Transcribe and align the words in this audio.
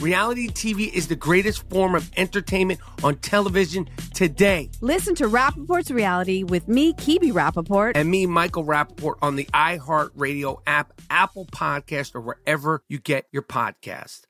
Reality 0.00 0.48
TV 0.48 0.92
is 0.92 1.06
the 1.08 1.16
greatest 1.16 1.68
form 1.70 1.94
of 1.94 2.10
entertainment 2.16 2.80
on 3.02 3.16
television 3.16 3.88
today. 4.12 4.68
Listen 4.80 5.14
to 5.14 5.28
Rapaport's 5.28 5.90
Reality 5.90 6.42
with 6.42 6.66
me, 6.66 6.92
Kebe 6.94 7.32
Rapaport. 7.32 7.92
And 7.94 8.10
me, 8.10 8.26
Michael 8.26 8.64
Rapaport, 8.64 9.14
on 9.22 9.36
the 9.36 9.44
iHeartRadio 9.54 10.60
app, 10.66 10.92
Apple 11.10 11.46
Podcast, 11.46 12.14
or 12.14 12.20
wherever 12.20 12.82
you 12.88 12.98
get 12.98 13.26
your 13.30 13.42
podcast. 13.42 14.22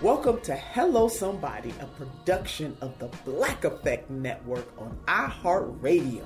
Welcome 0.00 0.40
to 0.40 0.56
Hello 0.56 1.06
Somebody, 1.08 1.74
a 1.78 1.86
production 1.86 2.74
of 2.80 2.98
the 2.98 3.08
Black 3.26 3.64
Effect 3.64 4.08
Network 4.08 4.66
on 4.78 4.98
iHeartRadio. 5.06 6.24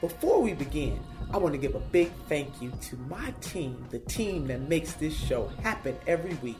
Before 0.00 0.40
we 0.40 0.52
begin, 0.52 1.00
I 1.30 1.36
want 1.36 1.52
to 1.52 1.58
give 1.58 1.74
a 1.74 1.80
big 1.80 2.10
thank 2.28 2.62
you 2.62 2.72
to 2.82 2.96
my 3.08 3.32
team, 3.40 3.84
the 3.90 3.98
team 3.98 4.46
that 4.46 4.68
makes 4.68 4.94
this 4.94 5.14
show 5.14 5.48
happen 5.62 5.96
every 6.06 6.34
week. 6.36 6.56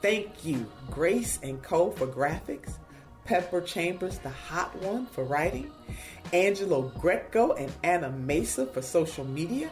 Thank 0.00 0.44
you, 0.46 0.66
Grace 0.90 1.38
and 1.42 1.62
Co. 1.62 1.90
for 1.90 2.06
graphics, 2.06 2.78
Pepper 3.26 3.60
Chambers, 3.60 4.18
the 4.18 4.30
hot 4.30 4.74
one, 4.82 5.04
for 5.06 5.24
writing, 5.24 5.70
Angelo 6.32 6.90
Greco 6.98 7.52
and 7.52 7.70
Anna 7.84 8.10
Mesa 8.10 8.64
for 8.66 8.80
social 8.80 9.26
media, 9.26 9.70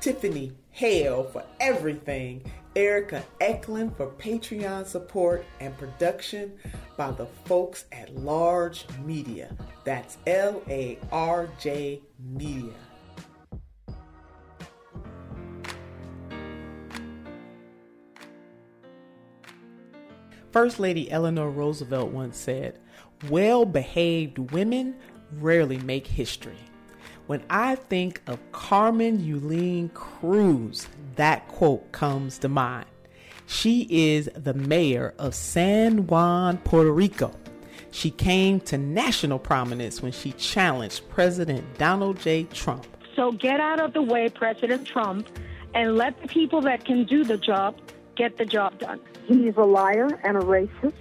Tiffany 0.00 0.52
Hale 0.70 1.24
for 1.24 1.44
everything, 1.60 2.42
Erica 2.74 3.24
Eklund 3.40 3.96
for 3.96 4.08
Patreon 4.08 4.84
support 4.84 5.44
and 5.60 5.78
production 5.78 6.52
by 6.96 7.12
the 7.12 7.26
folks 7.44 7.84
at 7.92 8.14
Larj 8.16 8.84
Media. 9.04 9.56
That's 9.84 10.18
L 10.26 10.60
A 10.68 10.98
R 11.12 11.48
J 11.60 12.02
Media. 12.18 12.74
First 20.56 20.80
Lady 20.80 21.10
Eleanor 21.10 21.50
Roosevelt 21.50 22.12
once 22.12 22.38
said, 22.38 22.78
Well 23.28 23.66
behaved 23.66 24.38
women 24.38 24.96
rarely 25.32 25.76
make 25.76 26.06
history. 26.06 26.56
When 27.26 27.42
I 27.50 27.74
think 27.74 28.22
of 28.26 28.38
Carmen 28.52 29.18
Yulín 29.18 29.92
Cruz, 29.92 30.88
that 31.16 31.46
quote 31.48 31.92
comes 31.92 32.38
to 32.38 32.48
mind. 32.48 32.86
She 33.44 33.86
is 33.90 34.30
the 34.34 34.54
mayor 34.54 35.12
of 35.18 35.34
San 35.34 36.06
Juan, 36.06 36.56
Puerto 36.56 36.90
Rico. 36.90 37.32
She 37.90 38.10
came 38.10 38.58
to 38.60 38.78
national 38.78 39.38
prominence 39.38 40.00
when 40.00 40.12
she 40.12 40.32
challenged 40.32 41.06
President 41.10 41.66
Donald 41.76 42.18
J. 42.18 42.44
Trump. 42.44 42.86
So 43.14 43.30
get 43.32 43.60
out 43.60 43.78
of 43.78 43.92
the 43.92 44.00
way, 44.00 44.30
President 44.30 44.86
Trump, 44.86 45.28
and 45.74 45.98
let 45.98 46.18
the 46.22 46.28
people 46.28 46.62
that 46.62 46.86
can 46.86 47.04
do 47.04 47.24
the 47.24 47.36
job 47.36 47.78
get 48.14 48.38
the 48.38 48.46
job 48.46 48.78
done. 48.78 49.02
He's 49.26 49.56
a 49.56 49.64
liar 49.64 50.20
and 50.22 50.36
a 50.36 50.40
racist, 50.40 50.92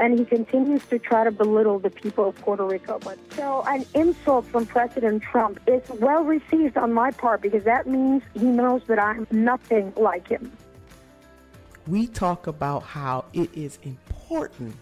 and 0.00 0.18
he 0.18 0.24
continues 0.24 0.84
to 0.86 0.98
try 0.98 1.24
to 1.24 1.30
belittle 1.30 1.78
the 1.78 1.90
people 1.90 2.30
of 2.30 2.36
Puerto 2.36 2.64
Rico. 2.64 2.98
But 2.98 3.18
so 3.34 3.62
an 3.66 3.84
insult 3.94 4.46
from 4.46 4.64
President 4.64 5.22
Trump 5.22 5.60
is 5.66 5.82
well 5.90 6.24
received 6.24 6.78
on 6.78 6.94
my 6.94 7.10
part 7.10 7.42
because 7.42 7.64
that 7.64 7.86
means 7.86 8.22
he 8.32 8.44
knows 8.46 8.82
that 8.86 8.98
I'm 8.98 9.26
nothing 9.30 9.92
like 9.96 10.26
him. 10.26 10.50
We 11.86 12.06
talk 12.06 12.46
about 12.46 12.82
how 12.82 13.26
it 13.34 13.54
is 13.54 13.78
important 13.82 14.74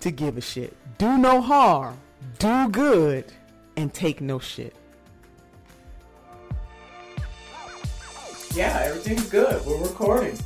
to 0.00 0.10
give 0.10 0.36
a 0.36 0.42
shit. 0.42 0.76
Do 0.98 1.16
no 1.16 1.40
harm, 1.40 1.98
do 2.38 2.68
good, 2.68 3.24
and 3.76 3.92
take 3.92 4.20
no 4.20 4.38
shit. 4.38 4.76
Yeah, 8.54 8.82
everything's 8.84 9.28
good. 9.30 9.64
We're 9.64 9.82
recording. 9.82 10.38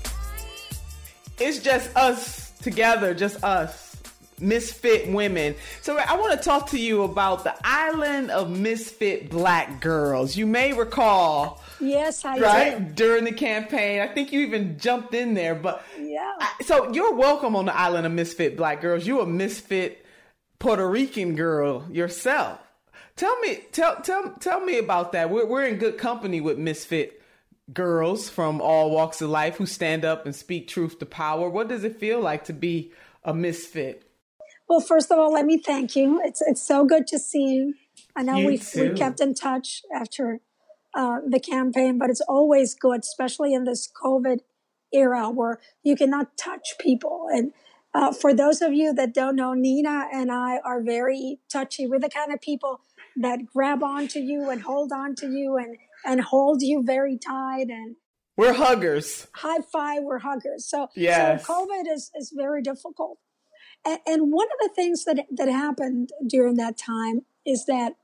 It's 1.41 1.59
just 1.59 1.95
us 1.97 2.51
together, 2.59 3.15
just 3.15 3.43
us, 3.45 3.97
misfit 4.41 5.11
women. 5.11 5.55
So 5.83 5.97
I 5.97 6.17
want 6.17 6.39
to 6.39 6.45
talk 6.45 6.71
to 6.71 6.79
you 6.79 7.03
about 7.03 7.45
the 7.45 7.55
island 7.65 8.31
of 8.31 8.51
misfit 8.51 9.31
black 9.31 9.81
girls. 9.81 10.37
You 10.37 10.47
may 10.47 10.73
recall. 10.73 11.63
Yes, 11.81 12.25
I 12.25 12.39
right 12.39 12.95
during 12.95 13.25
the 13.25 13.33
campaign. 13.33 14.01
I 14.01 14.09
think 14.09 14.33
you 14.33 14.41
even 14.41 14.79
jumped 14.79 15.15
in 15.15 15.35
there, 15.35 15.55
but 15.55 15.85
yeah. 16.01 16.35
I, 16.41 16.53
so 16.65 16.93
you're 16.93 17.15
welcome 17.15 17.55
on 17.55 17.67
the 17.67 17.77
island 17.77 18.07
of 18.07 18.13
misfit 18.13 18.57
black 18.57 18.81
girls. 18.81 19.07
You 19.07 19.21
a 19.21 19.27
misfit 19.27 20.05
Puerto 20.59 20.89
Rican 20.89 21.37
girl 21.37 21.87
yourself. 21.91 22.59
Tell 23.17 23.39
me, 23.41 23.61
tell 23.73 23.97
tell 24.03 24.35
tell 24.41 24.61
me 24.61 24.79
about 24.79 25.13
that. 25.13 25.31
We're 25.31 25.47
we're 25.47 25.67
in 25.67 25.77
good 25.77 25.99
company 25.99 26.41
with 26.41 26.59
misfit 26.59 27.18
girls 27.73 28.29
from 28.29 28.61
all 28.61 28.91
walks 28.91 29.21
of 29.21 29.31
life 29.31 29.57
who 29.57 29.67
stand 29.67 30.05
up 30.05 30.25
and 30.25 30.35
speak 30.35 30.69
truth 30.69 30.99
to 30.99 31.07
power. 31.07 31.49
What 31.49 31.69
does 31.69 31.85
it 31.85 31.99
feel 31.99 32.21
like 32.21 32.45
to 32.45 32.53
be 32.53 32.93
a 33.25 33.35
misfit? 33.35 34.05
Well, 34.69 34.81
first 34.81 35.11
of 35.11 35.19
all, 35.19 35.33
let 35.33 35.47
me 35.47 35.59
thank 35.59 35.97
you. 35.97 36.21
It's 36.23 36.43
it's 36.43 36.63
so 36.63 36.85
good 36.85 37.07
to 37.09 37.19
see 37.19 37.55
you. 37.55 37.75
I 38.15 38.23
know 38.23 38.39
we 38.39 38.61
we 38.77 38.91
kept 38.95 39.21
in 39.21 39.35
touch 39.35 39.83
after 39.95 40.41
uh, 40.95 41.19
the 41.27 41.41
campaign, 41.41 41.99
but 41.99 42.11
it's 42.11 42.21
always 42.23 42.75
good, 42.75 43.01
especially 43.01 43.55
in 43.55 43.65
this 43.65 43.91
COVID 44.03 44.41
era 44.93 45.31
where 45.31 45.61
you 45.83 45.97
cannot 45.97 46.37
touch 46.37 46.75
people. 46.79 47.29
And 47.33 47.53
uh, 47.95 48.13
for 48.13 48.35
those 48.35 48.61
of 48.61 48.73
you 48.73 48.93
that 48.95 49.15
don't 49.15 49.37
know, 49.37 49.55
Nina 49.55 50.09
and 50.13 50.31
I 50.31 50.59
are 50.59 50.83
very 50.83 51.41
touchy. 51.51 51.87
We're 51.87 51.99
the 51.99 52.11
kind 52.11 52.33
of 52.33 52.41
people 52.41 52.81
that 53.17 53.47
grab 53.47 53.83
onto 53.83 54.19
you 54.21 54.51
and 54.51 54.63
hold 54.63 54.93
on 54.93 55.15
to 55.17 55.31
you 55.31 55.57
and 55.57 55.77
and 56.09 56.23
hold 56.23 56.63
you 56.63 56.83
very 56.83 57.19
tight 57.19 57.69
and 57.69 57.97
we're 58.37 58.55
huggers. 58.55 59.27
High 59.35 59.59
five, 59.61 60.05
we're 60.05 60.21
huggers. 60.21 60.65
So, 60.65 60.89
yes. 60.95 61.45
so 61.45 61.53
COVID 61.53 61.93
is, 61.93 62.11
is 62.15 62.33
very 62.35 62.63
difficult. 62.63 63.19
And, 63.85 63.99
and 64.07 64.33
one 64.33 64.47
of 64.47 64.69
the 64.69 64.75
things 64.75 65.05
that, 65.05 65.27
that 65.31 65.49
happened 65.49 66.11
during 66.27 66.55
that 66.57 66.79
time 66.79 67.23
is 67.45 67.67
that 67.67 67.95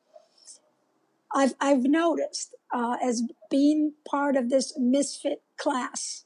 I've, 1.32 1.54
I've 1.60 1.84
noticed 1.84 2.54
uh, 2.72 2.96
as 3.02 3.22
being 3.48 3.94
part 4.08 4.36
of 4.36 4.50
this 4.50 4.76
misfit 4.76 5.42
class 5.56 6.24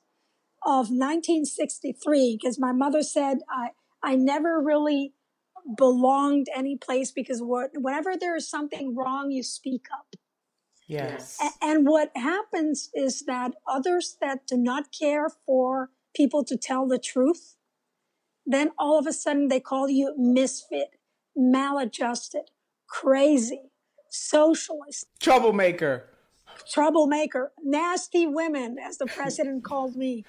of 0.65 0.89
1963 0.89 2.39
because 2.41 2.59
my 2.59 2.73
mother 2.73 3.03
said 3.03 3.39
I, 3.49 3.69
I 4.03 4.17
never 4.17 4.61
really 4.61 5.13
belonged 5.77 6.47
any 6.57 6.77
place 6.77 7.13
because 7.13 7.41
what, 7.41 7.71
whenever 7.75 8.17
there 8.17 8.37
is 8.37 8.49
something 8.49 8.97
wrong, 8.97 9.31
you 9.31 9.43
speak 9.43 9.87
up. 9.93 10.17
Yes. 10.89 11.39
A- 11.43 11.65
and 11.65 11.87
what 11.87 12.11
happens 12.17 12.91
is 12.95 13.23
that 13.27 13.53
others 13.67 14.17
that 14.21 14.47
do 14.47 14.57
not 14.57 14.91
care 14.91 15.29
for 15.47 15.91
people 16.17 16.43
to 16.45 16.57
tell 16.57 16.87
the 16.89 16.99
truth, 16.99 17.57
then 18.47 18.71
all 18.79 18.99
of 18.99 19.07
a 19.07 19.13
sudden 19.13 19.49
they 19.49 19.61
call 19.61 19.89
you 19.89 20.15
misfit, 20.17 20.99
maladjusted, 21.37 22.51
crazy, 22.89 23.71
socialist, 24.09 25.07
troublemaker, 25.21 26.09
troublemaker, 26.73 27.53
nasty 27.63 28.27
women, 28.27 28.79
as 28.83 28.97
the 28.97 29.07
president 29.07 29.63
called 29.65 29.95
me. 29.95 30.25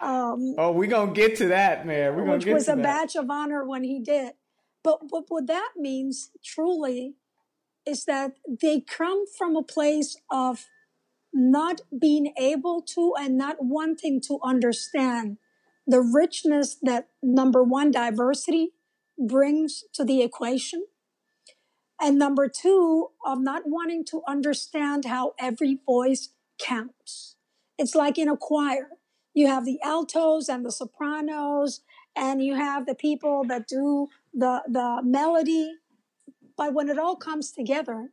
Um, 0.00 0.54
oh, 0.56 0.72
we're 0.72 0.88
going 0.88 1.12
to 1.12 1.20
get 1.20 1.36
to 1.36 1.48
that, 1.48 1.86
man. 1.86 2.16
We're 2.16 2.24
going 2.24 2.40
to 2.40 2.46
Which 2.46 2.54
was 2.54 2.68
a 2.68 2.76
that. 2.76 2.82
badge 2.82 3.14
of 3.14 3.30
honor 3.30 3.64
when 3.64 3.84
he 3.84 4.00
did. 4.00 4.32
But, 4.82 5.00
but 5.10 5.24
what 5.28 5.46
that 5.48 5.72
means 5.76 6.30
truly 6.42 7.14
is 7.88 8.04
that 8.04 8.32
they 8.60 8.80
come 8.80 9.24
from 9.26 9.56
a 9.56 9.62
place 9.62 10.16
of 10.30 10.66
not 11.32 11.80
being 11.98 12.32
able 12.38 12.82
to 12.82 13.14
and 13.18 13.36
not 13.36 13.56
wanting 13.60 14.20
to 14.20 14.38
understand 14.42 15.38
the 15.86 16.00
richness 16.00 16.76
that 16.82 17.08
number 17.22 17.62
one, 17.62 17.90
diversity 17.90 18.72
brings 19.18 19.84
to 19.94 20.04
the 20.04 20.22
equation. 20.22 20.84
And 22.00 22.18
number 22.18 22.48
two, 22.48 23.08
of 23.24 23.40
not 23.40 23.62
wanting 23.66 24.04
to 24.06 24.22
understand 24.28 25.06
how 25.06 25.32
every 25.38 25.78
voice 25.84 26.28
counts. 26.60 27.36
It's 27.78 27.94
like 27.94 28.18
in 28.18 28.28
a 28.28 28.36
choir. 28.36 28.90
You 29.34 29.46
have 29.46 29.64
the 29.64 29.80
altos 29.82 30.48
and 30.48 30.64
the 30.64 30.72
sopranos, 30.72 31.80
and 32.14 32.42
you 32.42 32.54
have 32.54 32.86
the 32.86 32.94
people 32.94 33.44
that 33.48 33.66
do 33.66 34.08
the, 34.34 34.62
the 34.68 35.00
melody. 35.02 35.72
But 36.58 36.74
when 36.74 36.90
it 36.90 36.98
all 36.98 37.16
comes 37.16 37.52
together, 37.52 38.10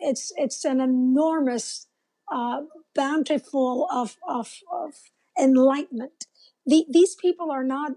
it's, 0.00 0.32
it's 0.36 0.64
an 0.64 0.80
enormous, 0.80 1.88
uh, 2.32 2.62
bountiful 2.94 3.86
of, 3.92 4.16
of, 4.26 4.54
of 4.72 4.92
enlightenment 5.38 6.26
the, 6.68 6.84
these 6.90 7.14
people 7.14 7.50
are 7.50 7.64
not 7.64 7.92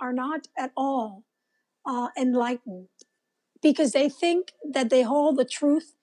are 0.00 0.12
not 0.12 0.46
at 0.56 0.70
all 0.76 1.24
uh, 1.84 2.08
enlightened 2.16 2.88
because 3.60 3.92
they 3.92 4.08
think 4.08 4.52
that 4.68 4.90
they 4.90 5.02
hold 5.02 5.36
the 5.36 5.44
truth 5.44 5.94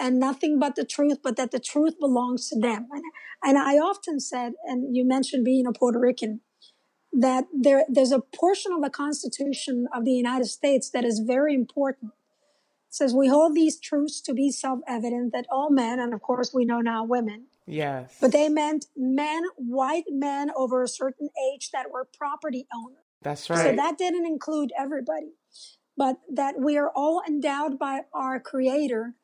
and 0.00 0.18
nothing 0.18 0.58
but 0.58 0.76
the 0.76 0.84
truth, 0.84 1.18
but 1.22 1.36
that 1.36 1.50
the 1.50 1.60
truth 1.60 1.94
belongs 2.00 2.48
to 2.48 2.58
them. 2.58 2.88
And, 2.90 3.02
and 3.42 3.58
I 3.58 3.74
often 3.74 4.18
said, 4.18 4.52
and 4.64 4.96
you 4.96 5.06
mentioned 5.06 5.44
being 5.44 5.66
a 5.66 5.72
Puerto 5.72 5.98
Rican, 5.98 6.40
that 7.12 7.44
there 7.54 7.84
there's 7.88 8.12
a 8.12 8.20
portion 8.20 8.72
of 8.72 8.82
the 8.82 8.90
Constitution 8.90 9.86
of 9.94 10.04
the 10.04 10.12
United 10.12 10.46
States 10.46 10.90
that 10.90 11.04
is 11.04 11.20
very 11.20 11.54
important. 11.54 12.12
It 12.94 12.98
says 12.98 13.12
we 13.12 13.26
hold 13.26 13.56
these 13.56 13.80
truths 13.80 14.20
to 14.20 14.32
be 14.32 14.52
self-evident 14.52 15.32
that 15.32 15.46
all 15.50 15.68
men, 15.68 15.98
and 15.98 16.14
of 16.14 16.22
course 16.22 16.54
we 16.54 16.64
know 16.64 16.80
now 16.80 17.02
women, 17.02 17.46
Yes. 17.66 18.18
but 18.20 18.30
they 18.30 18.48
meant 18.48 18.86
men, 18.96 19.42
white 19.56 20.04
men 20.10 20.52
over 20.56 20.80
a 20.84 20.86
certain 20.86 21.28
age 21.50 21.72
that 21.72 21.90
were 21.90 22.06
property 22.16 22.68
owners. 22.72 23.02
That's 23.20 23.50
right. 23.50 23.70
So 23.70 23.74
that 23.74 23.98
didn't 23.98 24.26
include 24.26 24.70
everybody, 24.78 25.32
but 25.96 26.20
that 26.32 26.60
we 26.60 26.76
are 26.76 26.92
all 26.94 27.20
endowed 27.26 27.80
by 27.80 28.02
our 28.14 28.38
Creator 28.38 29.14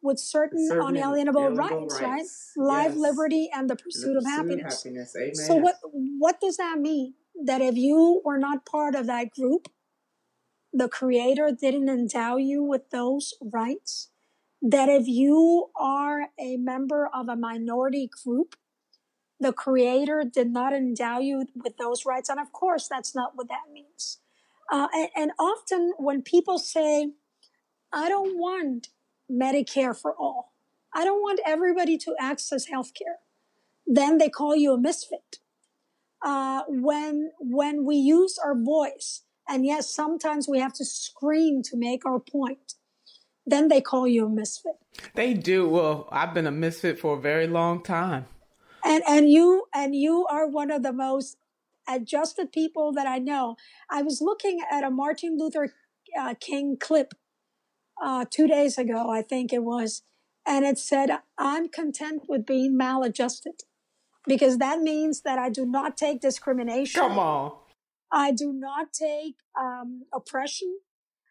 with 0.00 0.18
certain, 0.18 0.66
Certain 0.66 0.86
unalienable 0.96 1.48
inalienable 1.48 1.86
rights, 1.88 2.00
rights. 2.00 2.52
right? 2.56 2.64
Life, 2.66 2.92
Yes. 2.92 2.96
liberty, 2.96 3.50
and 3.54 3.68
the 3.68 3.76
pursuit, 3.76 4.16
of 4.16 4.24
pursuit 4.24 4.38
of 4.38 4.46
happiness. 4.48 4.82
happiness. 4.84 5.14
Amen. 5.14 5.34
So 5.34 5.54
what 5.56 5.74
what 5.92 6.40
does 6.40 6.56
that 6.56 6.78
mean? 6.78 7.12
That 7.44 7.60
if 7.60 7.76
you 7.76 8.22
were 8.24 8.38
not 8.38 8.64
part 8.64 8.94
of 8.94 9.06
that 9.06 9.32
group, 9.34 9.68
the 10.72 10.88
Creator 10.88 11.52
didn't 11.60 11.88
endow 11.88 12.36
you 12.36 12.62
with 12.62 12.90
those 12.90 13.34
rights? 13.40 14.10
that 14.60 14.88
if 14.88 15.06
you 15.06 15.70
are 15.76 16.28
a 16.38 16.56
member 16.56 17.08
of 17.14 17.28
a 17.28 17.36
minority 17.36 18.10
group, 18.24 18.56
the 19.38 19.52
creator 19.52 20.24
did 20.24 20.50
not 20.50 20.72
endow 20.72 21.20
you 21.20 21.46
with 21.54 21.76
those 21.76 22.04
rights. 22.04 22.28
And 22.28 22.40
of 22.40 22.52
course, 22.52 22.88
that's 22.88 23.14
not 23.14 23.36
what 23.36 23.48
that 23.48 23.72
means. 23.72 24.18
Uh, 24.70 24.88
and, 24.92 25.08
and 25.14 25.30
often 25.38 25.92
when 25.96 26.22
people 26.22 26.58
say, 26.58 27.12
I 27.92 28.08
don't 28.08 28.36
want 28.36 28.88
Medicare 29.30 29.96
for 29.96 30.12
all, 30.12 30.52
I 30.92 31.04
don't 31.04 31.22
want 31.22 31.40
everybody 31.46 31.96
to 31.98 32.16
access 32.18 32.66
health 32.66 32.92
care 32.94 33.18
then 33.90 34.18
they 34.18 34.28
call 34.28 34.54
you 34.54 34.74
a 34.74 34.78
misfit. 34.78 35.38
Uh, 36.22 36.62
when, 36.68 37.30
when 37.40 37.86
we 37.86 37.96
use 37.96 38.38
our 38.44 38.54
voice, 38.54 39.22
and 39.48 39.64
yes, 39.64 39.90
sometimes 39.90 40.46
we 40.48 40.58
have 40.58 40.72
to 40.74 40.84
scream 40.84 41.62
to 41.62 41.76
make 41.76 42.04
our 42.06 42.20
point 42.20 42.74
then 43.48 43.68
they 43.68 43.80
call 43.80 44.06
you 44.06 44.26
a 44.26 44.28
misfit. 44.28 44.74
They 45.14 45.32
do. 45.32 45.68
Well, 45.68 46.08
I've 46.12 46.34
been 46.34 46.46
a 46.46 46.52
misfit 46.52 46.98
for 46.98 47.16
a 47.16 47.20
very 47.20 47.46
long 47.46 47.82
time. 47.82 48.26
And 48.84 49.02
and 49.08 49.30
you 49.30 49.64
and 49.74 49.94
you 49.94 50.26
are 50.26 50.46
one 50.46 50.70
of 50.70 50.82
the 50.82 50.92
most 50.92 51.38
adjusted 51.88 52.52
people 52.52 52.92
that 52.92 53.06
I 53.06 53.18
know. 53.18 53.56
I 53.90 54.02
was 54.02 54.20
looking 54.20 54.60
at 54.70 54.84
a 54.84 54.90
Martin 54.90 55.36
Luther 55.38 55.74
uh, 56.18 56.34
King 56.38 56.76
clip 56.78 57.14
uh, 58.02 58.26
two 58.30 58.46
days 58.46 58.78
ago, 58.78 59.10
I 59.10 59.22
think 59.22 59.52
it 59.52 59.64
was, 59.64 60.02
and 60.46 60.64
it 60.64 60.78
said, 60.78 61.10
"I'm 61.36 61.68
content 61.68 62.24
with 62.28 62.46
being 62.46 62.76
maladjusted." 62.76 63.62
Because 64.26 64.58
that 64.58 64.80
means 64.80 65.22
that 65.22 65.38
I 65.38 65.48
do 65.48 65.64
not 65.64 65.96
take 65.96 66.20
discrimination. 66.20 67.00
Come 67.00 67.18
on. 67.18 67.52
I 68.10 68.32
do 68.32 68.52
not 68.52 68.92
take 68.92 69.36
um, 69.58 70.04
oppression. 70.12 70.78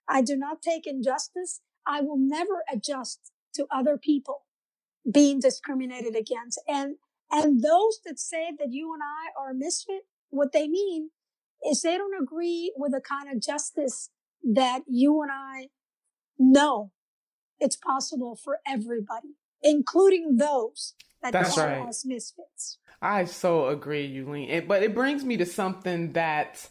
I 0.08 0.22
do 0.22 0.38
not 0.38 0.62
take 0.62 0.88
injustice. 0.88 1.62
I 1.86 2.02
will 2.02 2.18
never 2.18 2.64
adjust 2.72 3.32
to 3.56 3.66
other 3.72 3.98
people 3.98 4.44
being 5.12 5.40
discriminated 5.40 6.16
against. 6.16 6.62
And, 6.68 6.96
and 7.32 7.64
those 7.64 8.00
that 8.06 8.20
say 8.20 8.52
that 8.58 8.72
you 8.72 8.94
and 8.94 9.02
I 9.04 9.40
are 9.40 9.52
a 9.52 9.56
misfit, 9.56 10.06
what 10.30 10.52
they 10.52 10.68
mean 10.68 11.10
is 11.66 11.82
they 11.82 11.98
don't 11.98 12.22
agree 12.22 12.74
with 12.78 12.92
the 12.92 13.02
kind 13.02 13.32
of 13.32 13.42
justice 13.42 14.10
that 14.44 14.84
you 14.88 15.22
and 15.22 15.32
I 15.32 15.70
know 16.38 16.92
it's 17.60 17.76
possible 17.76 18.36
for 18.36 18.60
everybody, 18.68 19.36
including 19.64 20.38
those 20.38 20.94
that 21.24 21.34
That's 21.34 21.56
call 21.56 21.66
right. 21.66 21.88
us 21.88 22.06
misfits. 22.06 22.78
I 23.02 23.26
so 23.26 23.68
agree. 23.68 24.06
It, 24.50 24.68
but 24.68 24.84
it 24.84 24.96
brings 24.96 25.24
me 25.24 25.38
to 25.38 25.46
something 25.46 26.14
that 26.14 26.68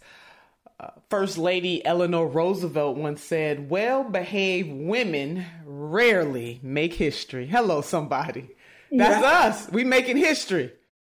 uh, 0.80 0.90
First 1.08 1.38
Lady 1.38 1.84
Eleanor 1.84 2.26
Roosevelt 2.26 2.96
once 2.96 3.22
said, 3.22 3.70
well 3.70 4.04
behaved 4.04 4.70
women 4.72 5.46
rarely 5.64 6.60
make 6.62 6.94
history. 6.94 7.46
Hello, 7.46 7.80
somebody. 7.80 8.50
That's 8.90 9.22
Yeah. 9.22 9.30
us. 9.48 9.70
We 9.70 9.84
making 9.84 10.16
history. 10.16 10.72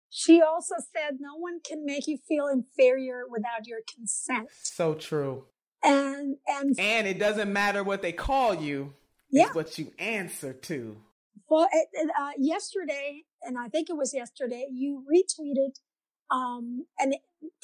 She 0.10 0.42
also 0.42 0.76
said 0.94 1.18
no 1.20 1.36
one 1.38 1.60
can 1.68 1.86
make 1.86 2.08
you 2.08 2.18
feel 2.28 2.48
inferior 2.48 3.24
without 3.28 3.66
your 3.66 3.80
consent. 3.92 4.50
So 4.62 4.94
true. 4.94 5.46
And 5.84 6.38
and 6.48 6.76
And 6.80 7.08
it 7.08 7.18
doesn't 7.20 7.52
matter 7.52 7.84
what 7.84 8.02
they 8.02 8.12
call 8.12 8.54
you. 8.54 8.94
Yeah. 9.32 9.46
It's 9.48 9.56
what 9.56 9.78
you 9.80 9.92
answer 9.98 10.54
to. 10.54 10.98
well, 11.50 11.68
it, 11.72 11.88
it, 11.94 12.10
uh, 12.20 12.32
yesterday, 12.38 13.24
and 13.46 13.58
I 13.58 13.68
think 13.70 13.90
it 13.90 13.98
was 13.98 14.14
yesterday, 14.14 14.68
you 14.72 15.04
retweeted 15.12 15.76
um, 16.32 16.86
an 17.00 17.14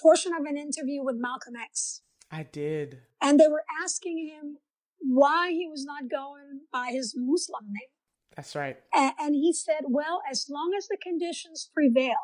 portion 0.02 0.34
of 0.34 0.46
an 0.46 0.58
interview 0.58 1.04
with 1.04 1.16
Malcolm 1.18 1.56
X, 1.56 2.02
I 2.32 2.44
did. 2.44 3.00
and 3.22 3.40
they 3.40 3.48
were 3.48 3.64
asking 3.84 4.28
him 4.28 4.58
why 5.00 5.52
he 5.52 5.68
was 5.68 5.86
not 5.86 6.10
going 6.10 6.62
by 6.72 6.90
his 6.92 7.14
Muslim 7.18 7.66
name. 7.68 7.90
That's 8.36 8.56
right. 8.56 8.78
A- 8.94 9.14
And 9.20 9.34
he 9.36 9.54
said, 9.54 9.84
well, 9.88 10.22
as 10.30 10.48
long 10.50 10.74
as 10.78 10.88
the 10.88 10.98
conditions 11.02 11.70
prevail 11.74 12.20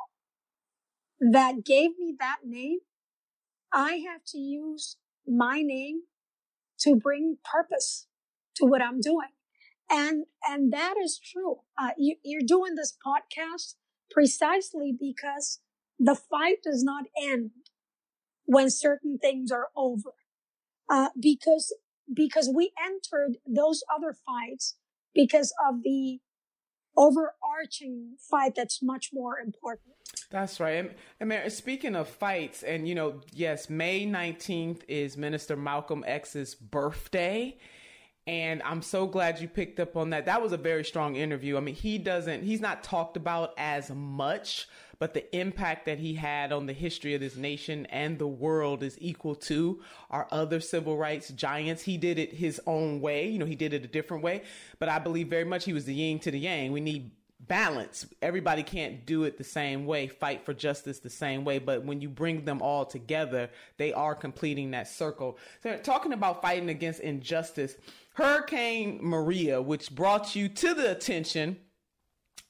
that 1.19 1.63
gave 1.65 1.91
me 1.97 2.13
that 2.19 2.39
name, 2.45 2.79
I 3.73 4.03
have 4.09 4.21
to 4.27 4.37
use 4.37 4.97
my 5.27 5.61
name 5.61 6.01
to 6.79 6.95
bring 6.95 7.37
purpose 7.49 8.07
to 8.57 8.65
what 8.65 8.81
I'm 8.81 8.99
doing. 8.99 9.29
And, 9.89 10.25
and 10.47 10.73
that 10.73 10.95
is 11.03 11.19
true. 11.19 11.57
Uh, 11.77 11.91
you, 11.97 12.15
you're 12.23 12.41
doing 12.45 12.75
this 12.75 12.95
podcast 13.05 13.75
precisely 14.11 14.95
because 14.97 15.59
the 15.99 16.15
fight 16.15 16.57
does 16.63 16.83
not 16.83 17.05
end 17.21 17.51
when 18.45 18.69
certain 18.69 19.17
things 19.17 19.51
are 19.51 19.67
over. 19.75 20.13
Uh, 20.89 21.09
because, 21.19 21.73
because 22.13 22.49
we 22.53 22.71
entered 22.83 23.37
those 23.47 23.83
other 23.95 24.15
fights 24.25 24.75
because 25.13 25.53
of 25.67 25.81
the 25.83 26.19
overarching 26.97 28.15
fight 28.19 28.53
that's 28.55 28.81
much 28.81 29.09
more 29.13 29.39
important. 29.39 29.95
That's 30.31 30.59
right. 30.59 30.95
And, 31.19 31.51
speaking 31.51 31.95
of 31.95 32.07
fights, 32.07 32.63
and 32.63 32.87
you 32.87 32.95
know, 32.95 33.21
yes, 33.33 33.69
May 33.69 34.05
19th 34.05 34.81
is 34.87 35.17
Minister 35.17 35.55
Malcolm 35.55 36.03
X's 36.05 36.55
birthday. 36.55 37.57
And 38.27 38.63
I'm 38.63 38.81
so 38.81 39.05
glad 39.05 39.39
you 39.39 39.47
picked 39.47 39.79
up 39.79 39.95
on 39.95 40.09
that. 40.09 40.25
That 40.25 40.41
was 40.41 40.51
a 40.51 40.57
very 40.57 40.83
strong 40.83 41.15
interview. 41.15 41.57
I 41.57 41.59
mean, 41.59 41.75
he 41.75 41.99
doesn't, 41.99 42.43
he's 42.43 42.59
not 42.59 42.83
talked 42.83 43.17
about 43.17 43.53
as 43.55 43.91
much, 43.91 44.67
but 44.97 45.13
the 45.13 45.35
impact 45.35 45.85
that 45.85 45.99
he 45.99 46.15
had 46.15 46.51
on 46.51 46.65
the 46.65 46.73
history 46.73 47.13
of 47.13 47.21
this 47.21 47.35
nation 47.35 47.85
and 47.87 48.17
the 48.17 48.27
world 48.27 48.81
is 48.81 48.97
equal 48.99 49.35
to 49.35 49.79
our 50.09 50.27
other 50.31 50.59
civil 50.59 50.97
rights 50.97 51.29
giants. 51.29 51.83
He 51.83 51.97
did 51.97 52.17
it 52.17 52.33
his 52.33 52.59
own 52.65 52.99
way. 52.99 53.27
You 53.27 53.37
know, 53.37 53.45
he 53.45 53.55
did 53.55 53.73
it 53.73 53.83
a 53.83 53.87
different 53.87 54.23
way, 54.23 54.41
but 54.79 54.89
I 54.89 54.97
believe 54.97 55.27
very 55.27 55.45
much 55.45 55.65
he 55.65 55.73
was 55.73 55.85
the 55.85 55.93
yin 55.93 56.17
to 56.19 56.31
the 56.31 56.39
yang. 56.39 56.71
We 56.71 56.81
need 56.81 57.11
balance. 57.47 58.07
Everybody 58.21 58.63
can't 58.63 59.05
do 59.05 59.23
it 59.25 59.37
the 59.37 59.43
same 59.43 59.85
way, 59.85 60.07
fight 60.07 60.45
for 60.45 60.53
justice 60.53 60.99
the 60.99 61.09
same 61.09 61.45
way, 61.45 61.59
but 61.59 61.83
when 61.83 62.01
you 62.01 62.09
bring 62.09 62.45
them 62.45 62.61
all 62.61 62.85
together, 62.85 63.49
they 63.77 63.93
are 63.93 64.15
completing 64.15 64.71
that 64.71 64.87
circle. 64.87 65.37
So 65.61 65.77
talking 65.77 66.13
about 66.13 66.41
fighting 66.41 66.69
against 66.69 67.01
injustice, 67.01 67.75
Hurricane 68.15 68.99
Maria, 69.01 69.61
which 69.61 69.93
brought 69.93 70.37
you 70.37 70.47
to 70.47 70.73
the 70.73 70.89
attention 70.89 71.57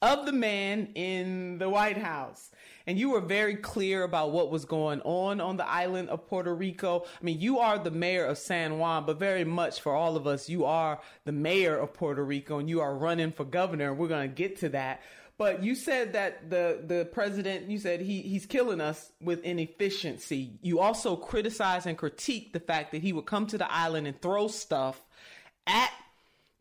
of 0.00 0.24
the 0.24 0.32
man 0.32 0.92
in 0.94 1.58
the 1.58 1.68
White 1.68 1.96
House. 1.98 2.52
And 2.86 2.96
you 2.96 3.10
were 3.10 3.20
very 3.20 3.56
clear 3.56 4.04
about 4.04 4.30
what 4.30 4.52
was 4.52 4.64
going 4.64 5.00
on 5.00 5.40
on 5.40 5.56
the 5.56 5.68
island 5.68 6.08
of 6.08 6.28
Puerto 6.28 6.54
Rico. 6.54 7.04
I 7.20 7.24
mean, 7.24 7.40
you 7.40 7.58
are 7.58 7.80
the 7.80 7.90
mayor 7.90 8.26
of 8.26 8.38
San 8.38 8.78
Juan, 8.78 9.06
but 9.06 9.18
very 9.18 9.42
much 9.42 9.80
for 9.80 9.92
all 9.92 10.16
of 10.16 10.28
us, 10.28 10.48
you 10.48 10.64
are 10.64 11.00
the 11.24 11.32
mayor 11.32 11.76
of 11.76 11.92
Puerto 11.94 12.24
Rico 12.24 12.60
and 12.60 12.68
you 12.68 12.80
are 12.80 12.94
running 12.94 13.32
for 13.32 13.44
governor. 13.44 13.92
We're 13.92 14.06
going 14.06 14.28
to 14.28 14.34
get 14.34 14.60
to 14.60 14.68
that. 14.68 15.02
But 15.36 15.64
you 15.64 15.74
said 15.74 16.12
that 16.12 16.48
the, 16.48 16.80
the 16.86 17.06
president, 17.06 17.68
you 17.68 17.78
said 17.78 18.00
he, 18.00 18.22
he's 18.22 18.46
killing 18.46 18.80
us 18.80 19.10
with 19.20 19.42
inefficiency. 19.42 20.60
You 20.62 20.78
also 20.78 21.16
criticize 21.16 21.86
and 21.86 21.98
critique 21.98 22.52
the 22.52 22.60
fact 22.60 22.92
that 22.92 23.02
he 23.02 23.12
would 23.12 23.26
come 23.26 23.48
to 23.48 23.58
the 23.58 23.70
island 23.70 24.06
and 24.06 24.22
throw 24.22 24.46
stuff 24.46 25.02
at 25.66 25.92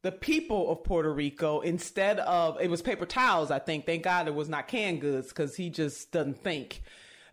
the 0.01 0.11
people 0.11 0.71
of 0.71 0.83
Puerto 0.83 1.11
Rico 1.11 1.61
instead 1.61 2.19
of 2.19 2.59
it 2.61 2.69
was 2.69 2.81
paper 2.81 3.05
towels. 3.05 3.51
I 3.51 3.59
think. 3.59 3.85
Thank 3.85 4.03
God 4.03 4.27
it 4.27 4.35
was 4.35 4.49
not 4.49 4.67
canned 4.67 5.01
goods 5.01 5.29
because 5.29 5.55
he 5.55 5.69
just 5.69 6.11
doesn't 6.11 6.43
think. 6.43 6.83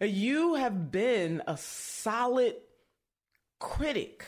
You 0.00 0.54
have 0.54 0.90
been 0.90 1.42
a 1.46 1.56
solid 1.56 2.56
critic 3.60 4.26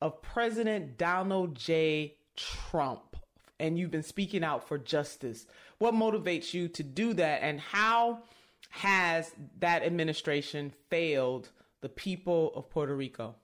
of 0.00 0.20
President 0.22 0.98
Donald 0.98 1.54
J. 1.54 2.16
Trump, 2.36 3.16
and 3.60 3.78
you've 3.78 3.90
been 3.90 4.02
speaking 4.02 4.42
out 4.42 4.66
for 4.66 4.78
justice. 4.78 5.46
What 5.78 5.94
motivates 5.94 6.52
you 6.52 6.68
to 6.68 6.82
do 6.82 7.14
that, 7.14 7.42
and 7.42 7.60
how 7.60 8.22
has 8.70 9.30
that 9.60 9.82
administration 9.84 10.72
failed 10.90 11.50
the 11.82 11.88
people 11.88 12.52
of 12.56 12.68
Puerto 12.68 12.96
Rico? 12.96 13.36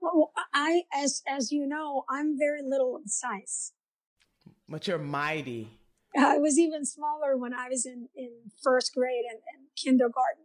Well, 0.00 0.32
I, 0.54 0.82
as 0.94 1.22
as 1.28 1.50
you 1.50 1.66
know, 1.66 2.04
I'm 2.08 2.38
very 2.38 2.62
little 2.62 2.96
in 2.96 3.08
size. 3.08 3.72
But 4.68 4.86
you're 4.86 4.98
mighty. 4.98 5.78
I 6.16 6.38
was 6.38 6.58
even 6.58 6.84
smaller 6.84 7.36
when 7.36 7.52
I 7.52 7.68
was 7.68 7.84
in, 7.84 8.08
in 8.14 8.30
first 8.62 8.94
grade 8.94 9.24
and, 9.28 9.40
and 9.52 9.66
kindergarten. 9.76 10.44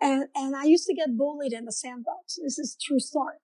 And, 0.00 0.28
and 0.34 0.56
I 0.56 0.64
used 0.64 0.86
to 0.86 0.94
get 0.94 1.16
bullied 1.16 1.52
in 1.52 1.64
the 1.64 1.72
sandbox. 1.72 2.38
This 2.42 2.58
is 2.58 2.76
true 2.80 3.00
story. 3.00 3.36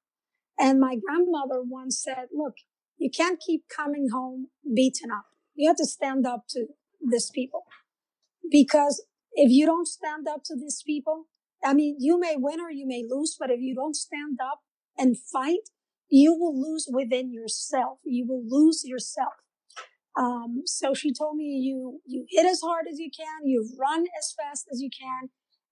And 0.59 0.81
my 0.81 0.97
grandmother 0.97 1.61
once 1.63 2.03
said, 2.03 2.29
look, 2.33 2.55
you 2.97 3.11
can't 3.11 3.41
keep 3.45 3.65
coming 3.69 4.09
home 4.13 4.49
beaten 4.75 5.11
up. 5.11 5.27
You 5.55 5.69
have 5.69 5.77
to 5.77 5.87
stand 5.87 6.27
up 6.27 6.45
to 6.51 6.67
these 7.07 7.31
people 7.35 7.65
because 8.51 9.05
if 9.33 9.51
you 9.51 9.67
don't 9.67 9.89
stand 9.89 10.27
up 10.29 10.43
to 10.45 10.55
these 10.55 10.83
people, 10.87 11.27
I 11.65 11.75
mean, 11.75 11.97
you 11.99 12.19
may 12.19 12.37
win 12.39 12.61
or 12.61 12.71
you 12.71 12.87
may 12.87 13.05
lose, 13.07 13.37
but 13.39 13.51
if 13.51 13.61
you 13.61 13.75
don't 13.75 13.97
stand 13.97 14.39
up 14.43 14.61
and 14.97 15.17
fight, 15.19 15.69
you 16.09 16.35
will 16.35 16.59
lose 16.59 16.89
within 16.91 17.33
yourself. 17.33 17.99
You 18.05 18.27
will 18.27 18.43
lose 18.47 18.83
yourself. 18.85 19.35
Um, 20.17 20.63
so 20.65 20.95
she 20.95 21.13
told 21.13 21.37
me 21.37 21.45
you, 21.45 22.01
you 22.07 22.25
hit 22.31 22.47
as 22.47 22.61
hard 22.63 22.87
as 22.91 22.99
you 22.99 23.11
can, 23.15 23.47
you 23.47 23.69
run 23.79 24.05
as 24.19 24.35
fast 24.35 24.67
as 24.73 24.81
you 24.81 24.89
can, 24.89 25.29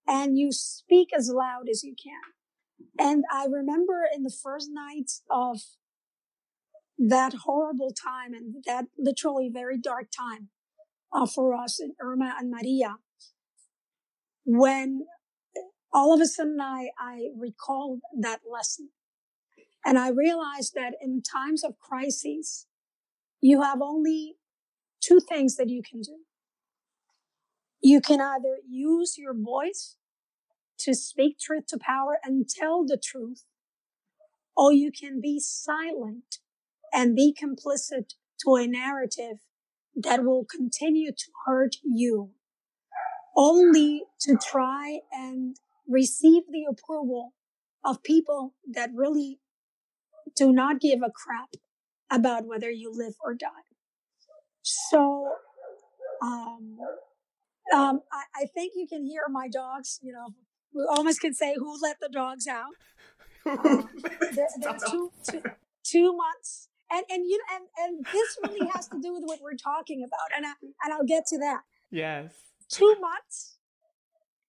and 0.07 0.39
you 0.39 0.53
speak 0.53 1.09
as 1.17 1.31
loud 1.33 1.69
as 1.71 1.83
you 1.83 1.95
can. 1.95 2.35
And 2.99 3.25
I 3.33 3.47
remember 3.47 4.03
in 4.15 4.23
the 4.23 4.35
first 4.43 4.69
night 4.71 5.11
of 5.31 5.61
that 6.99 7.35
horrible 7.45 7.91
time 7.93 8.35
and 8.35 8.63
that 8.67 8.87
literally 8.99 9.51
very 9.53 9.79
dark 9.79 10.09
time 10.17 10.51
uh, 11.13 11.27
for 11.27 11.55
us 11.55 11.81
in 11.81 11.95
Irma 12.01 12.35
and 12.39 12.51
Maria, 12.51 12.97
when 14.45 15.07
all 15.93 16.13
of 16.13 16.21
a 16.21 16.27
sudden 16.27 16.59
I, 16.61 16.89
I 16.99 17.29
recalled 17.37 18.01
that 18.21 18.41
lesson 18.51 18.91
and 19.85 19.99
I 19.99 20.09
realized 20.09 20.75
that 20.75 20.95
in 21.01 21.23
times 21.23 21.63
of 21.63 21.79
crises, 21.79 22.67
you 23.41 23.63
have 23.63 23.83
only 23.83 24.37
two 25.01 25.21
things 25.21 25.57
that 25.57 25.69
you 25.69 25.83
can 25.83 26.01
do. 26.01 26.21
You 27.83 28.01
can 28.01 28.21
either 28.21 28.59
use 28.67 29.19
your 29.19 29.35
voice 29.35 29.97
to 30.79 30.95
speak 30.95 31.39
truth 31.39 31.67
to 31.69 31.79
power 31.79 32.19
and 32.25 32.49
tell 32.49 32.85
the 32.85 32.97
truth, 32.97 33.45
or 34.57 34.73
you 34.73 34.91
can 34.91 35.21
be 35.21 35.39
silent 35.39 36.39
and 36.93 37.15
be 37.15 37.35
complicit 37.35 38.15
to 38.45 38.55
a 38.55 38.67
narrative 38.67 39.39
that 39.95 40.25
will 40.25 40.45
continue 40.45 41.13
to 41.13 41.31
hurt 41.47 41.77
you 41.85 42.31
only 43.37 44.05
to 44.21 44.37
try 44.37 45.01
and 45.13 45.57
receive 45.89 46.45
the 46.51 46.65
approval 46.69 47.35
of 47.85 48.03
people 48.03 48.55
that 48.67 48.91
really 48.95 49.39
do 50.37 50.53
not 50.53 50.81
give 50.81 51.01
a 51.01 51.11
crap 51.11 51.55
about 52.11 52.47
whether 52.47 52.71
you 52.71 52.93
live 52.93 53.15
or 53.25 53.35
die. 53.35 53.49
So, 54.63 55.33
um, 56.23 56.79
um, 57.75 58.01
I, 58.13 58.43
I, 58.43 58.47
think 58.47 58.73
you 58.77 58.87
can 58.87 59.05
hear 59.05 59.23
my 59.31 59.49
dogs, 59.49 59.99
you 60.03 60.13
know, 60.13 60.29
we 60.75 60.85
almost 60.91 61.21
can 61.21 61.35
say 61.35 61.55
who 61.57 61.77
let 61.83 61.97
the 62.01 62.09
dogs 62.09 62.47
out. 62.47 62.75
Um, 63.47 63.89
they're, 64.33 64.49
they're 64.61 64.79
two, 64.89 65.13
two, 65.29 65.43
two 65.85 66.17
months. 66.17 66.69
And, 66.91 67.05
and 67.11 67.27
you 67.27 67.41
and, 67.55 67.65
and 67.79 68.07
this 68.07 68.39
really 68.43 68.69
has 68.75 68.89
to 68.89 69.01
do 69.01 69.13
with 69.13 69.23
what 69.25 69.41
we're 69.41 69.57
talking 69.57 70.05
about. 70.05 70.37
And 70.37 70.47
I, 70.47 70.53
and 70.85 70.93
I'll 70.93 71.05
get 71.05 71.27
to 71.29 71.39
that. 71.39 71.63
Yes. 71.91 72.33
Two 72.71 72.97
months. 73.01 73.57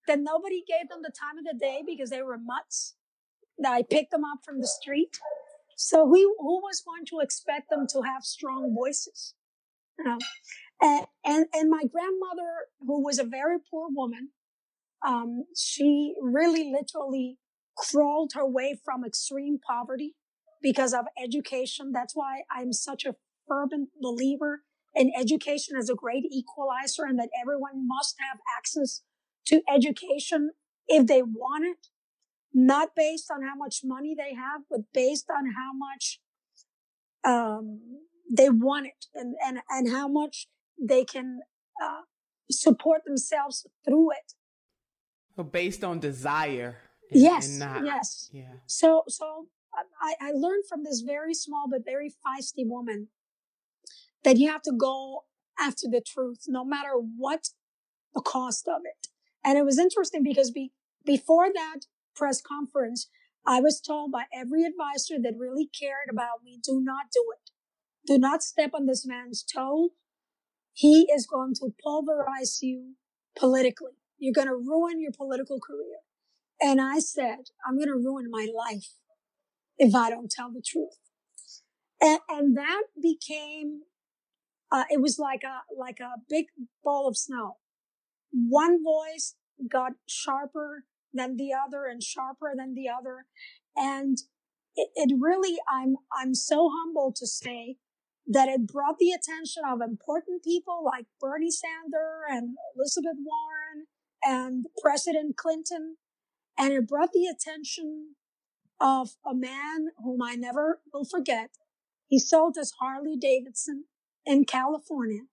Then 0.08 0.24
nobody 0.24 0.64
gave 0.68 0.90
them 0.90 1.00
the 1.02 1.12
time 1.12 1.38
of 1.38 1.46
the 1.46 1.58
day 1.58 1.82
because 1.86 2.10
they 2.10 2.22
were 2.22 2.38
mutts. 2.38 2.96
That 3.58 3.72
I 3.72 3.84
picked 3.84 4.12
them 4.12 4.24
up 4.26 4.40
from 4.44 4.60
the 4.60 4.68
street. 4.68 5.18
So 5.76 6.08
who, 6.08 6.36
who 6.40 6.62
was 6.62 6.82
going 6.86 7.06
to 7.08 7.20
expect 7.22 7.70
them 7.70 7.86
to 7.92 8.02
have 8.02 8.24
strong 8.24 8.74
voices? 8.74 9.34
You 10.00 10.06
know? 10.06 10.18
and, 10.82 11.06
and, 11.26 11.46
and 11.54 11.70
my 11.70 11.84
grandmother, 11.84 12.68
who 12.80 13.04
was 13.04 13.20
a 13.20 13.24
very 13.24 13.58
poor 13.70 13.88
woman, 13.90 14.30
um, 15.06 15.44
she 15.56 16.16
really 16.22 16.72
literally 16.72 17.38
crawled 17.78 18.32
her 18.34 18.48
way 18.48 18.80
from 18.84 19.06
extreme 19.06 19.60
poverty 19.60 20.16
because 20.62 20.94
of 20.94 21.06
education. 21.22 21.92
That's 21.92 22.16
why 22.16 22.44
I'm 22.50 22.74
such 22.74 23.06
a 23.06 23.16
fervent 23.48 23.90
believer 24.02 24.62
in 24.96 25.12
education 25.18 25.76
as 25.78 25.90
a 25.90 25.96
great 25.96 26.24
equalizer 26.32 27.04
and 27.04 27.20
that 27.20 27.30
everyone 27.40 27.86
must 27.86 28.16
have 28.20 28.40
access 28.58 29.02
to 29.48 29.62
education 29.72 30.52
if 30.88 31.06
they 31.06 31.22
want 31.22 31.66
it 31.66 31.88
not 32.58 32.90
based 32.96 33.30
on 33.30 33.44
how 33.44 33.54
much 33.54 33.82
money 33.84 34.16
they 34.18 34.34
have, 34.34 34.62
but 34.70 34.80
based 34.94 35.30
on 35.30 35.52
how 35.52 35.72
much 35.74 36.22
um, 37.26 37.82
they 38.32 38.50
want 38.50 38.88
it 38.88 39.06
and, 39.14 39.36
and, 39.46 39.60
and 39.70 39.92
how 39.92 40.08
much 40.08 40.48
they 40.82 41.04
can 41.04 41.42
uh, 41.84 42.02
support 42.50 43.02
themselves 43.06 43.68
through 43.84 44.12
it. 44.12 44.34
So 45.36 45.44
based 45.44 45.84
on 45.84 46.00
desire. 46.00 46.78
And, 47.12 47.22
yes. 47.22 47.50
And 47.50 47.60
not, 47.60 47.86
yes. 47.86 48.30
Yeah. 48.32 48.54
So, 48.68 49.04
so 49.10 49.48
I, 50.02 50.16
I 50.22 50.32
learned 50.32 50.64
from 50.70 50.86
this 50.86 51.02
very 51.02 51.34
small 51.34 51.68
but 51.70 51.84
very 51.84 52.10
feisty 52.10 52.66
woman 52.66 53.10
that 54.24 54.38
you 54.38 54.50
have 54.50 54.62
to 54.62 54.72
go 54.72 55.26
after 55.60 55.90
the 55.90 56.02
truth, 56.02 56.46
no 56.48 56.64
matter 56.64 56.94
what 57.18 57.50
the 58.14 58.22
cost 58.22 58.66
of 58.70 58.82
it. 58.86 59.08
And 59.44 59.58
it 59.58 59.66
was 59.66 59.78
interesting 59.78 60.24
because 60.24 60.52
be, 60.52 60.72
before 61.06 61.52
that, 61.54 61.82
press 62.16 62.42
conference, 62.42 63.10
I 63.46 63.62
was 63.62 63.80
told 63.80 64.12
by 64.12 64.24
every 64.34 64.64
advisor 64.64 65.16
that 65.22 65.38
really 65.38 65.68
cared 65.68 66.10
about 66.10 66.44
me, 66.44 66.60
do 66.64 66.82
not 66.82 67.06
do 67.14 67.24
it. 67.34 67.52
Do 68.08 68.18
not 68.18 68.44
step 68.44 68.72
on 68.74 68.86
this 68.86 69.06
man's 69.06 69.44
toe. 69.44 69.90
He 70.74 71.08
is 71.14 71.28
going 71.28 71.54
to 71.56 71.74
pulverize 71.84 72.60
you 72.62 72.96
politically. 73.38 73.94
You're 74.18 74.34
going 74.34 74.48
to 74.48 74.56
ruin 74.56 75.00
your 75.00 75.12
political 75.16 75.60
career. 75.60 76.00
And 76.62 76.82
I 76.82 77.00
said, 77.00 77.50
I'm 77.68 77.78
going 77.78 77.90
to 77.90 77.96
ruin 77.96 78.30
my 78.30 78.48
life 78.54 78.94
if 79.78 79.94
I 79.94 80.10
don't 80.10 80.32
tell 80.32 80.52
the 80.52 80.64
truth. 80.66 80.98
And, 82.02 82.20
and 82.30 82.58
that 82.58 82.84
became, 83.02 83.82
uh, 84.72 84.84
it 84.90 85.02
was 85.02 85.20
like 85.20 85.42
a, 85.44 85.62
like 85.78 86.00
a 86.00 86.20
big 86.30 86.46
ball 86.84 87.08
of 87.08 87.18
snow. 87.18 87.58
One 88.32 88.84
voice 88.84 89.36
got 89.70 89.94
sharper 90.08 90.86
than 91.16 91.38
the 91.38 91.52
other 91.54 91.86
and 91.86 92.04
sharper 92.04 92.54
than 92.56 92.74
the 92.74 92.90
other. 92.90 93.26
And 93.76 94.18
it, 94.76 94.90
it 94.96 95.16
really, 95.20 95.58
I'm, 95.70 95.96
I'm 96.16 96.36
so 96.36 96.70
humble 96.72 97.14
to 97.16 97.26
say 97.26 97.78
that 98.28 98.50
it 98.50 98.68
brought 98.68 98.98
the 99.00 99.12
attention 99.12 99.64
of 99.68 99.82
important 99.82 100.44
people 100.44 100.84
like 100.84 101.06
Bernie 101.20 101.52
Sanders 101.52 102.26
and 102.30 102.56
Elizabeth 102.76 103.18
Warren 103.24 103.86
and 104.24 104.66
President 104.82 105.38
Clinton. 105.38 105.98
And 106.58 106.74
it 106.74 106.88
brought 106.88 107.12
the 107.14 107.28
attention 107.28 108.16
of 108.80 109.12
a 109.26 109.34
man 109.34 109.88
whom 110.04 110.22
I 110.22 110.36
never 110.36 110.82
will 110.94 111.06
forget. 111.06 111.52
He 112.08 112.20
sold 112.20 112.56
his 112.58 112.74
Harley 112.80 113.16
Davidson 113.18 113.86
in 114.26 114.46
California 114.46 115.24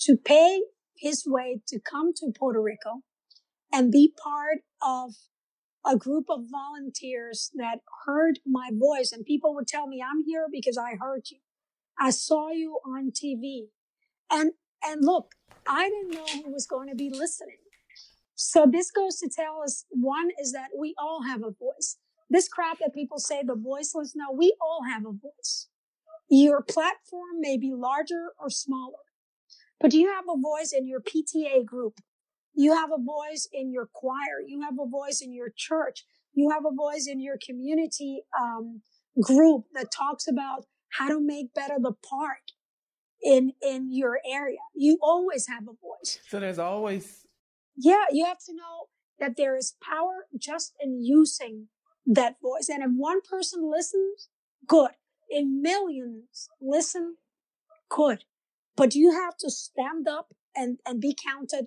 to 0.00 0.16
pay 0.16 0.62
his 0.96 1.24
way 1.26 1.60
to 1.68 1.78
come 1.80 2.12
to 2.14 2.32
Puerto 2.36 2.60
Rico 2.60 3.02
and 3.72 3.92
be 3.92 4.12
part 4.22 4.58
of 4.82 5.12
a 5.86 5.96
group 5.96 6.26
of 6.28 6.44
volunteers 6.50 7.50
that 7.54 7.80
heard 8.04 8.40
my 8.46 8.70
voice 8.72 9.12
and 9.12 9.24
people 9.24 9.54
would 9.54 9.66
tell 9.66 9.86
me, 9.86 10.02
I'm 10.02 10.24
here 10.24 10.46
because 10.50 10.76
I 10.76 10.96
heard 10.98 11.30
you. 11.30 11.38
I 11.98 12.10
saw 12.10 12.50
you 12.50 12.78
on 12.86 13.10
TV. 13.10 13.68
And, 14.30 14.52
and 14.84 15.04
look, 15.04 15.34
I 15.66 15.88
didn't 15.88 16.14
know 16.14 16.42
who 16.44 16.52
was 16.52 16.66
going 16.66 16.88
to 16.88 16.94
be 16.94 17.10
listening. 17.10 17.56
So 18.34 18.66
this 18.70 18.90
goes 18.90 19.16
to 19.18 19.28
tell 19.28 19.62
us 19.62 19.84
one 19.90 20.28
is 20.40 20.52
that 20.52 20.68
we 20.78 20.94
all 20.98 21.22
have 21.22 21.40
a 21.40 21.50
voice. 21.50 21.96
This 22.30 22.48
crap 22.48 22.78
that 22.78 22.94
people 22.94 23.18
say 23.18 23.42
the 23.42 23.56
voiceless, 23.56 24.14
no, 24.14 24.26
we 24.32 24.54
all 24.60 24.84
have 24.88 25.04
a 25.04 25.12
voice. 25.12 25.68
Your 26.28 26.62
platform 26.62 27.40
may 27.40 27.56
be 27.56 27.72
larger 27.74 28.28
or 28.38 28.50
smaller, 28.50 29.04
but 29.80 29.90
do 29.90 29.98
you 29.98 30.12
have 30.12 30.26
a 30.28 30.38
voice 30.38 30.72
in 30.72 30.86
your 30.86 31.00
PTA 31.00 31.64
group. 31.64 32.00
You 32.58 32.74
have 32.74 32.90
a 32.90 33.00
voice 33.00 33.48
in 33.52 33.70
your 33.70 33.88
choir. 33.92 34.42
You 34.44 34.62
have 34.62 34.74
a 34.80 34.88
voice 34.88 35.20
in 35.22 35.32
your 35.32 35.48
church. 35.56 36.04
You 36.34 36.50
have 36.50 36.64
a 36.66 36.74
voice 36.74 37.06
in 37.06 37.20
your 37.20 37.36
community 37.40 38.22
um, 38.36 38.82
group 39.22 39.66
that 39.74 39.92
talks 39.92 40.26
about 40.26 40.64
how 40.88 41.06
to 41.06 41.20
make 41.20 41.54
better 41.54 41.76
the 41.80 41.92
park 41.92 42.42
in 43.22 43.52
in 43.62 43.92
your 43.92 44.18
area. 44.28 44.58
You 44.74 44.98
always 45.00 45.46
have 45.46 45.68
a 45.68 45.76
voice. 45.80 46.18
So 46.28 46.40
there's 46.40 46.58
always 46.58 47.24
yeah. 47.76 48.06
You 48.10 48.24
have 48.24 48.40
to 48.46 48.52
know 48.52 48.88
that 49.20 49.36
there 49.36 49.56
is 49.56 49.76
power 49.80 50.26
just 50.36 50.74
in 50.82 51.00
using 51.00 51.68
that 52.06 52.36
voice. 52.42 52.68
And 52.68 52.82
if 52.82 52.90
one 52.90 53.20
person 53.20 53.70
listens, 53.70 54.30
good. 54.66 54.90
If 55.28 55.46
millions 55.46 56.48
listen, 56.60 57.18
good. 57.88 58.24
But 58.76 58.96
you 58.96 59.12
have 59.12 59.36
to 59.38 59.48
stand 59.48 60.08
up 60.08 60.34
and, 60.56 60.78
and 60.84 61.00
be 61.00 61.14
counted 61.14 61.66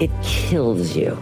it 0.00 0.10
kills 0.22 0.96
you. 0.96 1.16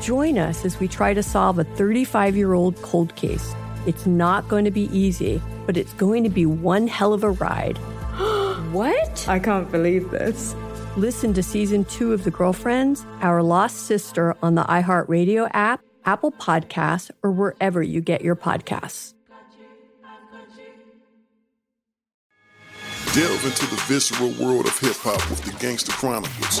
Join 0.00 0.38
us 0.38 0.64
as 0.64 0.80
we 0.80 0.88
try 0.88 1.14
to 1.14 1.22
solve 1.22 1.58
a 1.58 1.64
35 1.64 2.36
year 2.36 2.54
old 2.54 2.80
cold 2.82 3.14
case. 3.14 3.54
It's 3.86 4.06
not 4.06 4.48
going 4.48 4.64
to 4.64 4.70
be 4.70 4.88
easy, 4.96 5.40
but 5.66 5.76
it's 5.76 5.92
going 5.94 6.24
to 6.24 6.30
be 6.30 6.46
one 6.46 6.86
hell 6.86 7.12
of 7.12 7.24
a 7.24 7.30
ride. 7.30 7.76
what? 8.72 9.28
I 9.28 9.38
can't 9.38 9.70
believe 9.70 10.10
this. 10.10 10.54
Listen 10.96 11.32
to 11.34 11.42
season 11.42 11.84
two 11.84 12.12
of 12.12 12.24
The 12.24 12.30
Girlfriends, 12.30 13.06
Our 13.20 13.42
Lost 13.42 13.86
Sister 13.86 14.34
on 14.42 14.56
the 14.56 14.64
iHeartRadio 14.64 15.50
app, 15.54 15.80
Apple 16.04 16.32
Podcasts, 16.32 17.10
or 17.22 17.30
wherever 17.30 17.82
you 17.82 18.00
get 18.00 18.22
your 18.22 18.34
podcasts. 18.34 19.14
Delve 23.14 23.44
into 23.44 23.66
the 23.66 23.82
visceral 23.86 24.30
world 24.40 24.66
of 24.66 24.78
hip 24.78 24.96
hop 24.96 25.28
with 25.30 25.42
the 25.42 25.52
Gangster 25.58 25.92
Chronicles 25.92 26.60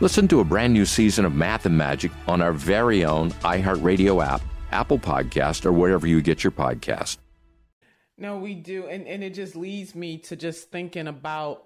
Listen 0.00 0.28
to 0.28 0.40
a 0.40 0.44
brand 0.44 0.74
new 0.74 0.84
season 0.84 1.24
of 1.24 1.34
Math 1.34 1.64
and 1.64 1.76
Magic 1.76 2.12
on 2.28 2.42
our 2.42 2.52
very 2.52 3.06
own 3.06 3.30
iHeartRadio 3.30 4.22
app, 4.22 4.42
Apple 4.70 4.98
Podcast, 4.98 5.64
or 5.64 5.72
wherever 5.72 6.06
you 6.06 6.20
get 6.20 6.44
your 6.44 6.50
podcast. 6.50 7.16
No, 8.18 8.36
we 8.36 8.54
do, 8.54 8.86
and 8.88 9.06
and 9.06 9.24
it 9.24 9.32
just 9.32 9.56
leads 9.56 9.94
me 9.94 10.18
to 10.18 10.36
just 10.36 10.70
thinking 10.70 11.06
about. 11.06 11.62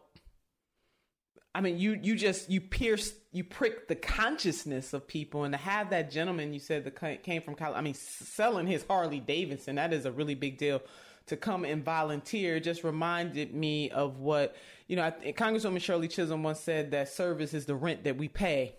I 1.52 1.60
mean, 1.60 1.78
you 1.78 1.98
you 2.00 2.14
just 2.14 2.48
you 2.48 2.60
pierce 2.60 3.12
you 3.32 3.42
prick 3.42 3.88
the 3.88 3.96
consciousness 3.96 4.92
of 4.92 5.08
people 5.08 5.42
and 5.42 5.52
to 5.52 5.58
have 5.58 5.90
that 5.90 6.10
gentleman 6.10 6.52
you 6.52 6.58
said 6.58 6.84
that 6.84 7.22
came 7.22 7.42
from 7.42 7.54
college 7.54 7.76
i 7.76 7.80
mean 7.80 7.94
selling 7.94 8.66
his 8.66 8.84
harley 8.88 9.20
davidson 9.20 9.76
that 9.76 9.92
is 9.92 10.04
a 10.04 10.10
really 10.10 10.34
big 10.34 10.58
deal 10.58 10.82
to 11.30 11.36
come 11.36 11.64
and 11.64 11.84
volunteer 11.84 12.60
just 12.60 12.84
reminded 12.84 13.54
me 13.54 13.90
of 13.90 14.18
what 14.18 14.54
you 14.86 14.96
know 14.96 15.10
congresswoman 15.28 15.80
shirley 15.80 16.08
chisholm 16.08 16.42
once 16.42 16.60
said 16.60 16.90
that 16.90 17.08
service 17.08 17.54
is 17.54 17.64
the 17.64 17.74
rent 17.74 18.04
that 18.04 18.16
we 18.16 18.28
pay 18.28 18.74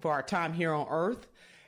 for 0.00 0.12
our 0.12 0.22
time 0.22 0.52
here 0.52 0.72
on 0.72 0.86
earth 0.88 1.26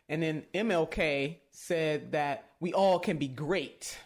and 0.08 0.22
then 0.22 0.44
mlk 0.54 1.36
said 1.50 2.12
that 2.12 2.50
we 2.60 2.72
all 2.72 2.98
can 2.98 3.16
be 3.16 3.28
great 3.28 3.98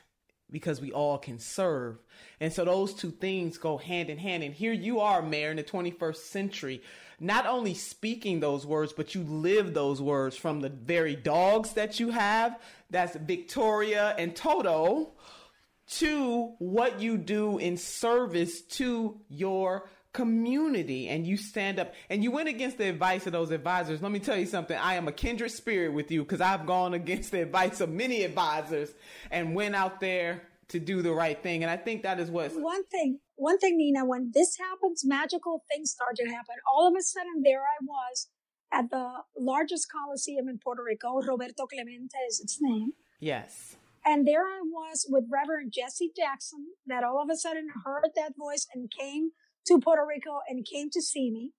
because 0.52 0.80
we 0.80 0.92
all 0.92 1.18
can 1.18 1.38
serve. 1.38 1.98
And 2.38 2.52
so 2.52 2.64
those 2.64 2.94
two 2.94 3.10
things 3.10 3.58
go 3.58 3.78
hand 3.78 4.10
in 4.10 4.18
hand. 4.18 4.44
And 4.44 4.54
here 4.54 4.74
you 4.74 5.00
are, 5.00 5.22
Mayor, 5.22 5.50
in 5.50 5.56
the 5.56 5.64
21st 5.64 6.16
century, 6.16 6.82
not 7.18 7.46
only 7.46 7.74
speaking 7.74 8.38
those 8.38 8.66
words, 8.66 8.92
but 8.92 9.14
you 9.14 9.22
live 9.22 9.74
those 9.74 10.00
words 10.00 10.36
from 10.36 10.60
the 10.60 10.68
very 10.68 11.16
dogs 11.16 11.72
that 11.72 11.98
you 11.98 12.10
have. 12.10 12.60
That's 12.90 13.16
Victoria 13.16 14.14
and 14.18 14.36
Toto 14.36 15.12
to 15.88 16.54
what 16.58 17.00
you 17.00 17.18
do 17.18 17.58
in 17.58 17.76
service 17.76 18.62
to 18.62 19.20
your 19.28 19.88
community 20.12 21.08
and 21.08 21.26
you 21.26 21.36
stand 21.36 21.78
up 21.78 21.94
and 22.10 22.22
you 22.22 22.30
went 22.30 22.48
against 22.48 22.78
the 22.78 22.88
advice 22.88 23.26
of 23.26 23.32
those 23.32 23.50
advisors. 23.50 24.02
Let 24.02 24.12
me 24.12 24.18
tell 24.18 24.36
you 24.36 24.46
something. 24.46 24.76
I 24.76 24.94
am 24.94 25.08
a 25.08 25.12
kindred 25.12 25.50
spirit 25.50 25.92
with 25.92 26.10
you 26.10 26.22
because 26.22 26.40
I've 26.40 26.66
gone 26.66 26.94
against 26.94 27.30
the 27.32 27.42
advice 27.42 27.80
of 27.80 27.90
many 27.90 28.22
advisors 28.22 28.92
and 29.30 29.54
went 29.54 29.74
out 29.74 30.00
there 30.00 30.42
to 30.68 30.78
do 30.78 31.02
the 31.02 31.12
right 31.12 31.42
thing. 31.42 31.62
And 31.62 31.70
I 31.70 31.76
think 31.76 32.02
that 32.02 32.20
is 32.20 32.30
what 32.30 32.52
one 32.54 32.84
thing, 32.86 33.20
one 33.36 33.58
thing, 33.58 33.76
Nina, 33.76 34.04
when 34.04 34.30
this 34.34 34.56
happens, 34.58 35.02
magical 35.04 35.64
things 35.70 35.90
start 35.90 36.16
to 36.16 36.24
happen. 36.24 36.56
All 36.70 36.88
of 36.88 36.94
a 36.98 37.02
sudden 37.02 37.42
there 37.42 37.60
I 37.60 37.84
was 37.84 38.28
at 38.72 38.90
the 38.90 39.10
largest 39.38 39.88
coliseum 39.90 40.48
in 40.48 40.58
Puerto 40.58 40.82
Rico. 40.82 41.20
Roberto 41.20 41.66
Clemente 41.66 42.16
is 42.28 42.40
its 42.40 42.58
name. 42.60 42.92
Yes. 43.20 43.76
And 44.04 44.26
there 44.26 44.42
I 44.42 44.60
was 44.64 45.06
with 45.08 45.24
Reverend 45.32 45.72
Jesse 45.72 46.10
Jackson 46.16 46.66
that 46.86 47.04
all 47.04 47.22
of 47.22 47.30
a 47.30 47.36
sudden 47.36 47.68
heard 47.84 48.10
that 48.16 48.36
voice 48.36 48.66
and 48.74 48.90
came 48.90 49.30
to 49.66 49.78
Puerto 49.78 50.04
Rico 50.06 50.40
and 50.48 50.66
came 50.66 50.90
to 50.90 51.00
see 51.00 51.30
me. 51.30 51.52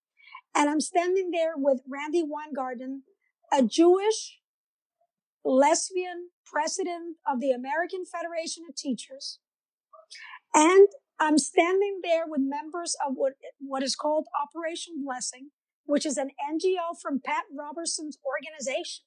And 0.53 0.69
I'm 0.69 0.81
standing 0.81 1.31
there 1.31 1.53
with 1.55 1.81
Randi 1.89 2.23
Weingarten, 2.23 3.03
a 3.51 3.63
Jewish 3.63 4.39
lesbian 5.45 6.29
president 6.45 7.17
of 7.27 7.39
the 7.39 7.51
American 7.51 8.03
Federation 8.05 8.63
of 8.69 8.75
Teachers. 8.75 9.39
And 10.53 10.87
I'm 11.19 11.37
standing 11.37 12.01
there 12.03 12.25
with 12.27 12.41
members 12.41 12.95
of 13.05 13.13
what, 13.15 13.33
what 13.59 13.83
is 13.83 13.95
called 13.95 14.27
Operation 14.41 15.03
Blessing, 15.03 15.49
which 15.85 16.05
is 16.05 16.17
an 16.17 16.29
NGO 16.51 16.99
from 17.01 17.21
Pat 17.23 17.45
Robertson's 17.57 18.17
organization. 18.25 19.05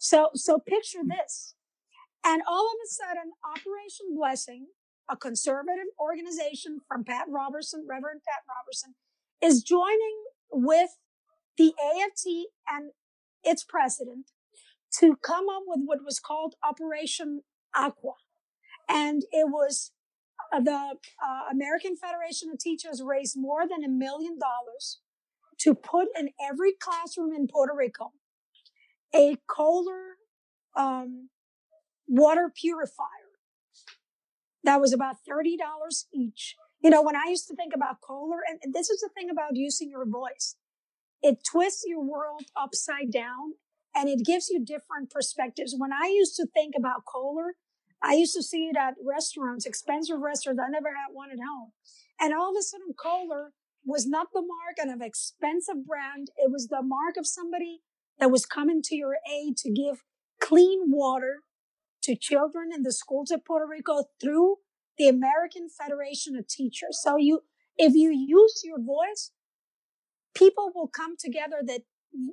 So, 0.00 0.30
so 0.34 0.58
picture 0.58 1.02
hmm. 1.02 1.08
this. 1.08 1.54
And 2.24 2.42
all 2.48 2.66
of 2.66 2.78
a 2.84 2.88
sudden, 2.88 3.32
Operation 3.44 4.14
Blessing 4.14 4.66
a 5.08 5.16
conservative 5.16 5.86
organization 5.98 6.80
from 6.86 7.04
Pat 7.04 7.26
Robertson, 7.28 7.86
Reverend 7.88 8.20
Pat 8.28 8.42
Robertson, 8.46 8.94
is 9.42 9.62
joining 9.62 10.24
with 10.50 10.90
the 11.56 11.72
AFT 11.78 12.48
and 12.68 12.90
its 13.42 13.64
president 13.64 14.26
to 14.98 15.16
come 15.16 15.48
up 15.48 15.62
with 15.66 15.80
what 15.84 16.04
was 16.04 16.20
called 16.20 16.54
Operation 16.62 17.42
Aqua. 17.74 18.14
And 18.88 19.22
it 19.32 19.48
was 19.48 19.92
uh, 20.52 20.60
the 20.60 20.72
uh, 20.72 21.40
American 21.50 21.96
Federation 21.96 22.50
of 22.50 22.58
Teachers 22.58 23.02
raised 23.04 23.36
more 23.36 23.66
than 23.68 23.84
a 23.84 23.88
million 23.88 24.38
dollars 24.38 25.00
to 25.60 25.74
put 25.74 26.08
in 26.18 26.30
every 26.40 26.72
classroom 26.72 27.32
in 27.34 27.48
Puerto 27.48 27.74
Rico 27.76 28.12
a 29.14 29.36
Kohler 29.46 30.16
um, 30.76 31.30
water 32.08 32.50
purifier 32.54 33.28
that 34.64 34.80
was 34.80 34.92
about 34.92 35.16
$30 35.28 35.56
each. 36.12 36.56
You 36.82 36.90
know, 36.90 37.02
when 37.02 37.16
I 37.16 37.24
used 37.28 37.48
to 37.48 37.56
think 37.56 37.72
about 37.74 38.00
Kohler, 38.00 38.38
and 38.48 38.74
this 38.74 38.90
is 38.90 39.00
the 39.00 39.08
thing 39.08 39.30
about 39.30 39.56
using 39.56 39.90
your 39.90 40.06
voice, 40.06 40.56
it 41.22 41.38
twists 41.44 41.84
your 41.86 42.02
world 42.02 42.42
upside 42.56 43.10
down 43.12 43.54
and 43.94 44.08
it 44.08 44.24
gives 44.24 44.48
you 44.48 44.64
different 44.64 45.10
perspectives. 45.10 45.74
When 45.76 45.92
I 45.92 46.08
used 46.08 46.36
to 46.36 46.46
think 46.46 46.74
about 46.78 47.04
Kohler, 47.04 47.54
I 48.02 48.14
used 48.14 48.34
to 48.34 48.42
see 48.42 48.66
it 48.66 48.76
at 48.76 48.94
restaurants, 49.04 49.66
expensive 49.66 50.20
restaurants. 50.20 50.60
I 50.64 50.70
never 50.70 50.90
had 50.90 51.12
one 51.12 51.30
at 51.30 51.38
home. 51.38 51.72
And 52.20 52.32
all 52.32 52.50
of 52.50 52.56
a 52.58 52.62
sudden, 52.62 52.94
Kohler 52.96 53.52
was 53.84 54.06
not 54.06 54.28
the 54.32 54.42
mark 54.42 54.78
of 54.80 54.92
an 54.92 55.02
expensive 55.04 55.84
brand. 55.86 56.30
It 56.36 56.52
was 56.52 56.68
the 56.68 56.82
mark 56.82 57.16
of 57.16 57.26
somebody 57.26 57.80
that 58.20 58.30
was 58.30 58.46
coming 58.46 58.82
to 58.82 58.94
your 58.94 59.16
aid 59.28 59.56
to 59.58 59.70
give 59.70 60.04
clean 60.40 60.90
water 60.92 61.42
to 62.08 62.16
children 62.16 62.70
in 62.74 62.82
the 62.82 62.92
schools 62.92 63.30
of 63.30 63.44
Puerto 63.44 63.66
Rico 63.70 64.04
through 64.18 64.56
the 64.96 65.08
American 65.08 65.68
Federation 65.68 66.36
of 66.36 66.48
Teachers. 66.48 66.98
So 67.02 67.18
you, 67.18 67.40
if 67.76 67.92
you 67.94 68.10
use 68.10 68.62
your 68.64 68.78
voice, 68.78 69.30
people 70.34 70.72
will 70.74 70.88
come 70.88 71.16
together 71.18 71.56
that 71.66 71.82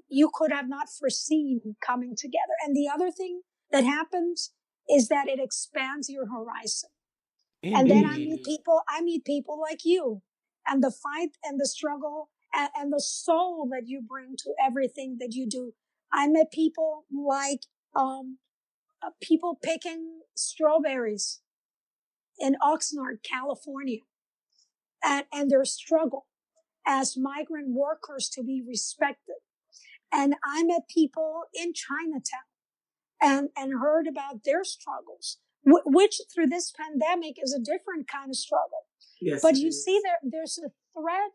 you 0.07 0.31
could 0.33 0.53
have 0.53 0.69
not 0.69 0.87
foreseen 0.97 1.75
coming 1.85 2.15
together. 2.17 2.55
And 2.65 2.73
the 2.73 2.87
other 2.87 3.11
thing 3.11 3.41
that 3.71 3.83
happens 3.83 4.53
is 4.89 5.09
that 5.09 5.27
it 5.27 5.39
expands 5.41 6.09
your 6.09 6.27
horizon. 6.27 6.89
Indeed. 7.61 7.77
And 7.77 7.89
then 7.91 8.05
I 8.05 8.17
meet 8.17 8.45
people, 8.45 8.81
I 8.87 9.01
meet 9.01 9.25
people 9.25 9.59
like 9.59 9.79
you 9.83 10.21
and 10.65 10.81
the 10.81 10.91
fight 10.91 11.31
and 11.43 11.59
the 11.59 11.67
struggle 11.67 12.29
and, 12.53 12.69
and 12.77 12.93
the 12.93 13.01
soul 13.01 13.67
that 13.71 13.87
you 13.87 14.01
bring 14.07 14.35
to 14.37 14.53
everything 14.65 15.17
that 15.19 15.33
you 15.33 15.49
do. 15.49 15.73
I 16.13 16.27
met 16.29 16.51
people 16.53 17.03
like, 17.11 17.63
um, 17.93 18.37
people 19.21 19.57
picking 19.61 20.21
strawberries 20.35 21.41
in 22.39 22.55
Oxnard, 22.61 23.23
California, 23.23 23.99
and, 25.03 25.25
and 25.31 25.49
their 25.49 25.65
struggle 25.65 26.25
as 26.85 27.17
migrant 27.17 27.69
workers 27.69 28.29
to 28.29 28.43
be 28.43 28.61
respected. 28.67 29.35
And 30.11 30.35
I 30.45 30.63
met 30.63 30.87
people 30.93 31.43
in 31.53 31.73
Chinatown 31.73 32.21
and, 33.21 33.49
and 33.57 33.79
heard 33.79 34.07
about 34.07 34.43
their 34.43 34.63
struggles, 34.63 35.37
which 35.63 36.21
through 36.33 36.47
this 36.47 36.71
pandemic 36.71 37.35
is 37.41 37.53
a 37.53 37.59
different 37.59 38.07
kind 38.07 38.29
of 38.29 38.35
struggle. 38.35 38.85
Yes, 39.21 39.41
but 39.41 39.55
you 39.55 39.69
is. 39.69 39.83
see 39.83 39.99
there, 40.03 40.19
there's 40.23 40.59
a 40.59 40.69
thread 40.93 41.31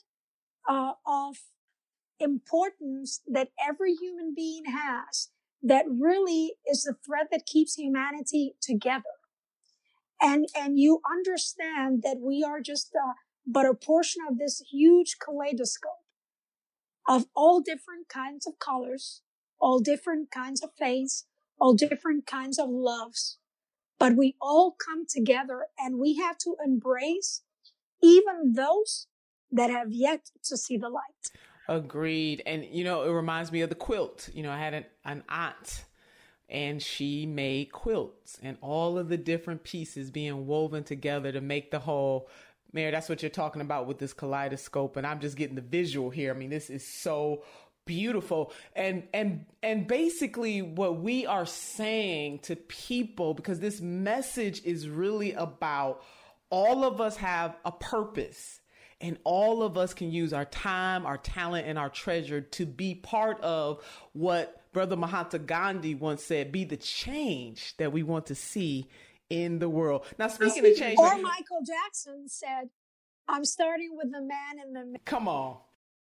uh, 0.69 0.93
of 1.07 1.37
importance 2.21 3.23
that 3.27 3.49
every 3.67 3.95
human 3.95 4.35
being 4.37 4.65
has 4.67 5.31
that 5.63 5.85
really 5.89 6.55
is 6.71 6.85
the 6.85 6.95
thread 7.05 7.27
that 7.31 7.47
keeps 7.47 7.75
humanity 7.75 8.55
together. 8.61 9.19
And, 10.21 10.47
and 10.57 10.79
you 10.79 11.01
understand 11.11 12.03
that 12.03 12.19
we 12.21 12.43
are 12.43 12.61
just 12.61 12.93
uh, 12.95 13.13
but 13.47 13.67
a 13.67 13.75
portion 13.75 14.23
of 14.29 14.39
this 14.39 14.63
huge 14.71 15.17
kaleidoscope 15.19 16.05
of 17.09 17.27
all 17.35 17.61
different 17.61 18.09
kinds 18.09 18.47
of 18.47 18.59
colors, 18.59 19.23
all 19.59 19.81
different 19.81 20.31
kinds 20.31 20.63
of 20.63 20.71
faiths, 20.79 21.27
all 21.61 21.75
different 21.75 22.27
kinds 22.27 22.59
of 22.59 22.69
loves. 22.69 23.39
But 23.99 24.17
we 24.17 24.37
all 24.41 24.77
come 24.83 25.05
together 25.07 25.67
and 25.79 25.99
we 25.99 26.17
have 26.17 26.39
to 26.39 26.57
embrace 26.65 27.43
even 28.03 28.53
those 28.55 29.07
that 29.51 29.71
have 29.71 29.89
yet 29.91 30.31
to 30.45 30.57
see 30.57 30.77
the 30.77 30.89
light. 30.89 31.43
Agreed. 31.71 32.43
And, 32.47 32.65
you 32.65 32.83
know, 32.83 33.05
it 33.05 33.11
reminds 33.11 33.53
me 33.53 33.61
of 33.61 33.69
the 33.69 33.77
quilt. 33.77 34.29
You 34.35 34.43
know, 34.43 34.51
I 34.51 34.59
had 34.59 34.75
an, 34.75 34.85
an 35.05 35.23
aunt 35.29 35.85
and 36.49 36.83
she 36.83 37.27
made 37.27 37.71
quilts 37.71 38.41
and 38.43 38.59
all 38.61 38.99
of 38.99 39.09
the 39.09 39.17
different 39.17 39.63
pieces 39.63 40.11
being 40.11 40.49
woven 40.49 40.83
together 40.83 41.31
to 41.31 41.41
make 41.41 41.71
the 41.71 41.79
whole. 41.79 42.29
Mayor, 42.73 42.91
that's 42.91 43.09
what 43.09 43.23
you're 43.23 43.31
talking 43.31 43.63
about 43.63 43.87
with 43.87 43.99
this 43.99 44.13
kaleidoscope. 44.13 44.97
And 44.97 45.07
I'm 45.07 45.21
just 45.21 45.37
getting 45.37 45.55
the 45.55 45.61
visual 45.61 46.11
here. 46.11 46.35
I 46.35 46.37
mean, 46.37 46.51
this 46.51 46.71
is 46.71 46.85
so 46.85 47.45
beautiful 47.87 48.53
and 48.77 49.05
and 49.13 49.47
and 49.65 49.87
basically 49.89 50.63
what 50.63 51.01
we 51.01 51.27
are 51.27 51.47
saying 51.47 52.39
to 52.39 52.55
people 52.55 53.35
because 53.35 53.59
this 53.59 53.81
message 53.81 54.63
is 54.65 54.89
really 54.89 55.33
about 55.33 56.03
all 56.51 56.85
of 56.85 57.01
us 57.01 57.17
have 57.17 57.57
a 57.65 57.73
purpose 57.73 58.60
and 59.01 59.19
all 59.25 59.63
of 59.63 59.79
us 59.79 59.95
can 59.95 60.11
use 60.11 60.33
our 60.33 60.45
time, 60.45 61.07
our 61.07 61.19
talent, 61.19 61.67
and 61.67 61.79
our 61.79 61.89
treasure 61.89 62.41
to 62.41 62.67
be 62.67 62.95
part 62.95 63.41
of 63.41 63.83
what 64.13 64.63
Brother 64.73 64.97
Mahatma 64.97 65.41
Gandhi 65.41 65.95
once 65.95 66.23
said 66.23 66.53
be 66.53 66.65
the 66.65 66.77
change 66.77 67.77
that 67.79 67.93
we 67.93 68.03
want 68.03 68.27
to 68.27 68.35
see 68.35 68.89
in 69.29 69.59
the 69.59 69.69
world. 69.69 70.05
Now, 70.19 70.29
speaking 70.29 70.67
of 70.67 70.77
change. 70.77 70.99
Or 70.99 71.17
Michael 71.17 71.63
Jackson 71.67 72.29
said, 72.29 72.71
I'm 73.29 73.45
starting 73.45 73.97
with 73.97 74.13
the 74.13 74.21
man 74.21 74.59
in 74.65 74.73
the. 74.73 74.99
Come 75.05 75.29
on. 75.29 75.59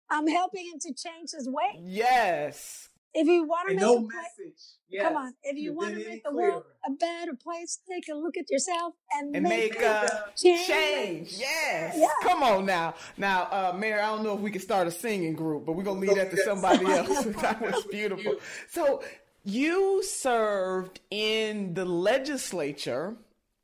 I'm 0.10 0.28
helping 0.28 0.66
him 0.66 0.80
to 0.80 0.94
change 0.94 1.32
his 1.32 1.48
way. 1.48 1.80
Yes. 1.80 2.90
If 3.14 3.28
you 3.28 3.44
want 3.46 3.68
to 3.68 3.76
make 3.76 3.82
no 3.82 3.98
a 3.98 4.02
message, 4.02 4.62
yes, 4.90 5.04
come 5.04 5.18
on. 5.18 5.34
If 5.44 5.58
you 5.58 5.74
want 5.74 5.96
to 5.96 6.08
make 6.08 6.24
the 6.24 6.32
world 6.32 6.64
a 6.86 6.92
better 6.92 7.34
place, 7.34 7.80
take 7.90 8.06
a 8.10 8.16
look 8.16 8.38
at 8.38 8.50
yourself 8.50 8.94
and, 9.14 9.36
and 9.36 9.44
make, 9.44 9.74
make 9.74 9.82
a 9.82 10.26
change. 10.36 10.68
change. 10.68 11.34
Yes. 11.38 11.96
Yeah. 11.98 12.08
Come 12.24 12.44
on 12.44 12.66
now. 12.66 12.96
Now, 13.18 13.44
uh, 13.52 13.76
Mayor, 13.78 14.00
I 14.00 14.08
don't 14.08 14.24
know 14.24 14.36
if 14.36 14.40
we 14.40 14.52
can 14.52 14.62
start 14.62 14.88
a 14.88 14.92
singing 14.92 15.34
group, 15.34 15.66
but 15.66 15.74
we're 15.74 15.84
gonna 15.84 16.00
leave 16.00 16.16
that 16.16 16.32
to 16.32 16.38
somebody 16.44 16.86
else. 16.86 17.24
that 17.42 17.62
was 17.74 17.86
beautiful. 17.86 18.36
So 18.70 19.04
you 19.44 20.04
served 20.04 21.00
in 21.10 21.74
the 21.74 21.86
legislature 21.86 23.16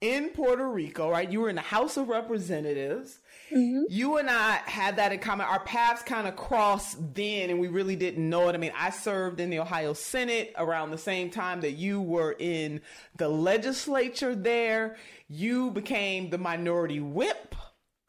in 0.01 0.29
Puerto 0.29 0.67
Rico, 0.67 1.09
right? 1.09 1.29
You 1.31 1.41
were 1.41 1.49
in 1.49 1.55
the 1.55 1.61
House 1.61 1.97
of 1.97 2.07
Representatives. 2.07 3.19
Mm-hmm. 3.51 3.83
You 3.89 4.17
and 4.17 4.29
I 4.29 4.57
had 4.65 4.97
that 4.97 5.11
in 5.11 5.19
common. 5.19 5.47
Our 5.47 5.61
paths 5.61 6.03
kind 6.03 6.27
of 6.27 6.35
crossed 6.35 7.15
then, 7.15 7.49
and 7.49 7.59
we 7.59 7.67
really 7.67 7.95
didn't 7.95 8.29
know 8.29 8.47
it. 8.49 8.53
I 8.53 8.57
mean, 8.57 8.73
I 8.77 8.91
served 8.91 9.39
in 9.39 9.49
the 9.49 9.59
Ohio 9.59 9.93
Senate 9.93 10.53
around 10.57 10.91
the 10.91 10.97
same 10.97 11.29
time 11.29 11.61
that 11.61 11.71
you 11.71 12.01
were 12.01 12.35
in 12.37 12.81
the 13.15 13.29
legislature 13.29 14.35
there. 14.35 14.97
You 15.29 15.71
became 15.71 16.29
the 16.29 16.37
minority 16.37 16.99
whip. 16.99 17.55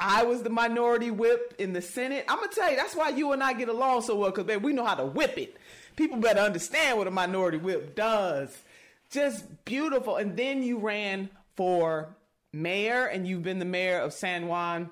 I 0.01 0.25
was 0.25 0.43
the 0.43 0.51
minority 0.51 1.11
whip 1.11 1.55
in 1.59 1.73
the 1.73 1.83
Senate. 1.83 2.25
I'm 2.29 2.39
gonna 2.39 2.53
tell 2.53 2.71
you, 2.71 2.77
that's 2.77 2.95
why 2.95 3.09
you 3.09 3.33
and 3.33 3.43
I 3.43 3.53
get 3.53 3.69
along 3.69 4.03
so 4.03 4.15
well, 4.15 4.31
because 4.31 4.61
we 4.61 4.73
know 4.73 4.85
how 4.85 4.95
to 4.95 5.07
whip 5.07 5.39
it. 5.39 5.57
People 5.97 6.19
better 6.19 6.41
understand 6.41 6.99
what 6.99 7.09
a 7.09 7.11
minority 7.11 7.59
whip 7.59 7.97
does. 7.97 8.57
Just 9.11 9.65
beautiful. 9.65 10.17
And 10.17 10.37
then 10.37 10.63
you 10.63 10.79
ran 10.79 11.31
for 11.59 12.17
mayor, 12.53 13.07
and 13.07 13.27
you've 13.27 13.43
been 13.43 13.59
the 13.59 13.65
mayor 13.65 13.99
of 13.99 14.13
San 14.13 14.47
Juan 14.47 14.91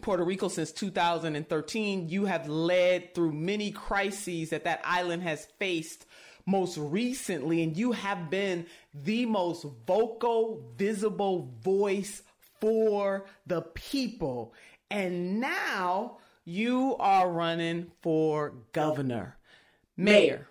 Puerto 0.00 0.24
Rico 0.24 0.48
since 0.48 0.72
2013. 0.72 2.08
You 2.08 2.24
have 2.24 2.48
led 2.48 3.14
through 3.14 3.32
many 3.32 3.72
crises 3.72 4.48
that 4.50 4.64
that 4.64 4.80
island 4.84 5.22
has 5.22 5.46
faced 5.58 6.06
most 6.46 6.78
recently, 6.78 7.62
and 7.62 7.76
you 7.76 7.92
have 7.92 8.30
been 8.30 8.64
the 8.94 9.26
most 9.26 9.66
vocal, 9.86 10.72
visible 10.78 11.54
voice 11.60 12.22
for 12.58 13.26
the 13.46 13.60
people. 13.60 14.54
And 14.90 15.40
now 15.40 16.16
you 16.46 16.96
are 17.00 17.30
running 17.30 17.92
for 18.00 18.54
governor, 18.72 19.36
mayor. 19.94 20.48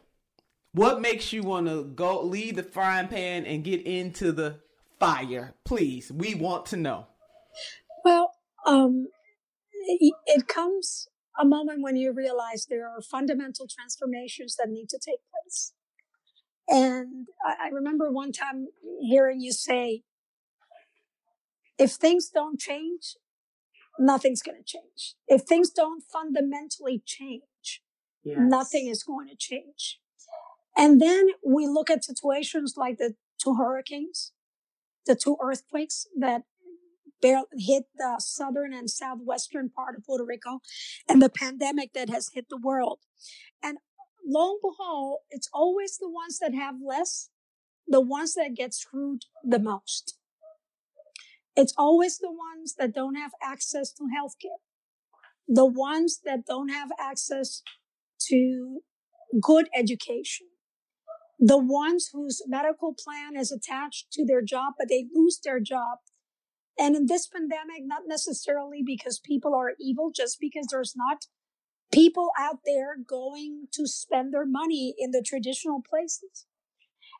What 0.74 1.02
makes 1.02 1.34
you 1.34 1.42
want 1.42 1.66
to 1.66 1.84
go 1.84 2.22
leave 2.22 2.58
the 2.58 2.64
frying 2.64 3.08
pan 3.08 3.48
and 3.48 3.64
get 3.64 3.82
into 3.88 4.32
the 4.32 4.60
fire? 5.02 5.56
Please, 5.66 6.12
we 6.12 6.36
want 6.36 6.66
to 6.68 6.78
know. 6.78 7.08
Well, 8.06 8.32
um, 8.66 9.08
it 10.28 10.48
comes 10.48 11.08
a 11.40 11.46
moment 11.46 11.82
when 11.82 11.96
you 11.96 12.14
realize 12.14 12.66
there 12.66 12.88
are 12.88 13.02
fundamental 13.02 13.68
transformations 13.68 14.56
that 14.58 14.70
need 14.70 14.90
to 14.90 15.00
take 15.00 15.20
place. 15.32 15.74
And 16.68 17.28
I 17.44 17.70
remember 17.70 18.12
one 18.12 18.32
time 18.32 18.68
hearing 19.02 19.42
you 19.42 19.52
say, 19.52 20.04
if 21.78 21.92
things 21.92 22.30
don't 22.30 22.60
change, 22.60 23.16
nothing's 23.98 24.42
going 24.42 24.58
to 24.58 24.64
change. 24.64 25.16
If 25.28 25.42
things 25.42 25.72
don't 25.72 26.04
fundamentally 26.04 27.02
change, 27.06 27.82
yes. 28.24 28.38
nothing 28.40 28.88
is 28.88 29.04
going 29.04 29.28
to 29.30 29.36
change. 29.36 30.00
And 30.78 31.02
then 31.02 31.30
we 31.46 31.68
look 31.68 31.90
at 31.90 32.06
situations 32.06 32.76
like 32.78 32.98
the 33.00 33.16
two 33.44 33.56
hurricanes, 33.56 34.32
the 35.06 35.16
two 35.16 35.38
earthquakes 35.42 36.08
that 36.18 36.44
hit 37.22 37.84
the 37.96 38.16
southern 38.20 38.74
and 38.74 38.90
southwestern 38.90 39.70
part 39.70 39.96
of 39.96 40.04
Puerto 40.06 40.26
Rico 40.26 40.60
and 41.08 41.22
the 41.22 41.30
pandemic 41.30 41.94
that 41.94 42.10
has 42.10 42.30
hit 42.34 42.48
the 42.50 42.60
world. 42.62 43.00
And 43.62 43.78
lo 44.26 44.52
and 44.52 44.60
behold, 44.62 45.20
it's 45.30 45.50
always 45.54 45.98
the 45.98 46.10
ones 46.10 46.40
that 46.40 46.54
have 46.54 46.76
less, 46.86 47.30
the 47.88 48.02
ones 48.02 48.34
that 48.36 48.56
get 48.56 48.74
screwed 48.74 49.22
the 49.44 49.60
most. 49.60 50.18
It's 51.56 51.74
always 51.78 52.18
the 52.18 52.32
ones 52.32 52.76
that 52.80 52.94
don't 52.94 53.16
have 53.16 53.32
access 53.44 53.92
to 53.94 54.04
healthcare, 54.04 54.62
the 55.48 55.66
ones 55.66 56.22
that 56.24 56.46
don't 56.48 56.70
have 56.70 56.90
access 57.00 57.62
to 58.28 58.80
good 59.42 59.68
education, 59.76 60.48
the 61.42 61.58
ones 61.58 62.12
whose 62.14 62.42
medical 62.48 62.96
plan 62.98 63.36
is 63.36 63.52
attached 63.52 64.12
to 64.14 64.24
their 64.24 64.42
job, 64.42 64.76
but 64.78 64.88
they 64.88 65.08
lose 65.14 65.40
their 65.44 65.60
job 65.60 65.98
and 66.82 66.96
in 66.96 67.06
this 67.06 67.28
pandemic, 67.28 67.84
not 67.84 68.04
necessarily 68.08 68.82
because 68.84 69.20
people 69.20 69.54
are 69.54 69.74
evil, 69.80 70.12
just 70.12 70.40
because 70.40 70.68
there's 70.72 70.96
not 70.96 71.26
people 71.92 72.32
out 72.40 72.60
there 72.66 72.96
going 72.96 73.68
to 73.74 73.86
spend 73.86 74.34
their 74.34 74.46
money 74.46 74.96
in 74.98 75.12
the 75.12 75.24
traditional 75.26 75.84
places. 75.88 76.46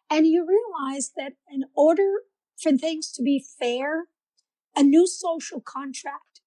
And 0.10 0.26
you 0.26 0.48
realize 0.48 1.12
that 1.18 1.34
in 1.52 1.66
order 1.76 2.24
for 2.62 2.72
things 2.72 3.12
to 3.14 3.24
be 3.24 3.44
fair, 3.60 4.06
a 4.76 4.84
new 4.84 5.06
social 5.06 5.62
contract 5.62 6.42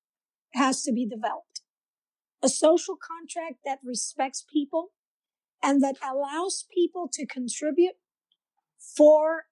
has 0.55 0.83
to 0.83 0.93
be 0.93 1.07
developed. 1.07 1.61
A 2.43 2.49
social 2.49 2.97
contract 2.97 3.61
that 3.65 3.79
respects 3.85 4.45
people 4.51 4.91
and 5.65 5.83
that 5.83 5.97
allows 6.03 6.67
people 6.73 7.09
to 7.11 7.27
contribute 7.27 7.95
for 8.97 9.45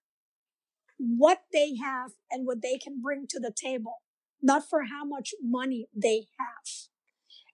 what 0.97 1.39
they 1.51 1.75
have 1.75 2.11
and 2.29 2.45
what 2.45 2.61
they 2.61 2.77
can 2.77 3.01
bring 3.01 3.25
to 3.27 3.39
the 3.39 3.51
table, 3.51 4.03
not 4.41 4.63
for 4.69 4.83
how 4.83 5.03
much 5.03 5.31
money 5.41 5.87
they 5.93 6.27
have. 6.39 6.87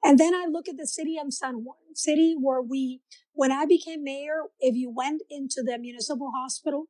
And 0.04 0.20
then 0.20 0.36
I 0.36 0.46
look 0.50 0.68
at 0.68 0.78
the 0.78 0.88
city 0.88 1.18
of 1.18 1.34
San 1.34 1.64
Juan, 1.64 1.96
city 1.96 2.36
where 2.40 2.62
we, 2.62 3.02
when 3.34 3.52
I 3.52 3.66
became 3.66 4.04
mayor, 4.04 4.44
if 4.60 4.76
you 4.76 4.94
went 4.94 5.22
into 5.30 5.64
the 5.66 5.78
municipal 5.80 6.32
hospital 6.36 6.86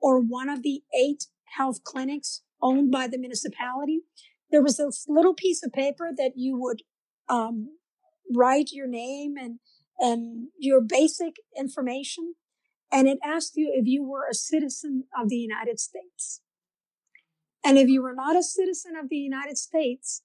or 0.00 0.20
one 0.20 0.48
of 0.48 0.62
the 0.62 0.82
eight 0.98 1.26
health 1.56 1.84
clinics 1.84 2.42
owned 2.60 2.90
by 2.90 3.06
the 3.06 3.18
municipality, 3.18 4.00
there 4.50 4.62
was 4.62 4.76
this 4.76 5.06
little 5.08 5.34
piece 5.34 5.64
of 5.64 5.72
paper 5.72 6.10
that 6.16 6.32
you 6.36 6.58
would 6.58 6.82
um, 7.28 7.68
write 8.32 8.70
your 8.72 8.86
name 8.86 9.34
and 9.36 9.58
and 9.98 10.48
your 10.58 10.80
basic 10.80 11.36
information 11.56 12.34
and 12.94 13.08
it 13.08 13.18
asked 13.24 13.56
you 13.56 13.72
if 13.74 13.86
you 13.86 14.04
were 14.04 14.26
a 14.30 14.34
citizen 14.34 15.04
of 15.20 15.28
the 15.28 15.36
United 15.36 15.80
States. 15.80 16.40
And 17.64 17.76
if 17.76 17.88
you 17.88 18.02
were 18.02 18.14
not 18.14 18.36
a 18.36 18.42
citizen 18.42 18.92
of 18.96 19.08
the 19.08 19.16
United 19.16 19.58
States, 19.58 20.22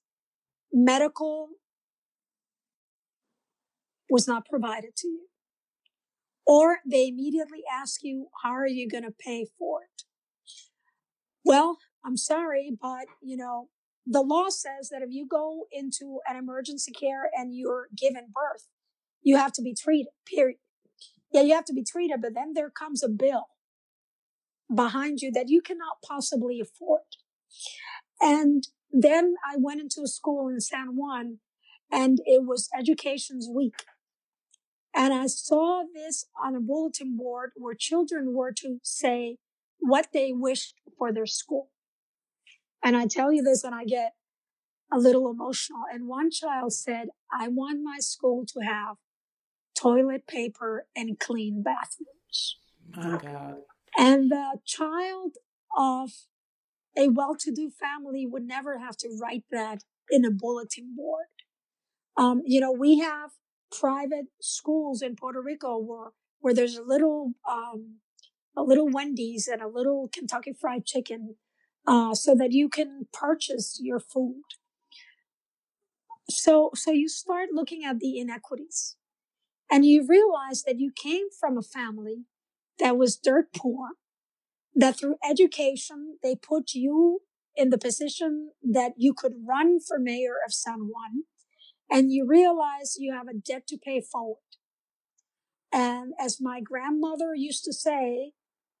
medical 0.72 1.48
was 4.08 4.28
not 4.28 4.46
provided 4.46 4.94
to 4.98 5.08
you. 5.08 5.26
Or 6.46 6.78
they 6.88 7.08
immediately 7.08 7.62
ask 7.72 8.02
you, 8.02 8.28
how 8.44 8.50
are 8.50 8.68
you 8.68 8.88
going 8.88 9.04
to 9.04 9.10
pay 9.10 9.46
for 9.58 9.80
it? 9.82 10.02
Well, 11.44 11.78
I'm 12.04 12.16
sorry, 12.16 12.70
but 12.80 13.06
you 13.20 13.36
know, 13.36 13.68
the 14.06 14.22
law 14.22 14.48
says 14.48 14.90
that 14.90 15.02
if 15.02 15.10
you 15.10 15.26
go 15.26 15.66
into 15.72 16.20
an 16.28 16.36
emergency 16.36 16.92
care 16.92 17.30
and 17.34 17.52
you're 17.52 17.88
given 17.96 18.28
birth, 18.32 18.68
you 19.22 19.36
have 19.36 19.52
to 19.52 19.62
be 19.62 19.74
treated, 19.74 20.12
period. 20.26 20.58
Yeah, 21.32 21.42
you 21.42 21.54
have 21.54 21.64
to 21.66 21.72
be 21.72 21.84
treated, 21.84 22.20
but 22.20 22.34
then 22.34 22.52
there 22.54 22.70
comes 22.70 23.02
a 23.02 23.08
bill 23.08 23.46
behind 24.74 25.20
you 25.20 25.30
that 25.32 25.48
you 25.48 25.60
cannot 25.60 25.98
possibly 26.06 26.60
afford. 26.60 27.02
And 28.20 28.64
then 28.92 29.34
I 29.48 29.56
went 29.58 29.80
into 29.80 30.02
a 30.02 30.08
school 30.08 30.48
in 30.48 30.60
San 30.60 30.96
Juan 30.96 31.38
and 31.90 32.18
it 32.24 32.44
was 32.44 32.68
Education's 32.76 33.48
Week. 33.52 33.84
And 34.94 35.14
I 35.14 35.26
saw 35.26 35.84
this 35.94 36.26
on 36.42 36.56
a 36.56 36.60
bulletin 36.60 37.16
board 37.16 37.52
where 37.56 37.74
children 37.74 38.34
were 38.34 38.52
to 38.58 38.78
say 38.82 39.36
what 39.78 40.08
they 40.12 40.32
wished 40.32 40.74
for 40.98 41.12
their 41.12 41.26
school. 41.26 41.70
And 42.82 42.96
I 42.96 43.06
tell 43.06 43.32
you 43.32 43.42
this 43.42 43.62
and 43.62 43.74
I 43.74 43.84
get 43.84 44.14
a 44.92 44.98
little 44.98 45.30
emotional. 45.30 45.82
And 45.92 46.08
one 46.08 46.30
child 46.30 46.72
said, 46.72 47.08
I 47.32 47.48
want 47.48 47.80
my 47.82 47.98
school 48.00 48.44
to 48.46 48.60
have 48.60 48.96
toilet 49.80 50.26
paper 50.26 50.86
and 50.94 51.18
clean 51.18 51.62
bathrooms. 51.62 52.56
My 52.94 53.18
God. 53.18 53.56
And 53.98 54.30
the 54.30 54.58
child 54.66 55.32
of 55.76 56.10
a 56.96 57.08
well-to-do 57.08 57.70
family 57.70 58.26
would 58.26 58.42
never 58.42 58.78
have 58.78 58.96
to 58.98 59.08
write 59.20 59.44
that 59.50 59.84
in 60.10 60.24
a 60.24 60.30
bulletin 60.30 60.94
board. 60.96 61.26
Um, 62.16 62.42
you 62.44 62.60
know, 62.60 62.72
we 62.72 62.98
have 62.98 63.30
private 63.70 64.26
schools 64.40 65.02
in 65.02 65.16
Puerto 65.16 65.40
Rico 65.40 65.78
where 65.78 66.10
where 66.40 66.54
there's 66.54 66.76
a 66.76 66.82
little 66.82 67.32
um, 67.48 67.96
a 68.56 68.62
little 68.62 68.88
Wendy's 68.88 69.46
and 69.46 69.62
a 69.62 69.68
little 69.68 70.08
Kentucky 70.12 70.52
Fried 70.58 70.84
Chicken, 70.84 71.36
uh, 71.86 72.14
so 72.14 72.34
that 72.34 72.52
you 72.52 72.68
can 72.68 73.06
purchase 73.12 73.78
your 73.80 74.00
food. 74.00 74.42
So 76.28 76.70
so 76.74 76.90
you 76.90 77.08
start 77.08 77.50
looking 77.52 77.84
at 77.84 78.00
the 78.00 78.18
inequities. 78.18 78.96
And 79.70 79.86
you 79.86 80.04
realize 80.06 80.62
that 80.64 80.80
you 80.80 80.90
came 80.94 81.26
from 81.38 81.56
a 81.56 81.62
family 81.62 82.24
that 82.78 82.96
was 82.96 83.16
dirt 83.16 83.52
poor, 83.56 83.90
that 84.74 84.98
through 84.98 85.16
education, 85.28 86.18
they 86.22 86.34
put 86.34 86.72
you 86.74 87.20
in 87.54 87.70
the 87.70 87.78
position 87.78 88.50
that 88.62 88.92
you 88.96 89.14
could 89.14 89.34
run 89.46 89.78
for 89.80 89.98
mayor 89.98 90.34
of 90.44 90.52
San 90.52 90.88
Juan. 90.88 91.24
And 91.90 92.12
you 92.12 92.26
realize 92.26 92.96
you 92.98 93.12
have 93.14 93.28
a 93.28 93.34
debt 93.34 93.66
to 93.68 93.78
pay 93.78 94.00
forward. 94.00 94.38
And 95.72 96.14
as 96.18 96.40
my 96.40 96.60
grandmother 96.60 97.34
used 97.34 97.64
to 97.64 97.72
say, 97.72 98.32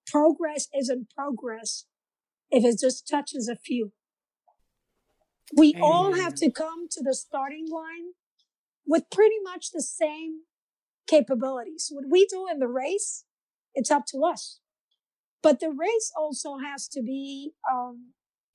progress 0.06 0.68
isn't 0.76 1.10
progress 1.14 1.86
if 2.50 2.64
it 2.64 2.80
just 2.80 3.08
touches 3.08 3.48
a 3.48 3.56
few. 3.56 3.92
We 5.56 5.74
all 5.80 6.14
have 6.14 6.34
to 6.36 6.50
come 6.50 6.88
to 6.90 7.02
the 7.02 7.14
starting 7.14 7.66
line 7.70 8.12
with 8.86 9.10
pretty 9.10 9.36
much 9.42 9.70
the 9.72 9.82
same 9.82 10.42
capabilities. 11.10 11.88
What 11.90 12.04
we 12.08 12.26
do 12.26 12.46
in 12.50 12.60
the 12.60 12.68
race, 12.68 13.24
it's 13.74 13.90
up 13.90 14.06
to 14.12 14.18
us. 14.24 14.60
But 15.42 15.60
the 15.60 15.70
race 15.70 16.12
also 16.16 16.58
has 16.58 16.86
to 16.88 17.02
be 17.02 17.52
um, 17.70 18.12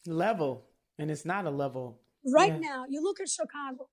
level, 0.07 0.65
and 0.97 1.11
it's 1.11 1.25
not 1.25 1.45
a 1.45 1.49
level. 1.49 2.01
Right 2.25 2.53
yeah. 2.53 2.69
now, 2.69 2.85
you 2.89 3.03
look 3.03 3.19
at 3.19 3.29
Chicago. 3.29 3.89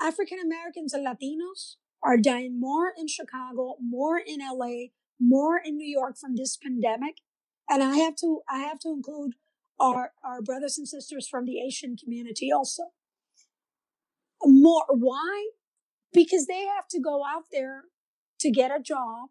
African 0.00 0.38
Americans 0.44 0.94
and 0.94 1.04
Latinos 1.04 1.76
are 2.02 2.16
dying 2.16 2.60
more 2.60 2.92
in 2.96 3.08
Chicago, 3.08 3.74
more 3.80 4.18
in 4.18 4.38
LA, 4.40 4.90
more 5.20 5.60
in 5.62 5.76
New 5.76 5.88
York 5.88 6.16
from 6.16 6.36
this 6.36 6.56
pandemic. 6.56 7.16
And 7.68 7.82
I 7.82 7.96
have 7.96 8.14
to, 8.16 8.40
I 8.48 8.60
have 8.60 8.78
to 8.80 8.90
include 8.90 9.32
our, 9.80 10.12
our 10.24 10.40
brothers 10.40 10.78
and 10.78 10.88
sisters 10.88 11.28
from 11.28 11.44
the 11.44 11.60
Asian 11.60 11.96
community 11.96 12.50
also. 12.52 12.84
More, 14.44 14.84
why? 14.88 15.48
Because 16.12 16.46
they 16.46 16.64
have 16.64 16.88
to 16.90 17.00
go 17.00 17.24
out 17.24 17.44
there 17.52 17.84
to 18.40 18.50
get 18.50 18.70
a 18.70 18.82
job, 18.82 19.28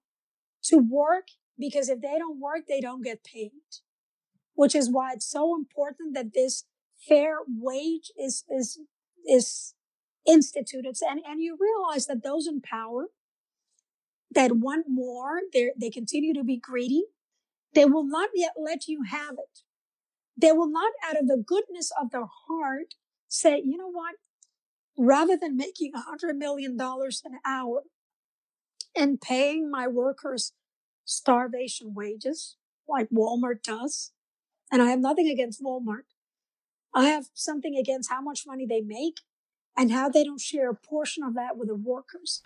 to 0.64 0.78
work, 0.78 1.28
because 1.58 1.90
if 1.90 2.02
they 2.02 2.18
don't 2.18 2.40
work, 2.40 2.64
they 2.68 2.82
don't 2.82 3.04
get 3.04 3.24
paid. 3.24 3.52
Which 4.54 4.76
is 4.76 4.90
why 4.90 5.14
it's 5.14 5.30
so 5.30 5.56
important 5.56 6.14
that 6.14 6.34
this 6.34 6.66
fair 7.08 7.38
wage 7.48 8.12
is, 8.18 8.44
is, 8.50 8.80
is 9.28 9.74
instituted. 10.28 10.96
And, 11.08 11.22
and 11.28 11.42
you 11.42 11.58
realize 11.60 12.06
that 12.08 12.24
those 12.24 12.48
in 12.48 12.62
power 12.62 13.08
that 14.32 14.58
want 14.58 14.86
more, 14.90 15.40
they 15.54 15.72
they 15.80 15.90
continue 15.90 16.34
to 16.34 16.44
be 16.44 16.58
greedy. 16.58 17.06
They 17.74 17.86
will 17.86 18.06
not 18.06 18.30
yet 18.36 18.54
let 18.62 18.88
you 18.88 19.04
have 19.10 19.34
it. 19.34 19.62
They 20.36 20.52
will 20.52 20.70
not, 20.70 20.92
out 21.08 21.20
of 21.20 21.28
the 21.28 21.44
goodness 21.46 21.92
of 22.00 22.12
their 22.12 22.28
heart, 22.48 22.96
say, 23.28 23.62
you 23.64 23.78
know 23.78 23.90
what? 23.90 24.16
Rather 24.98 25.38
than 25.38 25.56
making 25.56 25.94
a 25.94 26.02
hundred 26.02 26.36
million 26.38 26.76
dollars 26.76 27.22
an 27.24 27.40
hour 27.46 27.84
and 28.96 29.22
paying 29.22 29.70
my 29.70 29.88
workers 29.88 30.54
starvation 31.06 31.94
wages 31.94 32.56
like 32.88 33.10
Walmart 33.10 33.62
does, 33.64 34.12
and 34.72 34.82
I 34.82 34.90
have 34.90 35.00
nothing 35.00 35.28
against 35.30 35.64
Walmart. 35.64 36.04
I 36.94 37.06
have 37.06 37.28
something 37.34 37.76
against 37.76 38.10
how 38.10 38.22
much 38.22 38.46
money 38.48 38.66
they 38.66 38.82
make 38.82 39.20
and 39.78 39.92
how 39.92 40.10
they 40.10 40.24
don't 40.24 40.42
share 40.42 40.70
a 40.72 40.76
portion 40.76 41.24
of 41.24 41.36
that 41.36 41.58
with 41.58 41.68
the 41.68 41.76
workers. 41.76 42.42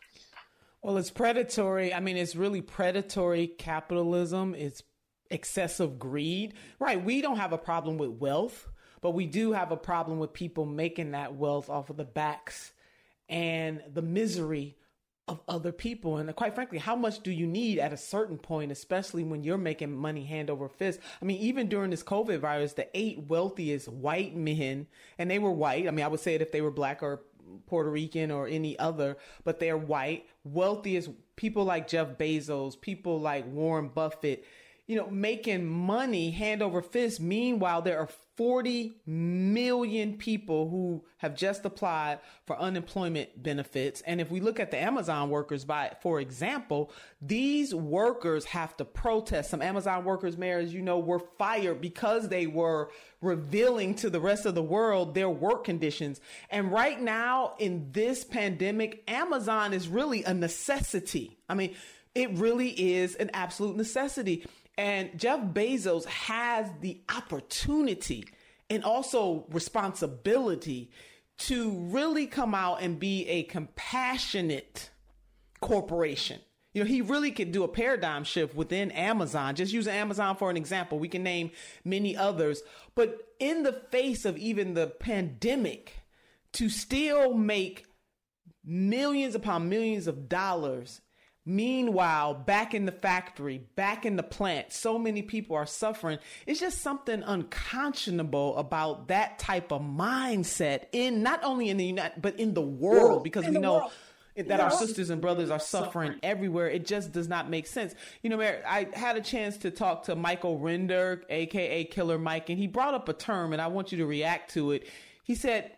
Well, 0.81 0.97
it's 0.97 1.11
predatory. 1.11 1.93
I 1.93 1.99
mean, 1.99 2.17
it's 2.17 2.35
really 2.35 2.61
predatory 2.61 3.47
capitalism. 3.47 4.55
It's 4.55 4.83
excessive 5.29 5.97
greed. 5.99 6.55
Right. 6.79 7.01
We 7.01 7.21
don't 7.21 7.37
have 7.37 7.53
a 7.53 7.57
problem 7.57 7.97
with 7.97 8.09
wealth, 8.09 8.67
but 9.01 9.11
we 9.11 9.25
do 9.25 9.51
have 9.51 9.71
a 9.71 9.77
problem 9.77 10.19
with 10.19 10.33
people 10.33 10.65
making 10.65 11.11
that 11.11 11.35
wealth 11.35 11.69
off 11.69 11.89
of 11.89 11.97
the 11.97 12.05
backs 12.05 12.71
and 13.27 13.81
the 13.91 14.01
misery 14.01 14.77
of 15.27 15.41
other 15.47 15.71
people. 15.71 16.17
And 16.17 16.35
quite 16.35 16.55
frankly, 16.55 16.77
how 16.77 16.95
much 16.95 17.21
do 17.21 17.31
you 17.31 17.47
need 17.47 17.79
at 17.79 17.93
a 17.93 17.97
certain 17.97 18.37
point, 18.37 18.71
especially 18.71 19.23
when 19.23 19.43
you're 19.43 19.57
making 19.57 19.95
money 19.95 20.25
hand 20.25 20.49
over 20.49 20.67
fist? 20.67 20.99
I 21.21 21.25
mean, 21.25 21.39
even 21.39 21.69
during 21.69 21.91
this 21.91 22.03
COVID 22.03 22.39
virus, 22.39 22.73
the 22.73 22.87
eight 22.93 23.27
wealthiest 23.27 23.87
white 23.87 24.35
men, 24.35 24.87
and 25.17 25.31
they 25.31 25.39
were 25.39 25.51
white. 25.51 25.87
I 25.87 25.91
mean, 25.91 26.05
I 26.05 26.09
would 26.09 26.19
say 26.19 26.35
it 26.35 26.41
if 26.41 26.51
they 26.51 26.61
were 26.61 26.71
black 26.71 27.01
or 27.01 27.21
Puerto 27.65 27.89
Rican 27.89 28.31
or 28.31 28.47
any 28.47 28.77
other, 28.77 29.17
but 29.43 29.59
they're 29.59 29.77
white, 29.77 30.27
wealthiest 30.43 31.09
people 31.35 31.63
like 31.63 31.87
Jeff 31.87 32.17
Bezos, 32.17 32.79
people 32.79 33.19
like 33.19 33.45
Warren 33.47 33.89
Buffett, 33.89 34.45
you 34.91 34.97
know, 34.97 35.09
making 35.09 35.65
money 35.65 36.31
hand 36.31 36.61
over 36.61 36.81
fist. 36.81 37.21
Meanwhile, 37.21 37.81
there 37.83 37.97
are 37.97 38.09
40 38.35 38.91
million 39.05 40.17
people 40.17 40.69
who 40.69 41.05
have 41.19 41.33
just 41.33 41.63
applied 41.63 42.19
for 42.45 42.59
unemployment 42.59 43.41
benefits. 43.41 44.01
And 44.01 44.19
if 44.19 44.29
we 44.29 44.41
look 44.41 44.59
at 44.59 44.69
the 44.69 44.77
Amazon 44.77 45.29
workers, 45.29 45.63
by 45.63 45.93
for 46.01 46.19
example, 46.19 46.91
these 47.21 47.73
workers 47.73 48.43
have 48.43 48.75
to 48.77 48.83
protest. 48.83 49.49
Some 49.49 49.61
Amazon 49.61 50.03
workers, 50.03 50.37
Mayor, 50.37 50.57
as 50.57 50.73
you 50.73 50.81
know, 50.81 50.99
were 50.99 51.21
fired 51.37 51.79
because 51.79 52.27
they 52.27 52.45
were 52.45 52.89
revealing 53.21 53.95
to 53.95 54.09
the 54.09 54.19
rest 54.19 54.45
of 54.45 54.55
the 54.55 54.61
world 54.61 55.13
their 55.13 55.29
work 55.29 55.63
conditions. 55.63 56.19
And 56.49 56.69
right 56.69 57.01
now 57.01 57.53
in 57.59 57.93
this 57.93 58.25
pandemic, 58.25 59.05
Amazon 59.07 59.71
is 59.71 59.87
really 59.87 60.25
a 60.25 60.33
necessity. 60.33 61.37
I 61.47 61.53
mean, 61.53 61.75
it 62.13 62.31
really 62.31 62.69
is 62.69 63.15
an 63.15 63.29
absolute 63.33 63.77
necessity. 63.77 64.45
And 64.81 65.19
Jeff 65.19 65.39
Bezos 65.41 66.05
has 66.05 66.67
the 66.79 67.01
opportunity 67.15 68.25
and 68.67 68.83
also 68.83 69.45
responsibility 69.51 70.89
to 71.37 71.69
really 71.69 72.25
come 72.25 72.55
out 72.55 72.81
and 72.81 72.99
be 72.99 73.27
a 73.27 73.43
compassionate 73.43 74.89
corporation. 75.59 76.39
You 76.73 76.81
know, 76.81 76.87
he 76.87 77.01
really 77.01 77.29
could 77.29 77.51
do 77.51 77.63
a 77.63 77.67
paradigm 77.67 78.23
shift 78.23 78.55
within 78.55 78.89
Amazon. 78.89 79.53
Just 79.53 79.71
use 79.71 79.87
Amazon 79.87 80.35
for 80.35 80.49
an 80.49 80.57
example, 80.57 80.97
we 80.97 81.09
can 81.09 81.21
name 81.21 81.51
many 81.85 82.17
others. 82.17 82.63
But 82.95 83.19
in 83.39 83.61
the 83.61 83.83
face 83.91 84.25
of 84.25 84.35
even 84.39 84.73
the 84.73 84.87
pandemic, 84.87 85.93
to 86.53 86.69
still 86.69 87.35
make 87.35 87.85
millions 88.65 89.35
upon 89.35 89.69
millions 89.69 90.07
of 90.07 90.27
dollars 90.27 91.01
Meanwhile, 91.43 92.35
back 92.35 92.75
in 92.75 92.85
the 92.85 92.91
factory, 92.91 93.63
back 93.75 94.05
in 94.05 94.15
the 94.15 94.23
plant, 94.23 94.71
so 94.71 94.99
many 94.99 95.23
people 95.23 95.55
are 95.55 95.65
suffering. 95.65 96.19
It's 96.45 96.59
just 96.59 96.81
something 96.81 97.23
unconscionable 97.23 98.55
about 98.57 99.07
that 99.07 99.39
type 99.39 99.71
of 99.71 99.81
mindset 99.81 100.83
in 100.91 101.23
not 101.23 101.43
only 101.43 101.69
in 101.69 101.77
the 101.77 101.85
United, 101.85 102.21
but 102.21 102.39
in 102.39 102.53
the 102.53 102.61
world, 102.61 103.23
because 103.23 103.47
in 103.47 103.55
we 103.55 103.59
know 103.59 103.73
world. 103.79 103.91
that 104.35 104.59
our 104.59 104.69
sisters 104.69 105.09
and 105.09 105.19
brothers 105.19 105.49
are 105.49 105.59
suffering 105.59 106.19
everywhere. 106.21 106.69
It 106.69 106.85
just 106.85 107.11
does 107.11 107.27
not 107.27 107.49
make 107.49 107.65
sense. 107.65 107.95
You 108.21 108.29
know, 108.29 108.39
I 108.39 108.87
had 108.93 109.17
a 109.17 109.21
chance 109.21 109.57
to 109.57 109.71
talk 109.71 110.03
to 110.03 110.15
Michael 110.15 110.59
Render, 110.59 111.23
aka 111.27 111.85
Killer 111.85 112.19
Mike, 112.19 112.49
and 112.49 112.59
he 112.59 112.67
brought 112.67 112.93
up 112.93 113.09
a 113.09 113.13
term, 113.13 113.51
and 113.51 113.59
I 113.59 113.65
want 113.65 113.91
you 113.91 113.97
to 113.97 114.05
react 114.05 114.53
to 114.53 114.73
it. 114.73 114.87
He 115.23 115.33
said, 115.33 115.71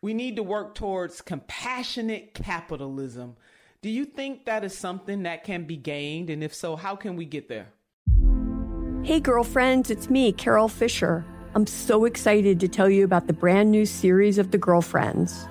we 0.00 0.14
need 0.14 0.36
to 0.36 0.42
work 0.42 0.74
towards 0.74 1.20
compassionate 1.20 2.32
capitalism. 2.32 3.36
Do 3.82 3.88
you 3.88 4.04
think 4.04 4.44
that 4.44 4.62
is 4.62 4.76
something 4.76 5.22
that 5.22 5.42
can 5.42 5.64
be 5.64 5.78
gained? 5.78 6.28
And 6.28 6.44
if 6.44 6.54
so, 6.54 6.76
how 6.76 6.96
can 6.96 7.16
we 7.16 7.24
get 7.24 7.48
there? 7.48 7.68
Hey, 9.02 9.20
girlfriends, 9.20 9.88
it's 9.88 10.10
me, 10.10 10.32
Carol 10.32 10.68
Fisher. 10.68 11.24
I'm 11.54 11.66
so 11.66 12.04
excited 12.04 12.60
to 12.60 12.68
tell 12.68 12.90
you 12.90 13.04
about 13.04 13.26
the 13.26 13.32
brand 13.32 13.70
new 13.70 13.86
series 13.86 14.36
of 14.36 14.50
The 14.50 14.58
Girlfriends. 14.58 15.48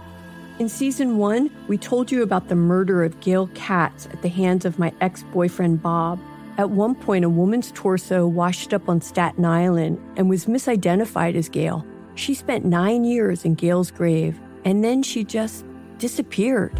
In 0.59 0.69
season 0.69 1.17
one, 1.17 1.49
we 1.67 1.75
told 1.75 2.11
you 2.11 2.21
about 2.21 2.49
the 2.49 2.55
murder 2.55 3.03
of 3.03 3.19
Gail 3.19 3.47
Katz 3.55 4.05
at 4.05 4.21
the 4.21 4.29
hands 4.29 4.63
of 4.63 4.77
my 4.77 4.93
ex 5.01 5.23
boyfriend, 5.33 5.81
Bob. 5.81 6.19
At 6.59 6.69
one 6.69 6.93
point, 6.93 7.25
a 7.25 7.29
woman's 7.29 7.71
torso 7.71 8.27
washed 8.27 8.75
up 8.75 8.87
on 8.87 9.01
Staten 9.01 9.43
Island 9.43 9.99
and 10.17 10.29
was 10.29 10.45
misidentified 10.45 11.33
as 11.33 11.49
Gail. 11.49 11.83
She 12.13 12.35
spent 12.35 12.63
nine 12.63 13.05
years 13.05 13.43
in 13.43 13.55
Gail's 13.55 13.89
grave, 13.89 14.39
and 14.65 14.83
then 14.83 15.01
she 15.01 15.23
just 15.23 15.65
disappeared 15.97 16.79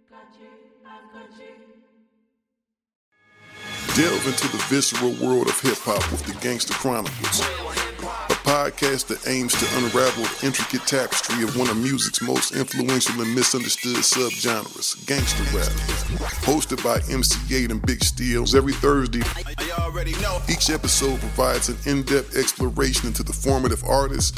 Delve 3.95 4.25
into 4.25 4.47
the 4.47 4.63
visceral 4.69 5.11
world 5.21 5.47
of 5.47 5.59
hip 5.59 5.77
hop 5.79 6.09
with 6.11 6.23
the 6.23 6.33
Gangster 6.39 6.73
Chronicles 6.75 7.41
a 8.31 8.33
podcast 8.33 9.07
that 9.07 9.27
aims 9.27 9.53
to 9.53 9.65
unravel 9.77 10.23
the 10.23 10.47
intricate 10.47 10.87
tapestry 10.87 11.43
of 11.43 11.55
one 11.57 11.69
of 11.69 11.77
music's 11.77 12.21
most 12.21 12.55
influential 12.55 13.21
and 13.21 13.35
misunderstood 13.35 13.97
subgenres, 13.97 15.05
gangster 15.05 15.43
rap. 15.55 15.67
Hosted 16.47 16.83
by 16.83 16.97
MC 17.11 17.37
Eiht 17.53 17.71
and 17.71 17.81
Big 17.85 18.03
Steels 18.03 18.55
every 18.55 18.73
Thursday. 18.73 19.19
Each 20.49 20.69
episode 20.69 21.19
provides 21.19 21.69
an 21.69 21.77
in-depth 21.85 22.37
exploration 22.37 23.07
into 23.07 23.23
the 23.23 23.33
formative 23.33 23.83
artists, 23.83 24.37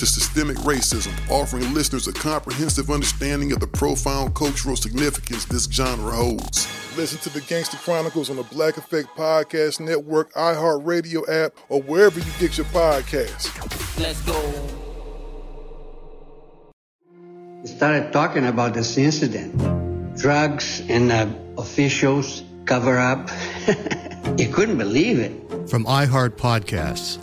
to 0.00 0.06
systemic 0.06 0.56
racism, 0.58 1.12
offering 1.30 1.74
listeners 1.74 2.08
a 2.08 2.12
comprehensive 2.14 2.90
understanding 2.90 3.52
of 3.52 3.60
the 3.60 3.66
profound 3.66 4.34
cultural 4.34 4.74
significance 4.74 5.44
this 5.44 5.64
genre 5.64 6.10
holds. 6.10 6.66
Listen 6.96 7.18
to 7.18 7.28
the 7.28 7.42
Gangster 7.42 7.76
Chronicles 7.76 8.30
on 8.30 8.36
the 8.36 8.42
Black 8.44 8.78
Effect 8.78 9.08
Podcast 9.14 9.78
Network, 9.78 10.32
iHeartRadio 10.32 11.28
app, 11.28 11.52
or 11.68 11.82
wherever 11.82 12.18
you 12.18 12.32
get 12.38 12.56
your 12.56 12.64
podcasts. 12.68 13.50
Let's 14.00 14.22
go. 14.22 14.40
We 17.60 17.68
started 17.68 18.10
talking 18.10 18.46
about 18.46 18.72
this 18.72 18.96
incident. 18.96 20.16
Drugs 20.16 20.80
and 20.88 21.12
uh, 21.12 21.28
officials 21.58 22.42
cover 22.64 22.98
up. 22.98 23.28
you 24.38 24.48
couldn't 24.48 24.78
believe 24.78 25.18
it. 25.18 25.68
From 25.68 25.84
iHeart 25.84 26.30
Podcasts. 26.30 27.22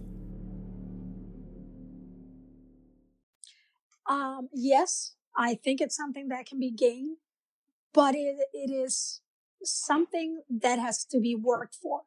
Um, 4.11 4.49
yes, 4.51 5.13
I 5.37 5.53
think 5.55 5.79
it's 5.79 5.95
something 5.95 6.27
that 6.27 6.45
can 6.45 6.59
be 6.59 6.69
gained, 6.69 7.15
but 7.93 8.13
it, 8.13 8.35
it 8.51 8.69
is 8.69 9.21
something 9.63 10.41
that 10.49 10.79
has 10.79 11.05
to 11.05 11.19
be 11.21 11.33
worked 11.33 11.75
for. 11.75 12.01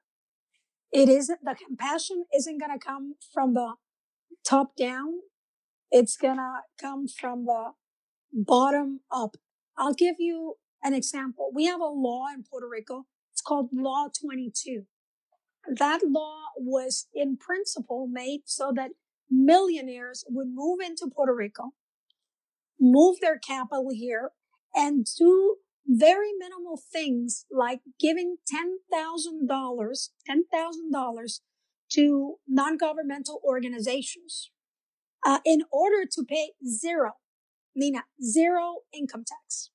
It 0.92 1.08
isn't, 1.08 1.40
the 1.42 1.54
compassion 1.54 2.26
isn't 2.36 2.60
going 2.60 2.78
to 2.78 2.84
come 2.84 3.14
from 3.32 3.54
the 3.54 3.76
top 4.46 4.76
down. 4.76 5.20
It's 5.90 6.18
going 6.18 6.36
to 6.36 6.58
come 6.78 7.08
from 7.08 7.46
the 7.46 7.70
bottom 8.34 9.00
up. 9.10 9.36
I'll 9.78 9.94
give 9.94 10.16
you 10.18 10.56
an 10.82 10.92
example. 10.92 11.50
We 11.54 11.64
have 11.64 11.80
a 11.80 11.86
law 11.86 12.26
in 12.34 12.44
Puerto 12.44 12.68
Rico. 12.70 13.06
It's 13.32 13.40
called 13.40 13.70
Law 13.72 14.08
22. 14.20 14.82
That 15.74 16.00
law 16.06 16.48
was 16.58 17.06
in 17.14 17.38
principle 17.38 18.06
made 18.06 18.42
so 18.44 18.72
that 18.76 18.90
millionaires 19.30 20.22
would 20.28 20.48
move 20.52 20.80
into 20.80 21.06
Puerto 21.06 21.34
Rico 21.34 21.72
move 22.84 23.16
their 23.20 23.38
capital 23.38 23.88
here 23.90 24.30
and 24.74 25.06
do 25.18 25.56
very 25.86 26.32
minimal 26.38 26.80
things 26.92 27.46
like 27.50 27.80
giving 27.98 28.36
$10,000, 28.52 28.78
$10,000 29.50 31.40
to 31.92 32.34
non-governmental 32.48 33.40
organizations 33.44 34.50
uh, 35.24 35.38
in 35.44 35.62
order 35.72 36.04
to 36.10 36.24
pay 36.28 36.52
zero, 36.66 37.12
Nina, 37.74 38.04
zero 38.22 38.76
income 38.92 39.24
tax. 39.26 39.70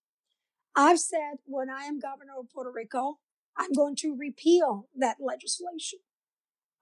I've 0.75 0.99
said 0.99 1.37
when 1.45 1.69
I 1.69 1.85
am 1.85 1.99
governor 1.99 2.33
of 2.39 2.49
Puerto 2.53 2.71
Rico, 2.73 3.19
I'm 3.57 3.71
going 3.73 3.95
to 3.97 4.15
repeal 4.17 4.87
that 4.97 5.17
legislation. 5.19 5.99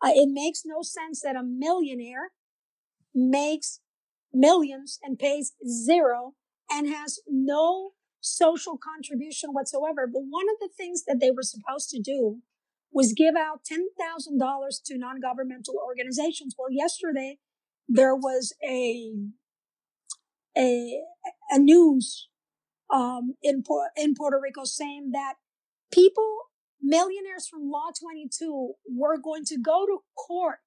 Uh, 0.04 0.12
it 0.14 0.30
makes 0.32 0.64
no 0.66 0.82
sense 0.82 1.22
that 1.22 1.36
a 1.36 1.44
millionaire 1.44 2.32
makes 3.16 3.80
millions 4.38 5.00
and 5.04 5.18
pays 5.18 5.54
zero 5.68 6.34
and 6.70 6.88
has 6.88 7.20
no 7.28 7.92
social 8.22 8.78
contribution 8.78 9.52
whatsoever. 9.52 10.08
But 10.12 10.24
one 10.30 10.46
of 10.50 10.60
the 10.60 10.70
things 10.76 11.04
that 11.06 11.20
they 11.20 11.32
were 11.32 11.44
supposed 11.44 11.90
to 11.90 12.02
do 12.02 12.40
was 12.92 13.14
give 13.14 13.36
out 13.36 13.62
$10,000 13.70 14.84
to 14.86 14.98
non-governmental 14.98 15.76
organizations. 15.86 16.56
Well, 16.58 16.72
yesterday 16.72 17.38
there 17.88 18.16
was 18.16 18.54
a, 18.68 19.14
a, 20.58 21.02
a 21.52 21.60
news, 21.60 22.30
um, 22.94 23.36
in, 23.44 23.64
in 23.96 24.14
Puerto 24.16 24.40
Rico 24.42 24.64
saying 24.64 25.12
that 25.14 25.36
people, 25.92 26.38
millionaires 26.82 27.48
from 27.48 27.70
Law 27.70 27.90
22 28.00 28.74
were 28.90 29.18
going 29.18 29.44
to 29.46 29.58
go 29.58 29.86
to 29.86 30.00
court 30.16 30.60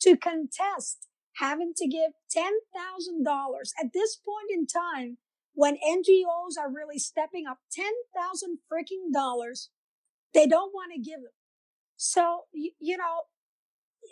to 0.00 0.16
contest 0.16 1.08
having 1.36 1.72
to 1.76 1.88
give 1.88 2.12
$10,000 2.36 2.50
at 3.80 3.92
this 3.92 4.16
point 4.16 4.50
in 4.52 4.66
time 4.66 5.18
when 5.54 5.76
NGOs 5.76 6.58
are 6.60 6.72
really 6.72 6.98
stepping 6.98 7.46
up 7.46 7.58
10,000 7.72 8.58
freaking 8.72 9.12
dollars, 9.12 9.70
they 10.34 10.46
don't 10.46 10.72
want 10.72 10.92
to 10.94 11.00
give 11.00 11.20
them. 11.20 11.32
So, 11.96 12.44
you, 12.52 12.72
you 12.80 12.96
know, 12.96 13.22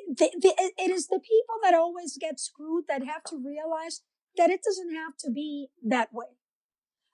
the, 0.08 0.30
the, 0.40 0.54
it 0.78 0.90
is 0.90 1.08
the 1.08 1.18
people 1.18 1.56
that 1.62 1.74
always 1.74 2.16
get 2.20 2.38
screwed 2.38 2.84
that 2.88 3.04
have 3.04 3.24
to 3.24 3.36
realize 3.36 4.02
that 4.36 4.50
it 4.50 4.60
doesn't 4.62 4.94
have 4.94 5.16
to 5.24 5.30
be 5.30 5.68
that 5.82 6.10
way. 6.12 6.26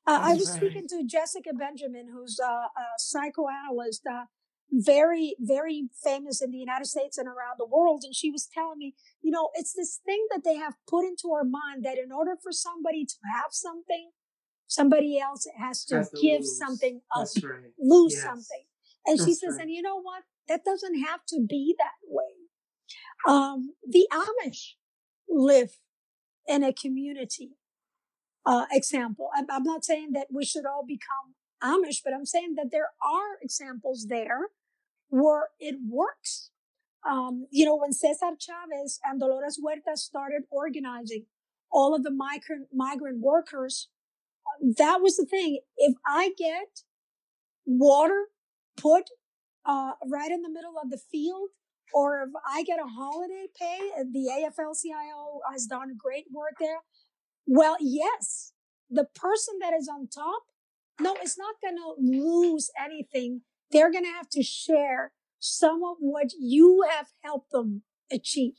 Uh, 0.06 0.20
I 0.22 0.34
was 0.34 0.50
right. 0.50 0.58
speaking 0.58 0.86
to 0.88 1.04
Jessica 1.04 1.52
Benjamin, 1.52 2.10
who's 2.12 2.38
a, 2.38 2.46
a 2.46 2.84
psychoanalyst, 2.98 4.02
uh, 4.06 4.26
very, 4.72 5.36
very 5.38 5.88
famous 6.02 6.42
in 6.42 6.50
the 6.50 6.58
United 6.58 6.86
States 6.86 7.18
and 7.18 7.28
around 7.28 7.56
the 7.58 7.66
world. 7.66 8.02
And 8.04 8.14
she 8.14 8.30
was 8.30 8.48
telling 8.52 8.78
me, 8.78 8.94
you 9.22 9.30
know, 9.30 9.50
it's 9.54 9.72
this 9.72 10.00
thing 10.04 10.26
that 10.30 10.42
they 10.44 10.56
have 10.56 10.74
put 10.88 11.04
into 11.04 11.32
our 11.32 11.44
mind 11.44 11.84
that 11.84 11.98
in 11.98 12.12
order 12.12 12.32
for 12.42 12.52
somebody 12.52 13.04
to 13.04 13.14
have 13.34 13.52
something, 13.52 14.10
somebody 14.66 15.18
else 15.18 15.46
has 15.58 15.84
to, 15.86 15.96
has 15.96 16.10
to 16.10 16.20
give 16.20 16.40
lose. 16.40 16.58
something 16.58 17.00
up, 17.14 17.28
right. 17.42 17.70
lose 17.78 18.14
yes. 18.14 18.22
something. 18.22 18.64
And 19.06 19.18
That's 19.18 19.28
she 19.28 19.34
says, 19.34 19.54
right. 19.54 19.62
and 19.62 19.70
you 19.70 19.82
know 19.82 20.00
what? 20.00 20.24
That 20.48 20.64
doesn't 20.64 21.04
have 21.04 21.20
to 21.28 21.44
be 21.48 21.74
that 21.78 21.98
way. 22.08 22.24
Um, 23.26 23.74
the 23.88 24.08
Amish 24.12 24.74
live 25.28 25.78
in 26.46 26.62
a 26.64 26.72
community. 26.72 27.52
Uh, 28.44 28.66
example. 28.70 29.28
I'm, 29.36 29.46
I'm 29.50 29.64
not 29.64 29.84
saying 29.84 30.12
that 30.12 30.28
we 30.30 30.44
should 30.44 30.66
all 30.66 30.84
become 30.86 31.34
Amish, 31.62 31.98
but 32.04 32.12
I'm 32.14 32.26
saying 32.26 32.54
that 32.56 32.70
there 32.70 32.90
are 33.02 33.38
examples 33.42 34.06
there 34.08 34.48
where 35.08 35.48
it 35.58 35.76
works. 35.88 36.50
Um, 37.08 37.46
you 37.50 37.64
know, 37.64 37.76
when 37.76 37.92
Cesar 37.92 38.36
Chavez 38.38 38.98
and 39.04 39.20
Dolores 39.20 39.58
Huerta 39.62 39.96
started 39.96 40.42
organizing 40.50 41.26
all 41.70 41.94
of 41.94 42.02
the 42.02 42.10
migrant, 42.10 42.68
migrant 42.72 43.20
workers, 43.20 43.88
that 44.60 45.00
was 45.00 45.16
the 45.16 45.26
thing. 45.26 45.60
If 45.76 45.94
I 46.06 46.32
get 46.36 46.82
water 47.64 48.26
put, 48.76 49.10
uh, 49.64 49.92
right 50.06 50.30
in 50.30 50.42
the 50.42 50.50
middle 50.50 50.74
of 50.82 50.90
the 50.90 51.00
field, 51.10 51.50
or 51.92 52.22
if 52.22 52.30
I 52.46 52.62
get 52.62 52.78
a 52.78 52.88
holiday 52.88 53.46
pay, 53.58 53.90
the 54.10 54.28
AFL-CIO 54.28 55.40
has 55.52 55.66
done 55.66 55.96
great 55.96 56.26
work 56.32 56.54
there. 56.60 56.80
Well, 57.46 57.76
yes, 57.80 58.52
the 58.90 59.04
person 59.14 59.54
that 59.60 59.72
is 59.72 59.88
on 59.88 60.08
top 60.08 60.42
no, 61.00 61.16
it's 61.20 61.38
not 61.38 61.56
going 61.62 61.76
to 61.76 61.94
lose 61.98 62.70
anything. 62.82 63.42
They're 63.70 63.90
going 63.90 64.04
to 64.04 64.10
have 64.10 64.28
to 64.30 64.42
share 64.42 65.12
some 65.38 65.82
of 65.84 65.96
what 66.00 66.32
you 66.38 66.84
have 66.90 67.08
helped 67.22 67.50
them 67.50 67.82
achieve. 68.10 68.54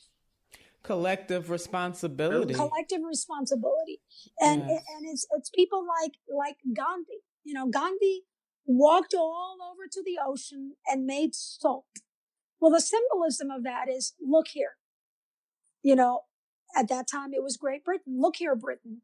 collective 0.84 1.50
responsibility. 1.50 2.54
Collective 2.54 3.02
responsibility, 3.08 4.00
and 4.40 4.64
yes. 4.68 4.84
and 4.96 5.10
it's 5.10 5.26
it's 5.36 5.50
people 5.50 5.86
like 5.86 6.14
like 6.34 6.58
Gandhi. 6.74 7.20
You 7.44 7.54
know, 7.54 7.68
Gandhi 7.68 8.24
walked 8.66 9.14
all 9.14 9.58
over 9.72 9.88
to 9.92 10.04
the 10.04 10.18
ocean 10.26 10.74
and 10.88 11.06
made 11.06 11.34
salt. 11.36 11.86
Well, 12.60 12.72
the 12.72 12.82
symbolism 12.82 13.50
of 13.52 13.64
that 13.64 13.90
is 13.90 14.14
look 14.22 14.48
here. 14.50 14.74
You 15.84 15.96
know, 15.96 16.22
at 16.76 16.88
that 16.90 17.08
time 17.08 17.34
it 17.34 17.44
was 17.44 17.58
Great 17.58 17.84
Britain. 17.84 18.18
Look 18.20 18.38
here, 18.38 18.56
Britain. 18.56 19.02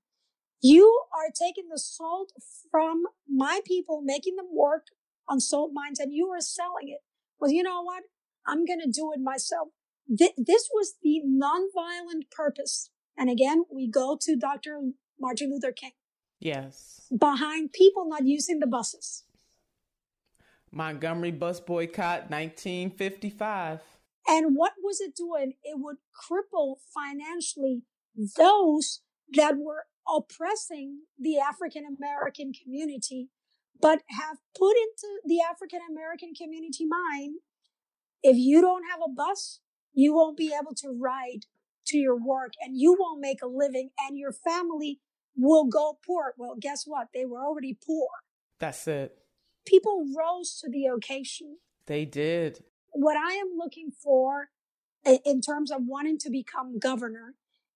You 0.63 1.03
are 1.11 1.29
taking 1.29 1.67
the 1.69 1.77
salt 1.77 2.31
from 2.71 3.03
my 3.29 3.59
people, 3.65 4.01
making 4.01 4.37
them 4.37 4.47
work 4.53 4.87
on 5.27 5.41
salt 5.41 5.71
mines, 5.73 5.99
and 5.99 6.13
you 6.13 6.29
are 6.29 6.39
selling 6.39 6.87
it. 6.87 7.01
Well, 7.37 7.51
you 7.51 7.63
know 7.63 7.81
what? 7.81 8.03
I'm 8.47 8.63
going 8.63 8.79
to 8.79 8.89
do 8.89 9.11
it 9.13 9.19
myself. 9.21 9.67
Th- 10.17 10.31
this 10.37 10.69
was 10.73 10.93
the 11.03 11.21
nonviolent 11.27 12.31
purpose. 12.31 12.91
And 13.17 13.29
again, 13.29 13.65
we 13.69 13.89
go 13.89 14.17
to 14.21 14.37
Dr. 14.37 14.79
Martin 15.19 15.51
Luther 15.51 15.73
King. 15.73 15.91
Yes. 16.39 17.07
Behind 17.17 17.73
people 17.73 18.07
not 18.07 18.25
using 18.25 18.59
the 18.59 18.67
buses. 18.67 19.25
Montgomery 20.71 21.31
bus 21.31 21.59
boycott 21.59 22.31
1955. 22.31 23.81
And 24.29 24.55
what 24.55 24.73
was 24.81 25.01
it 25.01 25.13
doing? 25.13 25.55
It 25.61 25.77
would 25.77 25.97
cripple 26.25 26.75
financially 26.93 27.81
those 28.37 29.01
that 29.33 29.57
were 29.57 29.87
oppressing 30.07 31.01
the 31.17 31.39
African 31.39 31.83
American 31.85 32.51
community, 32.53 33.29
but 33.81 34.01
have 34.09 34.37
put 34.57 34.75
into 34.77 35.19
the 35.25 35.39
African 35.41 35.79
American 35.89 36.33
community 36.33 36.85
mind 36.85 37.35
if 38.23 38.37
you 38.37 38.61
don't 38.61 38.85
have 38.89 39.01
a 39.05 39.11
bus, 39.11 39.59
you 39.93 40.15
won't 40.15 40.37
be 40.37 40.53
able 40.59 40.73
to 40.75 40.97
ride 40.97 41.45
to 41.87 41.97
your 41.97 42.15
work 42.15 42.53
and 42.61 42.77
you 42.77 42.95
won't 42.97 43.19
make 43.19 43.41
a 43.43 43.47
living 43.47 43.89
and 43.99 44.17
your 44.17 44.31
family 44.31 45.01
will 45.35 45.65
go 45.65 45.99
poor. 46.05 46.33
Well, 46.37 46.55
guess 46.59 46.85
what? 46.85 47.09
They 47.13 47.25
were 47.25 47.43
already 47.43 47.77
poor. 47.85 48.07
That's 48.59 48.87
it. 48.87 49.17
People 49.65 50.05
rose 50.17 50.57
to 50.61 50.69
the 50.69 50.85
occasion. 50.85 51.57
They 51.85 52.05
did. 52.05 52.63
What 52.91 53.17
I 53.17 53.33
am 53.33 53.57
looking 53.57 53.91
for 53.91 54.49
in 55.05 55.41
terms 55.41 55.69
of 55.69 55.81
wanting 55.85 56.17
to 56.19 56.29
become 56.29 56.79
governor 56.79 57.35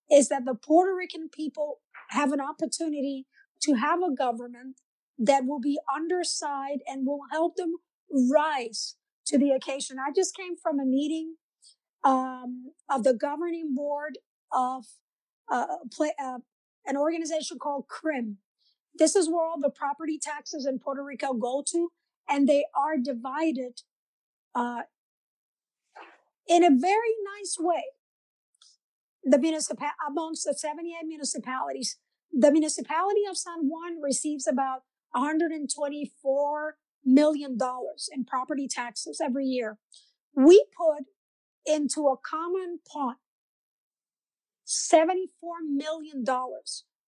is 0.10 0.30
that 0.30 0.46
the 0.46 0.56
Puerto 0.56 0.96
Rican 0.96 1.28
people 1.30 1.80
have 2.10 2.32
an 2.32 2.42
opportunity 2.42 3.26
to 3.62 3.74
have 3.74 4.00
a 4.02 4.14
government 4.14 4.78
that 5.18 5.46
will 5.46 5.60
be 5.60 5.80
underside 5.94 6.80
and 6.88 7.06
will 7.06 7.22
help 7.32 7.56
them 7.56 7.76
rise 8.12 8.96
to 9.26 9.38
the 9.38 9.52
occasion. 9.52 9.98
I 10.00 10.12
just 10.16 10.36
came 10.36 10.56
from 10.56 10.80
a 10.80 10.86
meeting 10.86 11.36
um, 12.04 12.72
of 12.90 13.04
the 13.04 13.14
governing 13.14 13.74
board 13.76 14.20
of 14.52 14.86
uh, 15.52 15.66
play, 15.92 16.14
uh, 16.22 16.40
an 16.86 16.98
organization 16.98 17.58
called 17.60 17.88
CRIM. 17.88 18.38
This 18.96 19.16
is 19.16 19.30
where 19.30 19.46
all 19.46 19.60
the 19.60 19.70
property 19.70 20.20
taxes 20.22 20.66
in 20.66 20.80
Puerto 20.80 21.04
Rico 21.04 21.34
go 21.34 21.64
to, 21.72 21.92
and 22.30 22.48
they 22.48 22.66
are 22.76 22.98
divided 22.98 23.82
uh, 24.56 24.84
in 26.48 26.64
a 26.64 26.70
very 26.70 27.14
nice 27.38 27.58
way. 27.60 27.84
The 29.30 29.38
municipal 29.38 29.88
amongst 30.08 30.46
the 30.46 30.54
78 30.54 31.06
municipalities, 31.06 31.98
the 32.32 32.52
municipality 32.52 33.22
of 33.30 33.38
San 33.38 33.64
Juan 33.64 34.02
receives 34.02 34.48
about 34.48 34.84
124 35.12 36.78
million 37.04 37.58
dollars 37.58 38.10
in 38.14 38.24
property 38.24 38.68
taxes 38.70 39.20
every 39.24 39.46
year. 39.46 39.78
We 40.34 40.66
put 40.78 41.06
into 41.66 42.08
a 42.08 42.16
common 42.18 42.80
pot 42.90 43.18
$74 44.66 45.28
million, 45.66 46.26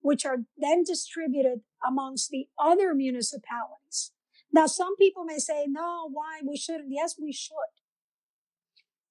which 0.02 0.26
are 0.26 0.40
then 0.58 0.84
distributed 0.84 1.62
amongst 1.86 2.30
the 2.32 2.48
other 2.58 2.94
municipalities. 2.94 4.12
Now, 4.52 4.66
some 4.66 4.96
people 4.98 5.26
may 5.26 5.38
say, 5.38 5.68
no, 5.68 6.10
why? 6.12 6.40
We 6.46 6.58
shouldn't. 6.58 6.90
Yes, 6.90 7.16
we 7.22 7.32
should. 7.32 7.54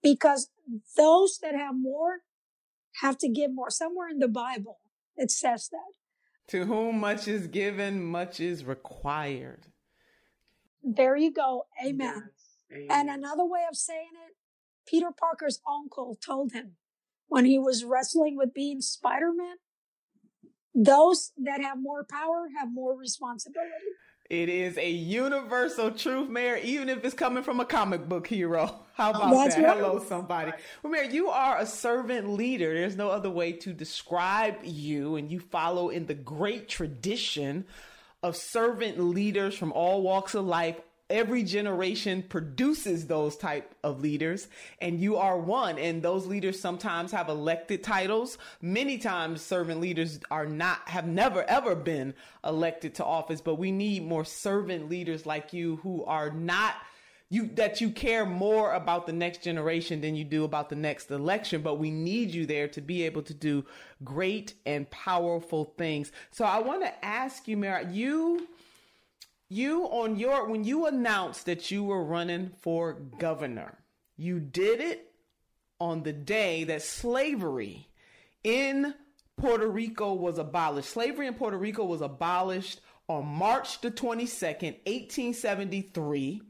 Because 0.02 0.50
those 0.96 1.38
that 1.42 1.54
have 1.54 1.74
more 1.76 2.20
have 3.00 3.18
to 3.18 3.28
give 3.28 3.52
more. 3.54 3.70
Somewhere 3.70 4.08
in 4.08 4.18
the 4.18 4.28
Bible, 4.28 4.78
it 5.16 5.30
says 5.30 5.68
that. 5.70 6.52
To 6.52 6.64
whom 6.64 7.00
much 7.00 7.28
is 7.28 7.46
given, 7.46 8.02
much 8.02 8.40
is 8.40 8.64
required. 8.64 9.66
There 10.82 11.16
you 11.16 11.32
go. 11.32 11.66
Amen. 11.84 12.30
Yes. 12.70 12.86
And 12.90 13.10
another 13.10 13.44
way 13.44 13.60
of 13.68 13.76
saying 13.76 14.10
it, 14.26 14.36
Peter 14.86 15.08
Parker's 15.18 15.60
uncle 15.68 16.16
told 16.24 16.52
him 16.52 16.76
when 17.28 17.44
he 17.44 17.58
was 17.58 17.84
wrestling 17.84 18.36
with 18.36 18.54
being 18.54 18.80
Spider 18.80 19.32
Man, 19.34 19.56
those 20.74 21.32
that 21.36 21.60
have 21.60 21.78
more 21.80 22.06
power 22.10 22.48
have 22.58 22.72
more 22.72 22.96
responsibility. 22.96 23.70
It 24.30 24.50
is 24.50 24.76
a 24.76 24.90
universal 24.90 25.90
truth, 25.90 26.28
Mayor, 26.28 26.58
even 26.58 26.90
if 26.90 27.02
it's 27.02 27.14
coming 27.14 27.42
from 27.42 27.60
a 27.60 27.64
comic 27.64 28.06
book 28.06 28.26
hero. 28.26 28.80
How 28.92 29.10
about 29.10 29.30
That's 29.30 29.54
that? 29.54 29.64
Right. 29.64 29.76
Hello, 29.78 30.04
somebody. 30.06 30.52
Well, 30.82 30.92
Mayor, 30.92 31.04
you 31.04 31.30
are 31.30 31.56
a 31.58 31.64
servant 31.64 32.28
leader. 32.28 32.74
There's 32.74 32.96
no 32.96 33.08
other 33.08 33.30
way 33.30 33.52
to 33.52 33.72
describe 33.72 34.56
you, 34.64 35.16
and 35.16 35.32
you 35.32 35.40
follow 35.40 35.88
in 35.88 36.04
the 36.04 36.14
great 36.14 36.68
tradition 36.68 37.64
of 38.22 38.36
servant 38.36 39.00
leaders 39.00 39.54
from 39.54 39.72
all 39.72 40.02
walks 40.02 40.34
of 40.34 40.44
life. 40.44 40.78
Every 41.10 41.42
generation 41.42 42.22
produces 42.22 43.06
those 43.06 43.36
type 43.36 43.74
of 43.82 44.00
leaders 44.00 44.48
and 44.80 45.00
you 45.00 45.16
are 45.16 45.38
one. 45.38 45.78
And 45.78 46.02
those 46.02 46.26
leaders 46.26 46.60
sometimes 46.60 47.12
have 47.12 47.28
elected 47.28 47.82
titles. 47.82 48.36
Many 48.60 48.98
times 48.98 49.40
servant 49.40 49.80
leaders 49.80 50.20
are 50.30 50.46
not, 50.46 50.88
have 50.88 51.06
never 51.06 51.44
ever 51.44 51.74
been 51.74 52.14
elected 52.44 52.94
to 52.96 53.04
office, 53.04 53.40
but 53.40 53.54
we 53.54 53.72
need 53.72 54.04
more 54.04 54.24
servant 54.24 54.90
leaders 54.90 55.24
like 55.24 55.52
you 55.52 55.76
who 55.76 56.04
are 56.04 56.30
not 56.30 56.74
you 57.30 57.46
that 57.54 57.80
you 57.80 57.90
care 57.90 58.24
more 58.24 58.72
about 58.72 59.06
the 59.06 59.12
next 59.12 59.42
generation 59.42 60.00
than 60.00 60.14
you 60.14 60.24
do 60.24 60.44
about 60.44 60.70
the 60.70 60.76
next 60.76 61.10
election 61.10 61.60
but 61.60 61.78
we 61.78 61.90
need 61.90 62.30
you 62.30 62.46
there 62.46 62.68
to 62.68 62.80
be 62.80 63.02
able 63.02 63.22
to 63.22 63.34
do 63.34 63.64
great 64.02 64.54
and 64.64 64.88
powerful 64.90 65.74
things 65.76 66.10
so 66.30 66.44
i 66.44 66.58
want 66.58 66.82
to 66.82 67.04
ask 67.04 67.46
you 67.46 67.56
Mara, 67.56 67.86
you 67.90 68.48
you 69.48 69.84
on 69.84 70.16
your 70.16 70.48
when 70.48 70.64
you 70.64 70.86
announced 70.86 71.46
that 71.46 71.70
you 71.70 71.84
were 71.84 72.04
running 72.04 72.50
for 72.60 72.94
governor 73.18 73.78
you 74.16 74.40
did 74.40 74.80
it 74.80 75.12
on 75.80 76.02
the 76.02 76.12
day 76.12 76.64
that 76.64 76.82
slavery 76.82 77.88
in 78.42 78.94
Puerto 79.36 79.68
Rico 79.68 80.12
was 80.12 80.38
abolished. 80.38 80.90
Slavery 80.90 81.28
in 81.28 81.34
Puerto 81.34 81.56
Rico 81.56 81.84
was 81.84 82.00
abolished 82.00 82.80
on 83.06 83.24
March 83.26 83.80
the 83.80 83.90
22nd, 83.90 84.74
1873 84.84 86.42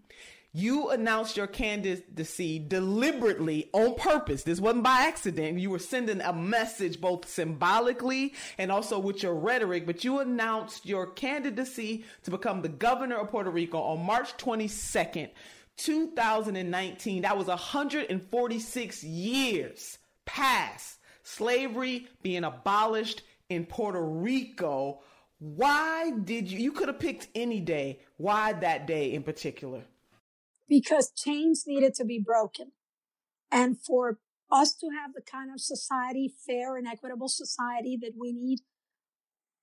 you 0.58 0.90
announced 0.90 1.36
your 1.36 1.46
candidacy 1.46 2.58
deliberately 2.58 3.70
on 3.72 3.94
purpose. 3.94 4.42
This 4.42 4.60
wasn't 4.60 4.82
by 4.82 5.02
accident. 5.02 5.60
You 5.60 5.70
were 5.70 5.78
sending 5.78 6.20
a 6.20 6.32
message 6.32 7.00
both 7.00 7.28
symbolically 7.28 8.34
and 8.58 8.72
also 8.72 8.98
with 8.98 9.22
your 9.22 9.34
rhetoric, 9.34 9.86
but 9.86 10.02
you 10.02 10.18
announced 10.18 10.84
your 10.84 11.06
candidacy 11.06 12.04
to 12.24 12.32
become 12.32 12.62
the 12.62 12.68
governor 12.68 13.16
of 13.18 13.30
Puerto 13.30 13.50
Rico 13.50 13.78
on 13.78 14.04
March 14.04 14.36
22nd, 14.36 15.30
2019. 15.76 17.22
That 17.22 17.38
was 17.38 17.46
146 17.46 19.04
years 19.04 19.98
past 20.24 20.98
slavery 21.22 22.08
being 22.22 22.42
abolished 22.42 23.22
in 23.48 23.64
Puerto 23.64 24.02
Rico. 24.02 25.02
Why 25.38 26.10
did 26.10 26.50
you? 26.50 26.58
You 26.58 26.72
could 26.72 26.88
have 26.88 26.98
picked 26.98 27.28
any 27.36 27.60
day. 27.60 28.00
Why 28.16 28.54
that 28.54 28.88
day 28.88 29.14
in 29.14 29.22
particular? 29.22 29.84
Because 30.68 31.12
chains 31.16 31.64
needed 31.66 31.94
to 31.94 32.04
be 32.04 32.22
broken. 32.24 32.72
And 33.50 33.80
for 33.80 34.18
us 34.50 34.74
to 34.76 34.88
have 34.90 35.14
the 35.14 35.22
kind 35.22 35.50
of 35.52 35.60
society, 35.60 36.32
fair 36.46 36.76
and 36.76 36.86
equitable 36.86 37.28
society 37.28 37.98
that 38.00 38.12
we 38.18 38.32
need, 38.32 38.60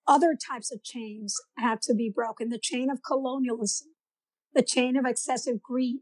other 0.08 0.36
types 0.36 0.72
of 0.72 0.84
chains 0.84 1.36
have 1.58 1.80
to 1.82 1.94
be 1.94 2.12
broken. 2.14 2.50
The 2.50 2.60
chain 2.60 2.90
of 2.90 3.02
colonialism, 3.06 3.90
the 4.54 4.62
chain 4.62 4.96
of 4.98 5.06
excessive 5.06 5.62
greed, 5.62 6.00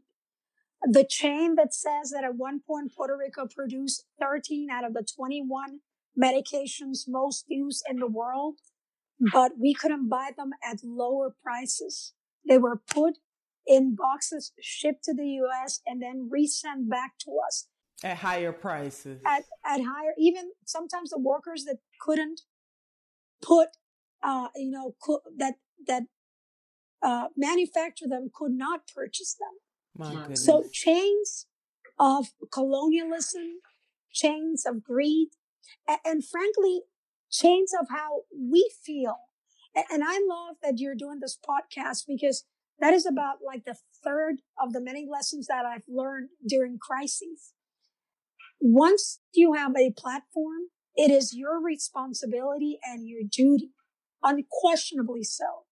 the 0.82 1.04
chain 1.04 1.54
that 1.54 1.72
says 1.72 2.10
that 2.10 2.24
at 2.24 2.36
one 2.36 2.60
point 2.60 2.92
Puerto 2.94 3.16
Rico 3.16 3.46
produced 3.46 4.04
13 4.20 4.68
out 4.70 4.84
of 4.84 4.92
the 4.92 5.06
21 5.16 5.80
medications 6.20 7.04
most 7.08 7.46
used 7.48 7.84
in 7.88 7.98
the 7.98 8.06
world, 8.06 8.56
but 9.32 9.52
we 9.58 9.72
couldn't 9.72 10.08
buy 10.08 10.30
them 10.36 10.50
at 10.62 10.84
lower 10.84 11.34
prices. 11.42 12.12
They 12.46 12.58
were 12.58 12.82
put 12.86 13.18
in 13.66 13.94
boxes 13.94 14.52
shipped 14.60 15.04
to 15.04 15.14
the 15.14 15.26
US 15.42 15.80
and 15.86 16.02
then 16.02 16.28
resent 16.30 16.88
back 16.88 17.12
to 17.20 17.36
us. 17.46 17.68
At 18.02 18.18
higher 18.18 18.52
prices. 18.52 19.20
At, 19.24 19.44
at 19.64 19.80
higher, 19.80 20.12
even 20.18 20.50
sometimes 20.64 21.10
the 21.10 21.18
workers 21.18 21.64
that 21.64 21.78
couldn't 22.00 22.42
put, 23.40 23.68
uh, 24.22 24.48
you 24.56 24.70
know, 24.70 24.94
could, 25.00 25.20
that, 25.38 25.54
that, 25.86 26.04
uh, 27.02 27.28
manufacture 27.36 28.06
them 28.08 28.30
could 28.34 28.52
not 28.52 28.80
purchase 28.94 29.36
them. 29.38 29.58
My 29.96 30.14
goodness. 30.22 30.44
So 30.44 30.64
chains 30.72 31.46
of 31.98 32.28
colonialism, 32.52 33.60
chains 34.12 34.64
of 34.66 34.82
greed, 34.82 35.28
and, 35.86 35.98
and 36.04 36.24
frankly, 36.26 36.82
chains 37.30 37.72
of 37.78 37.88
how 37.90 38.22
we 38.36 38.70
feel. 38.84 39.16
And, 39.74 39.84
and 39.90 40.02
I 40.04 40.20
love 40.26 40.56
that 40.62 40.78
you're 40.78 40.94
doing 40.94 41.20
this 41.20 41.38
podcast 41.38 42.04
because 42.06 42.44
that 42.80 42.94
is 42.94 43.06
about 43.06 43.36
like 43.44 43.64
the 43.64 43.76
third 44.02 44.36
of 44.60 44.72
the 44.72 44.80
many 44.80 45.06
lessons 45.10 45.46
that 45.46 45.64
I've 45.64 45.88
learned 45.88 46.30
during 46.46 46.78
crises. 46.78 47.52
Once 48.60 49.20
you 49.32 49.52
have 49.54 49.72
a 49.76 49.92
platform, 49.96 50.70
it 50.96 51.10
is 51.10 51.34
your 51.34 51.60
responsibility 51.62 52.78
and 52.84 53.06
your 53.08 53.22
duty, 53.28 53.70
unquestionably 54.22 55.24
so, 55.24 55.64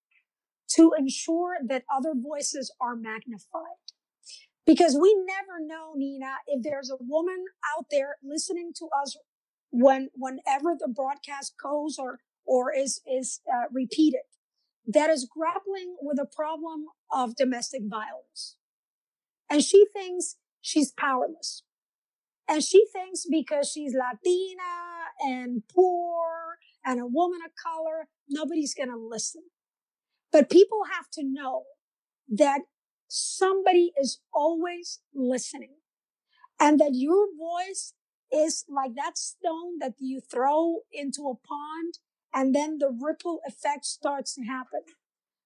to 0.71 0.93
ensure 0.99 1.57
that 1.67 1.85
other 1.95 2.13
voices 2.15 2.73
are 2.81 2.97
magnified. 2.97 3.83
Because 4.67 4.97
we 5.01 5.15
never 5.27 5.59
know, 5.61 5.93
Nina, 5.97 6.37
if 6.47 6.63
there's 6.63 6.91
a 6.91 6.97
woman 7.01 7.45
out 7.77 7.87
there 7.91 8.17
listening 8.23 8.73
to 8.77 8.89
us 9.03 9.17
when, 9.71 10.09
whenever 10.15 10.77
the 10.79 10.93
broadcast 10.95 11.55
goes 11.63 11.97
or, 11.99 12.21
or 12.45 12.73
is, 12.73 13.01
is 13.07 13.41
uh, 13.53 13.65
repeated 13.73 14.21
that 14.87 15.11
is 15.11 15.29
grappling 15.31 15.97
with 16.01 16.19
a 16.19 16.27
problem 16.27 16.87
of 17.11 17.37
domestic 17.37 17.83
violence. 17.85 18.57
And 19.49 19.63
she 19.63 19.87
thinks 19.93 20.37
she's 20.61 20.93
powerless. 20.93 21.63
And 22.49 22.63
she 22.63 22.87
thinks 22.93 23.25
because 23.31 23.71
she's 23.71 23.95
Latina 23.95 25.11
and 25.21 25.63
poor 25.73 26.59
and 26.85 27.01
a 27.01 27.07
woman 27.07 27.41
of 27.45 27.53
color, 27.55 28.09
nobody's 28.29 28.75
going 28.75 28.91
to 28.91 28.97
listen. 28.97 29.43
But 30.33 30.51
people 30.51 30.83
have 30.93 31.09
to 31.13 31.23
know 31.23 31.65
that 32.29 32.63
somebody 33.09 33.93
is 34.01 34.21
always 34.33 35.01
listening 35.15 35.77
and 36.59 36.81
that 36.81 36.93
your 36.95 37.27
voice 37.39 37.93
is 38.33 38.65
like 38.69 38.95
that 38.97 39.19
stone 39.19 39.79
that 39.81 39.95
you 39.99 40.21
throw 40.21 40.79
into 40.91 41.29
a 41.29 41.47
pond 41.47 41.99
and 42.35 42.55
then 42.55 42.79
the 42.79 42.91
ripple 42.91 43.41
effect 43.47 43.85
starts 43.85 44.35
to 44.35 44.43
happen. 44.43 44.81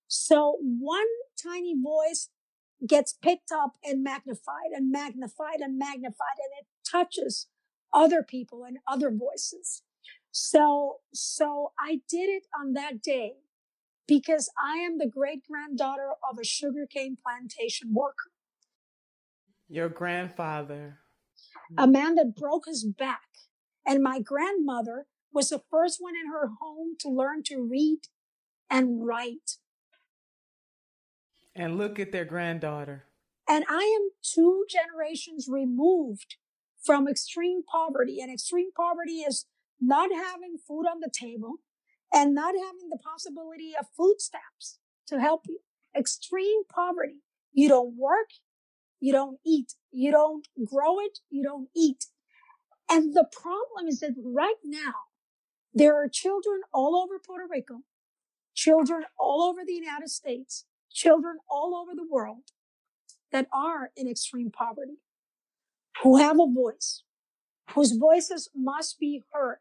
So 0.09 0.59
one 0.61 1.07
tiny 1.43 1.75
voice 1.81 2.29
gets 2.87 3.13
picked 3.13 3.51
up 3.53 3.73
and 3.85 4.03
magnified 4.03 4.71
and 4.73 4.91
magnified 4.91 5.61
and 5.61 5.79
magnified 5.79 6.39
and 6.39 6.61
it 6.61 6.67
touches 6.89 7.49
other 7.93 8.23
people 8.23 8.65
and 8.65 8.79
other 8.87 9.11
voices. 9.11 9.83
So, 10.31 10.99
so 11.15 11.73
I 11.79 12.01
did 12.09 12.29
it 12.29 12.47
on 12.59 12.75
that 12.75 13.03
day 13.03 13.37
because 14.07 14.51
I 14.63 14.77
am 14.77 14.99
the 14.99 15.09
great 15.09 15.43
granddaughter 15.49 16.11
of 16.31 16.39
a 16.39 16.45
sugarcane 16.45 17.17
plantation 17.21 17.95
worker. 17.95 18.31
Your 19.69 19.89
grandfather. 19.89 20.99
A 21.77 21.87
man 21.87 22.15
that 22.17 22.37
broke 22.37 22.67
his 22.67 22.85
back. 22.85 23.23
And 23.87 24.03
my 24.03 24.21
grandmother 24.21 25.07
was 25.37 25.51
the 25.51 25.61
first 25.71 25.99
one 26.01 26.15
in 26.17 26.33
her 26.33 26.49
home 26.63 26.97
to 26.99 27.11
learn 27.11 27.43
to 27.43 27.61
read 27.61 28.01
and 28.71 29.07
write. 29.07 29.59
And 31.55 31.77
look 31.77 32.01
at 32.01 32.11
their 32.11 32.25
granddaughter. 32.25 33.05
And 33.47 33.67
I 33.69 33.83
am 34.01 34.09
two 34.23 34.65
generations 34.69 35.47
removed 35.47 36.37
from 36.83 37.07
extreme 37.07 37.63
poverty. 37.63 38.19
And 38.19 38.33
extreme 38.33 38.71
poverty 38.75 39.19
is 39.19 39.45
not 39.79 40.09
having 40.11 40.57
food 40.67 40.87
on 40.91 41.01
the 41.01 41.13
table 41.13 41.57
and 42.11 42.35
not 42.35 42.55
having 42.55 42.89
the 42.89 42.99
possibility 42.99 43.75
of 43.79 43.87
food 43.95 44.17
stamps 44.21 44.79
to 45.09 45.21
help 45.21 45.43
you. 45.47 45.59
Extreme 45.95 46.63
poverty. 46.75 47.21
You 47.53 47.69
don't 47.69 47.95
work. 47.99 48.31
You 49.01 49.13
don't 49.13 49.39
eat. 49.45 49.75
You 49.93 50.13
don't 50.13 50.49
grow 50.65 50.99
it. 50.99 51.19
You 51.29 51.43
don't 51.43 51.69
eat. 51.77 52.07
And 52.91 53.13
the 53.15 53.29
problem 53.31 53.87
is 53.87 54.01
that 54.01 54.15
right 54.17 54.55
now, 54.65 54.95
there 55.77 55.95
are 55.95 56.09
children 56.09 56.63
all 56.73 56.97
over 56.97 57.19
Puerto 57.19 57.45
Rico, 57.51 57.83
children 58.55 59.05
all 59.21 59.43
over 59.43 59.61
the 59.65 59.75
United 59.75 60.09
States, 60.09 60.65
children 60.91 61.37
all 61.51 61.75
over 61.77 61.93
the 61.95 62.07
world 62.11 62.45
that 63.31 63.47
are 63.53 63.91
in 63.95 64.09
extreme 64.09 64.51
poverty, 64.51 64.97
who 66.03 66.17
have 66.17 66.41
a 66.41 66.47
voice, 66.51 67.03
whose 67.73 67.93
voices 67.93 68.49
must 68.57 68.99
be 68.99 69.23
heard. 69.33 69.59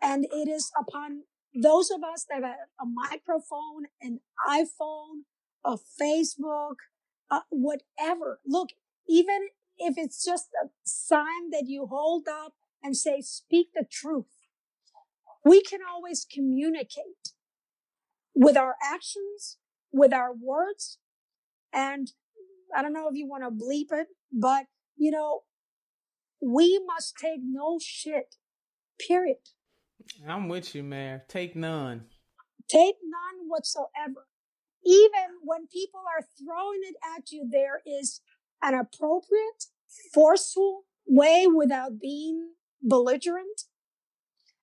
And 0.00 0.24
it 0.32 0.48
is 0.48 0.70
upon 0.78 1.22
those 1.52 1.90
of 1.90 2.04
us 2.04 2.24
that 2.30 2.44
have 2.44 2.68
a 2.80 2.86
microphone, 2.86 3.86
an 4.00 4.20
iPhone, 4.48 5.24
a 5.64 5.76
Facebook, 6.00 6.76
uh, 7.28 7.40
whatever. 7.50 8.38
Look, 8.46 8.68
even 9.08 9.48
if 9.78 9.98
it's 9.98 10.24
just 10.24 10.50
a 10.62 10.68
sign 10.84 11.50
that 11.50 11.64
you 11.66 11.86
hold 11.86 12.28
up 12.28 12.54
and 12.84 12.96
say, 12.96 13.20
speak 13.20 13.70
the 13.74 13.84
truth 13.90 14.26
we 15.44 15.62
can 15.62 15.80
always 15.90 16.26
communicate 16.30 17.32
with 18.34 18.56
our 18.56 18.74
actions, 18.82 19.58
with 19.92 20.12
our 20.12 20.32
words. 20.32 20.98
And 21.72 22.12
I 22.76 22.82
don't 22.82 22.92
know 22.92 23.08
if 23.08 23.16
you 23.16 23.26
want 23.26 23.44
to 23.44 23.50
bleep 23.50 23.96
it, 23.98 24.08
but 24.32 24.66
you 24.96 25.10
know, 25.10 25.40
we 26.42 26.80
must 26.86 27.16
take 27.16 27.40
no 27.42 27.78
shit, 27.80 28.36
period. 28.98 29.36
I'm 30.26 30.48
with 30.48 30.74
you, 30.74 30.82
Mayor. 30.82 31.24
Take 31.28 31.56
none. 31.56 32.06
Take 32.68 32.96
none 33.02 33.48
whatsoever. 33.48 34.26
Even 34.84 35.40
when 35.44 35.66
people 35.66 36.00
are 36.00 36.26
throwing 36.38 36.80
it 36.82 36.96
at 37.16 37.30
you, 37.30 37.48
there 37.50 37.82
is 37.86 38.20
an 38.62 38.74
appropriate, 38.74 39.64
forceful 40.14 40.84
way 41.06 41.46
without 41.46 42.00
being 42.00 42.52
belligerent 42.82 43.64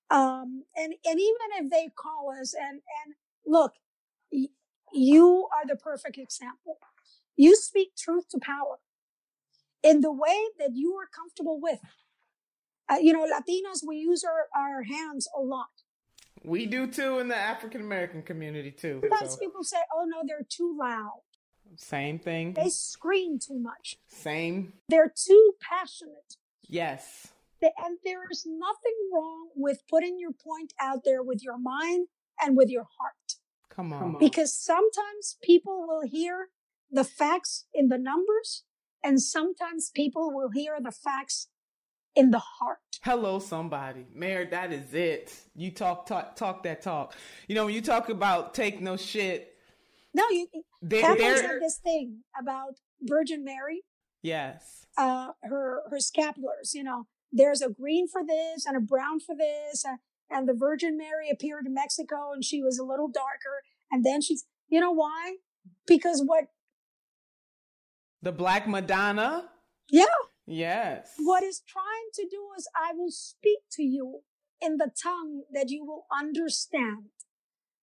um, 0.09 0.63
and, 0.75 0.93
and 1.05 1.19
even 1.19 1.65
if 1.65 1.69
they 1.69 1.89
call 1.95 2.31
us 2.39 2.53
and, 2.53 2.81
and 3.05 3.15
look, 3.45 3.73
y- 4.31 4.47
you 4.93 5.47
are 5.55 5.67
the 5.67 5.75
perfect 5.75 6.17
example. 6.17 6.77
You 7.35 7.55
speak 7.55 7.95
truth 7.97 8.29
to 8.29 8.39
power 8.39 8.79
in 9.83 10.01
the 10.01 10.11
way 10.11 10.45
that 10.59 10.71
you 10.73 10.93
are 10.95 11.07
comfortable 11.13 11.59
with. 11.61 11.79
Uh, 12.89 12.97
you 13.01 13.11
know, 13.11 13.25
Latinos, 13.25 13.85
we 13.85 13.97
use 13.97 14.23
our, 14.23 14.47
our 14.55 14.83
hands 14.83 15.27
a 15.37 15.41
lot. 15.41 15.67
We 16.43 16.65
do 16.65 16.87
too 16.87 17.19
in 17.19 17.27
the 17.27 17.35
African 17.35 17.81
American 17.81 18.21
community 18.21 18.71
too. 18.71 19.01
Sometimes 19.01 19.33
so. 19.33 19.39
people 19.39 19.63
say, 19.63 19.77
oh 19.93 20.05
no, 20.05 20.21
they're 20.25 20.45
too 20.47 20.77
loud. 20.79 21.21
Same 21.75 22.17
thing. 22.17 22.53
They 22.53 22.69
scream 22.69 23.39
too 23.39 23.59
much. 23.59 23.97
Same. 24.07 24.71
They're 24.87 25.13
too 25.13 25.55
passionate. 25.59 26.37
Yes 26.65 27.33
and 27.61 27.97
there 28.03 28.23
is 28.31 28.45
nothing 28.45 28.95
wrong 29.13 29.49
with 29.55 29.81
putting 29.89 30.19
your 30.19 30.31
point 30.31 30.73
out 30.79 30.99
there 31.03 31.23
with 31.23 31.43
your 31.43 31.57
mind 31.57 32.07
and 32.41 32.55
with 32.55 32.69
your 32.69 32.85
heart. 32.99 33.35
Come 33.69 33.93
on. 33.93 34.17
Because 34.19 34.53
sometimes 34.53 35.37
people 35.41 35.85
will 35.87 36.07
hear 36.07 36.49
the 36.91 37.03
facts 37.03 37.65
in 37.73 37.89
the 37.89 37.97
numbers 37.97 38.63
and 39.03 39.21
sometimes 39.21 39.91
people 39.93 40.33
will 40.33 40.49
hear 40.49 40.77
the 40.81 40.91
facts 40.91 41.47
in 42.15 42.31
the 42.31 42.39
heart. 42.39 42.79
Hello, 43.03 43.39
somebody. 43.39 44.07
Mayor, 44.13 44.45
that 44.49 44.73
is 44.73 44.93
it. 44.93 45.33
You 45.55 45.71
talk, 45.71 46.07
talk, 46.07 46.35
talk 46.35 46.63
that 46.63 46.81
talk. 46.81 47.15
You 47.47 47.55
know, 47.55 47.65
when 47.65 47.75
you 47.75 47.81
talk 47.81 48.09
about 48.09 48.53
take 48.53 48.81
no 48.81 48.97
shit. 48.97 49.53
No, 50.13 50.23
you, 50.31 50.47
they, 50.81 51.01
Catholics 51.01 51.41
have 51.41 51.59
this 51.59 51.77
thing 51.77 52.23
about 52.39 52.79
Virgin 53.01 53.43
Mary. 53.43 53.83
Yes. 54.23 54.87
Uh, 54.97 55.29
her, 55.43 55.83
her 55.91 55.97
scapulars, 55.97 56.73
you 56.73 56.83
know, 56.83 57.05
there's 57.31 57.61
a 57.61 57.69
green 57.69 58.07
for 58.07 58.21
this 58.25 58.65
and 58.65 58.77
a 58.77 58.79
brown 58.79 59.19
for 59.19 59.35
this. 59.35 59.85
And, 60.29 60.47
the 60.47 60.53
Virgin 60.53 60.97
Mary 60.97 61.29
appeared 61.31 61.65
in 61.65 61.73
Mexico 61.73 62.31
and 62.33 62.43
she 62.43 62.61
was 62.61 62.77
a 62.77 62.83
little 62.83 63.07
darker. 63.07 63.63
And 63.91 64.03
then 64.03 64.21
she's, 64.21 64.45
you 64.67 64.79
know 64.79 64.91
why? 64.91 65.37
Because 65.85 66.21
what? 66.25 66.45
The 68.21 68.31
Black 68.31 68.67
Madonna? 68.67 69.49
Yeah. 69.89 70.05
Yes. 70.45 71.13
What 71.17 71.43
is 71.43 71.61
trying 71.67 72.09
to 72.15 72.27
do 72.29 72.49
is 72.57 72.67
I 72.75 72.93
will 72.93 73.11
speak 73.11 73.59
to 73.73 73.83
you 73.83 74.21
in 74.61 74.77
the 74.77 74.91
tongue 75.01 75.43
that 75.53 75.69
you 75.69 75.85
will 75.85 76.05
understand. 76.11 77.05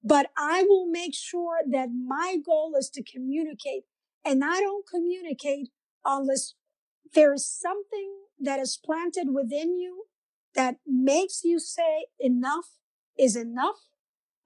But 0.03 0.30
I 0.36 0.64
will 0.64 0.86
make 0.86 1.14
sure 1.14 1.59
that 1.70 1.88
my 1.90 2.36
goal 2.45 2.74
is 2.78 2.90
to 2.90 3.03
communicate. 3.03 3.84
And 4.24 4.45
I 4.45 4.61
don't 4.61 4.86
communicate 4.86 5.70
unless 6.05 6.55
there 7.15 7.33
is 7.33 7.47
something 7.47 8.11
that 8.41 8.61
is 8.61 8.79
planted 8.85 9.33
within 9.33 9.79
you 9.79 10.05
that 10.55 10.77
makes 10.87 11.43
you 11.45 11.59
say 11.59 12.07
enough 12.19 12.71
is 13.19 13.37
enough. 13.37 13.77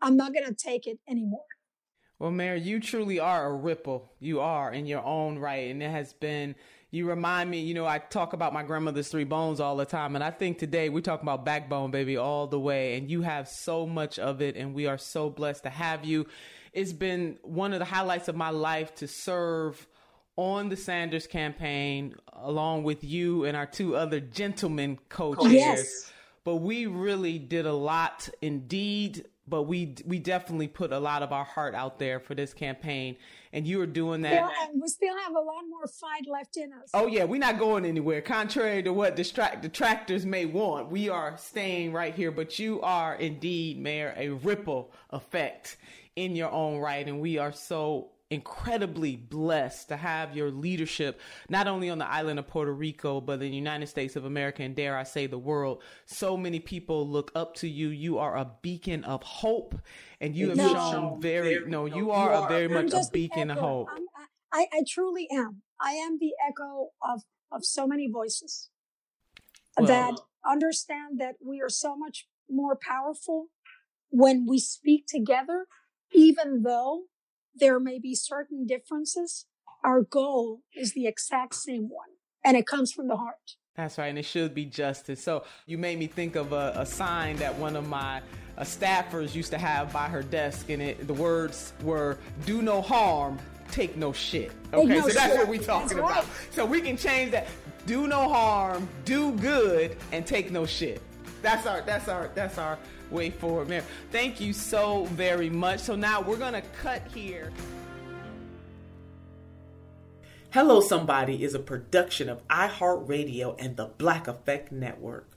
I'm 0.01 0.16
not 0.16 0.33
going 0.33 0.47
to 0.47 0.55
take 0.55 0.87
it 0.87 0.99
anymore. 1.09 1.45
Well, 2.19 2.31
Mayor, 2.31 2.57
you 2.57 2.81
truly 2.81 3.21
are 3.21 3.47
a 3.47 3.55
ripple. 3.55 4.12
You 4.19 4.41
are 4.41 4.73
in 4.73 4.87
your 4.87 5.05
own 5.05 5.39
right. 5.39 5.71
And 5.71 5.83
it 5.83 5.91
has 5.91 6.12
been, 6.12 6.57
you 6.91 7.09
remind 7.09 7.51
me, 7.51 7.61
you 7.61 7.75
know, 7.75 7.87
I 7.87 7.99
talk 7.99 8.33
about 8.33 8.53
my 8.53 8.62
grandmother's 8.62 9.09
three 9.09 9.25
bones 9.25 9.61
all 9.61 9.77
the 9.77 9.85
time. 9.85 10.14
And 10.14 10.25
I 10.25 10.31
think 10.31 10.59
today 10.59 10.89
we're 10.89 11.01
talking 11.01 11.25
about 11.25 11.45
backbone, 11.45 11.91
baby, 11.91 12.16
all 12.16 12.47
the 12.47 12.59
way. 12.59 12.97
And 12.97 13.11
you 13.11 13.23
have 13.23 13.49
so 13.49 13.87
much 13.87 14.19
of 14.19 14.43
it. 14.43 14.57
And 14.57 14.75
we 14.75 14.87
are 14.87 14.99
so 14.99 15.31
blessed 15.31 15.62
to 15.64 15.71
have 15.71 16.05
you. 16.05 16.27
It's 16.73 16.93
been 16.93 17.39
one 17.43 17.73
of 17.73 17.79
the 17.79 17.85
highlights 17.85 18.29
of 18.29 18.37
my 18.37 18.51
life 18.51 18.95
to 18.97 19.07
serve 19.09 19.87
on 20.39 20.68
the 20.68 20.76
Sanders 20.76 21.26
campaign 21.26 22.14
along 22.32 22.84
with 22.84 23.03
you 23.03 23.45
and 23.45 23.57
our 23.57 23.66
two 23.66 23.97
other 23.97 24.20
gentlemen 24.20 24.97
co-chairs. 25.09 25.53
Yes. 25.53 26.12
but 26.45 26.57
we 26.57 26.86
really 26.86 27.41
did 27.41 27.66
a 27.66 27.72
lot 27.72 28.28
indeed 28.41 29.26
but 29.49 29.62
we 29.62 29.97
we 30.07 30.20
definitely 30.20 30.68
put 30.68 30.93
a 30.93 30.99
lot 31.01 31.24
of 31.24 31.32
our 31.32 31.45
heart 31.45 31.74
out 31.74 31.99
there 31.99 32.20
for 32.20 32.36
this 32.36 32.55
campaign 32.55 33.16
and 33.53 33.66
you 33.66 33.80
are 33.80 33.86
doing 33.86 34.20
that 34.20 34.49
we 34.74 34.86
still 34.86 35.16
have 35.24 35.32
a 35.32 35.41
lot 35.41 35.62
more 35.68 35.89
fight 35.89 36.28
left 36.30 36.57
in 36.57 36.72
us 36.72 36.91
oh 36.95 37.09
yeah 37.09 37.24
we're 37.24 37.41
not 37.41 37.59
going 37.59 37.84
anywhere 37.84 38.20
contrary 38.20 38.80
to 38.80 38.93
what 38.93 39.16
distract 39.16 39.61
detractors 39.62 40.24
may 40.24 40.45
want 40.45 40.89
we 40.89 41.09
are 41.09 41.36
staying 41.36 41.93
right 41.93 42.14
here 42.14 42.30
but 42.30 42.61
you 42.61 42.80
are 42.82 43.16
indeed 43.16 43.76
mayor 43.76 44.14
a 44.16 44.28
ripple 44.28 44.93
effect 45.11 45.78
in 46.14 46.36
your 46.36 46.53
own 46.53 46.78
right 46.78 47.09
and 47.09 47.20
we 47.20 47.39
are 47.39 47.51
so 47.53 48.11
incredibly 48.31 49.16
blessed 49.16 49.89
to 49.89 49.97
have 49.97 50.37
your 50.37 50.51
leadership, 50.51 51.20
not 51.49 51.66
only 51.66 51.89
on 51.89 51.99
the 51.99 52.09
island 52.09 52.39
of 52.39 52.47
Puerto 52.47 52.72
Rico, 52.72 53.20
but 53.20 53.35
in 53.35 53.41
the 53.41 53.57
United 53.57 53.87
States 53.87 54.16
of 54.16 54.24
America 54.26 54.62
and 54.62 54.76
dare 54.76 54.97
I 54.97 55.03
say 55.05 55.26
the 55.26 55.39
world. 55.39 55.83
So 56.05 56.37
many 56.37 56.61
people 56.61 57.09
look 57.09 57.33
up 57.35 57.55
to 57.57 57.68
you. 57.68 57.89
You 57.89 58.18
are 58.18 58.37
a 58.37 58.51
beacon 58.61 59.05
of 59.05 59.22
hope 59.22 59.74
and 60.20 60.37
you 60.37 60.49
have 60.49 60.59
no, 60.59 60.74
shown 60.74 61.20
very, 61.20 61.61
no, 61.66 61.87
you, 61.87 61.97
you 61.97 62.11
are, 62.11 62.33
are, 62.33 62.45
a 62.45 62.49
very 62.49 62.68
much 62.68 62.93
a 62.93 63.03
beacon 63.12 63.51
of 63.51 63.59
hope. 63.59 63.89
I, 64.53 64.66
I 64.72 64.83
truly 64.87 65.26
am. 65.31 65.62
I 65.81 65.93
am 65.93 66.18
the 66.18 66.33
echo 66.47 66.89
of, 67.03 67.22
of 67.51 67.64
so 67.64 67.87
many 67.87 68.11
voices 68.11 68.68
well, 69.79 69.87
that 69.87 70.20
understand 70.47 71.18
that 71.20 71.37
we 71.45 71.62
are 71.62 71.68
so 71.68 71.97
much 71.97 72.26
more 72.51 72.76
powerful 72.76 73.47
when 74.11 74.47
we 74.47 74.59
speak 74.59 75.07
together, 75.07 75.66
even 76.12 76.62
though 76.62 77.05
there 77.59 77.80
may 77.80 77.98
be 77.98 78.14
certain 78.14 78.66
differences. 78.66 79.46
Our 79.84 80.02
goal 80.02 80.62
is 80.74 80.92
the 80.92 81.06
exact 81.06 81.54
same 81.54 81.88
one, 81.88 82.09
and 82.44 82.56
it 82.56 82.66
comes 82.66 82.92
from 82.92 83.09
the 83.09 83.16
heart. 83.16 83.56
That's 83.76 83.96
right, 83.96 84.09
and 84.09 84.18
it 84.18 84.24
should 84.24 84.54
be 84.54 84.64
justice. 84.64 85.22
So 85.22 85.44
you 85.66 85.78
made 85.78 86.00
me 86.00 86.09
think 86.09 86.34
of 86.34 86.52
a, 86.52 86.72
a 86.76 86.84
sign 86.84 87.36
that 87.36 87.56
one 87.56 87.76
of 87.76 87.88
my 87.88 88.20
uh, 88.56 88.62
staffers 88.62 89.36
used 89.36 89.52
to 89.52 89.59
have 89.59 89.92
by 89.92 90.09
her 90.09 90.22
desk, 90.22 90.68
and 90.70 90.82
it, 90.82 91.06
the 91.06 91.14
words 91.14 91.72
were 91.84 92.18
"Do 92.44 92.61
no 92.61 92.82
harm, 92.82 93.38
take 93.70 93.96
no 93.96 94.12
shit." 94.12 94.50
Okay, 94.72 94.84
no 94.84 95.00
so 95.02 95.14
that's 95.14 95.32
shit. 95.32 95.38
what 95.38 95.48
we're 95.48 95.62
talking 95.62 96.00
about. 96.00 96.26
So 96.50 96.66
we 96.66 96.80
can 96.80 96.96
change 96.96 97.30
that: 97.30 97.46
do 97.86 98.09
no 98.09 98.28
harm, 98.28 98.88
do 99.04 99.30
good, 99.32 99.96
and 100.11 100.26
take 100.26 100.50
no 100.50 100.66
shit. 100.66 101.00
That's 101.43 101.66
our 101.66 101.80
that's 101.82 102.09
our 102.09 102.30
that's 102.34 102.59
our 102.59 102.78
way 103.11 103.30
forward, 103.30 103.68
man. 103.68 103.82
Thank 104.11 104.41
you 104.41 104.53
so 104.53 105.05
very 105.07 105.51
much. 105.51 105.80
So 105.80 105.95
now 105.95 106.20
we're 106.20 106.36
gonna 106.36 106.62
cut 106.82 107.03
here. 107.14 107.53
Hello 110.51 110.80
Somebody 110.80 111.45
is 111.45 111.55
a 111.55 111.59
production 111.59 112.28
of 112.28 112.47
iHeartRadio 112.49 113.55
and 113.59 113.76
the 113.76 113.84
Black 113.84 114.26
Effect 114.26 114.72
Network. 114.72 115.28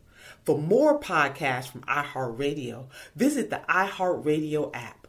For 0.45 0.57
more 0.57 0.99
podcasts 0.99 1.69
from 1.69 1.81
iHeartRadio, 1.81 2.85
visit 3.15 3.49
the 3.49 3.61
iHeartRadio 3.67 4.71
app, 4.73 5.07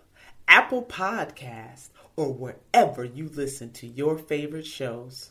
Apple 0.49 0.83
Podcast, 0.83 1.91
or 2.17 2.33
wherever 2.33 3.05
you 3.05 3.31
listen 3.33 3.71
to 3.75 3.87
your 3.87 4.19
favorite 4.19 4.67
shows. 4.67 5.31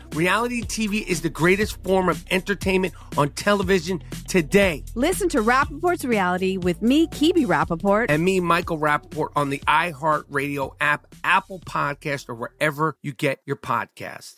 Reality 0.15 0.61
TV 0.61 1.07
is 1.07 1.21
the 1.21 1.29
greatest 1.29 1.81
form 1.83 2.09
of 2.09 2.25
entertainment 2.29 2.93
on 3.17 3.29
television 3.29 4.03
today. 4.27 4.83
Listen 4.93 5.29
to 5.29 5.41
Rapaport's 5.41 6.03
Reality 6.03 6.57
with 6.57 6.81
me, 6.81 7.07
Kebe 7.07 7.45
Rapaport. 7.45 8.07
And 8.09 8.25
me, 8.25 8.41
Michael 8.41 8.77
Rapaport, 8.77 9.29
on 9.37 9.49
the 9.49 9.59
iHeartRadio 9.59 10.75
app, 10.81 11.07
Apple 11.23 11.59
Podcast, 11.59 12.27
or 12.27 12.35
wherever 12.35 12.97
you 13.01 13.13
get 13.13 13.39
your 13.45 13.55
podcast. 13.55 14.35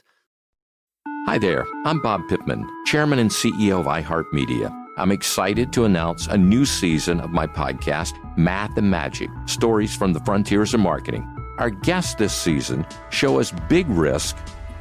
Hi 1.26 1.40
there. 1.40 1.66
I'm 1.86 2.00
Bob 2.02 2.22
Pittman, 2.30 2.70
Chairman 2.86 3.18
and 3.18 3.32
CEO 3.32 3.80
of 3.80 3.88
iHeartMedia. 3.88 4.72
I'm 4.98 5.12
excited 5.12 5.74
to 5.74 5.86
announce 5.86 6.28
a 6.28 6.38
new 6.38 6.66
season 6.66 7.20
of 7.20 7.32
my 7.32 7.48
podcast, 7.48 8.14
Math 8.38 8.78
and 8.78 8.92
Magic 8.92 9.30
Stories 9.48 9.96
from 9.96 10.14
the 10.14 10.20
Frontiers 10.20 10.76
of 10.76 10.82
Marketing. 10.82 11.28
Our 11.58 11.72
guests 11.72 12.14
this 12.14 12.34
season 12.34 12.86
show 13.10 13.40
us 13.40 13.52
big 13.70 13.88
risk 13.90 14.38